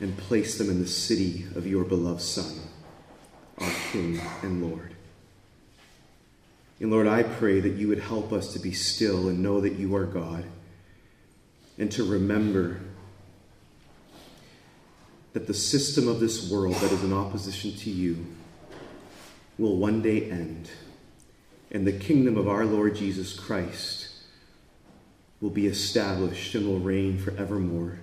and 0.00 0.16
place 0.16 0.56
them 0.56 0.70
in 0.70 0.80
the 0.80 0.86
city 0.86 1.46
of 1.54 1.66
your 1.66 1.84
beloved 1.84 2.22
Son, 2.22 2.58
our 3.58 3.70
King 3.92 4.20
and 4.42 4.62
Lord. 4.62 4.94
And 6.80 6.90
Lord, 6.90 7.06
I 7.06 7.22
pray 7.22 7.60
that 7.60 7.74
you 7.74 7.88
would 7.88 8.00
help 8.00 8.32
us 8.32 8.52
to 8.54 8.58
be 8.58 8.72
still 8.72 9.28
and 9.28 9.42
know 9.42 9.60
that 9.60 9.74
you 9.74 9.94
are 9.94 10.06
God, 10.06 10.44
and 11.78 11.90
to 11.92 12.04
remember 12.04 12.80
that 15.34 15.46
the 15.46 15.54
system 15.54 16.08
of 16.08 16.20
this 16.20 16.50
world 16.50 16.74
that 16.76 16.92
is 16.92 17.04
in 17.04 17.12
opposition 17.12 17.72
to 17.76 17.90
you 17.90 18.26
will 19.58 19.76
one 19.76 20.00
day 20.00 20.30
end, 20.30 20.70
and 21.70 21.86
the 21.86 21.92
kingdom 21.92 22.36
of 22.36 22.48
our 22.48 22.64
Lord 22.64 22.96
Jesus 22.96 23.38
Christ 23.38 24.03
will 25.44 25.50
be 25.50 25.66
established 25.66 26.54
and 26.54 26.66
will 26.66 26.78
reign 26.78 27.18
forevermore. 27.18 27.98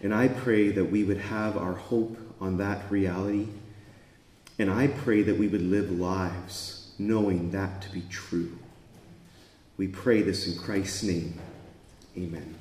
And 0.00 0.14
I 0.14 0.28
pray 0.28 0.70
that 0.70 0.86
we 0.86 1.04
would 1.04 1.18
have 1.18 1.58
our 1.58 1.74
hope 1.74 2.16
on 2.40 2.56
that 2.56 2.90
reality. 2.90 3.48
And 4.58 4.70
I 4.70 4.86
pray 4.86 5.20
that 5.20 5.36
we 5.36 5.48
would 5.48 5.60
live 5.60 5.90
lives 5.90 6.92
knowing 6.98 7.50
that 7.50 7.82
to 7.82 7.92
be 7.92 8.04
true. 8.08 8.58
We 9.76 9.86
pray 9.86 10.22
this 10.22 10.46
in 10.46 10.58
Christ's 10.58 11.02
name. 11.02 11.38
Amen. 12.16 12.57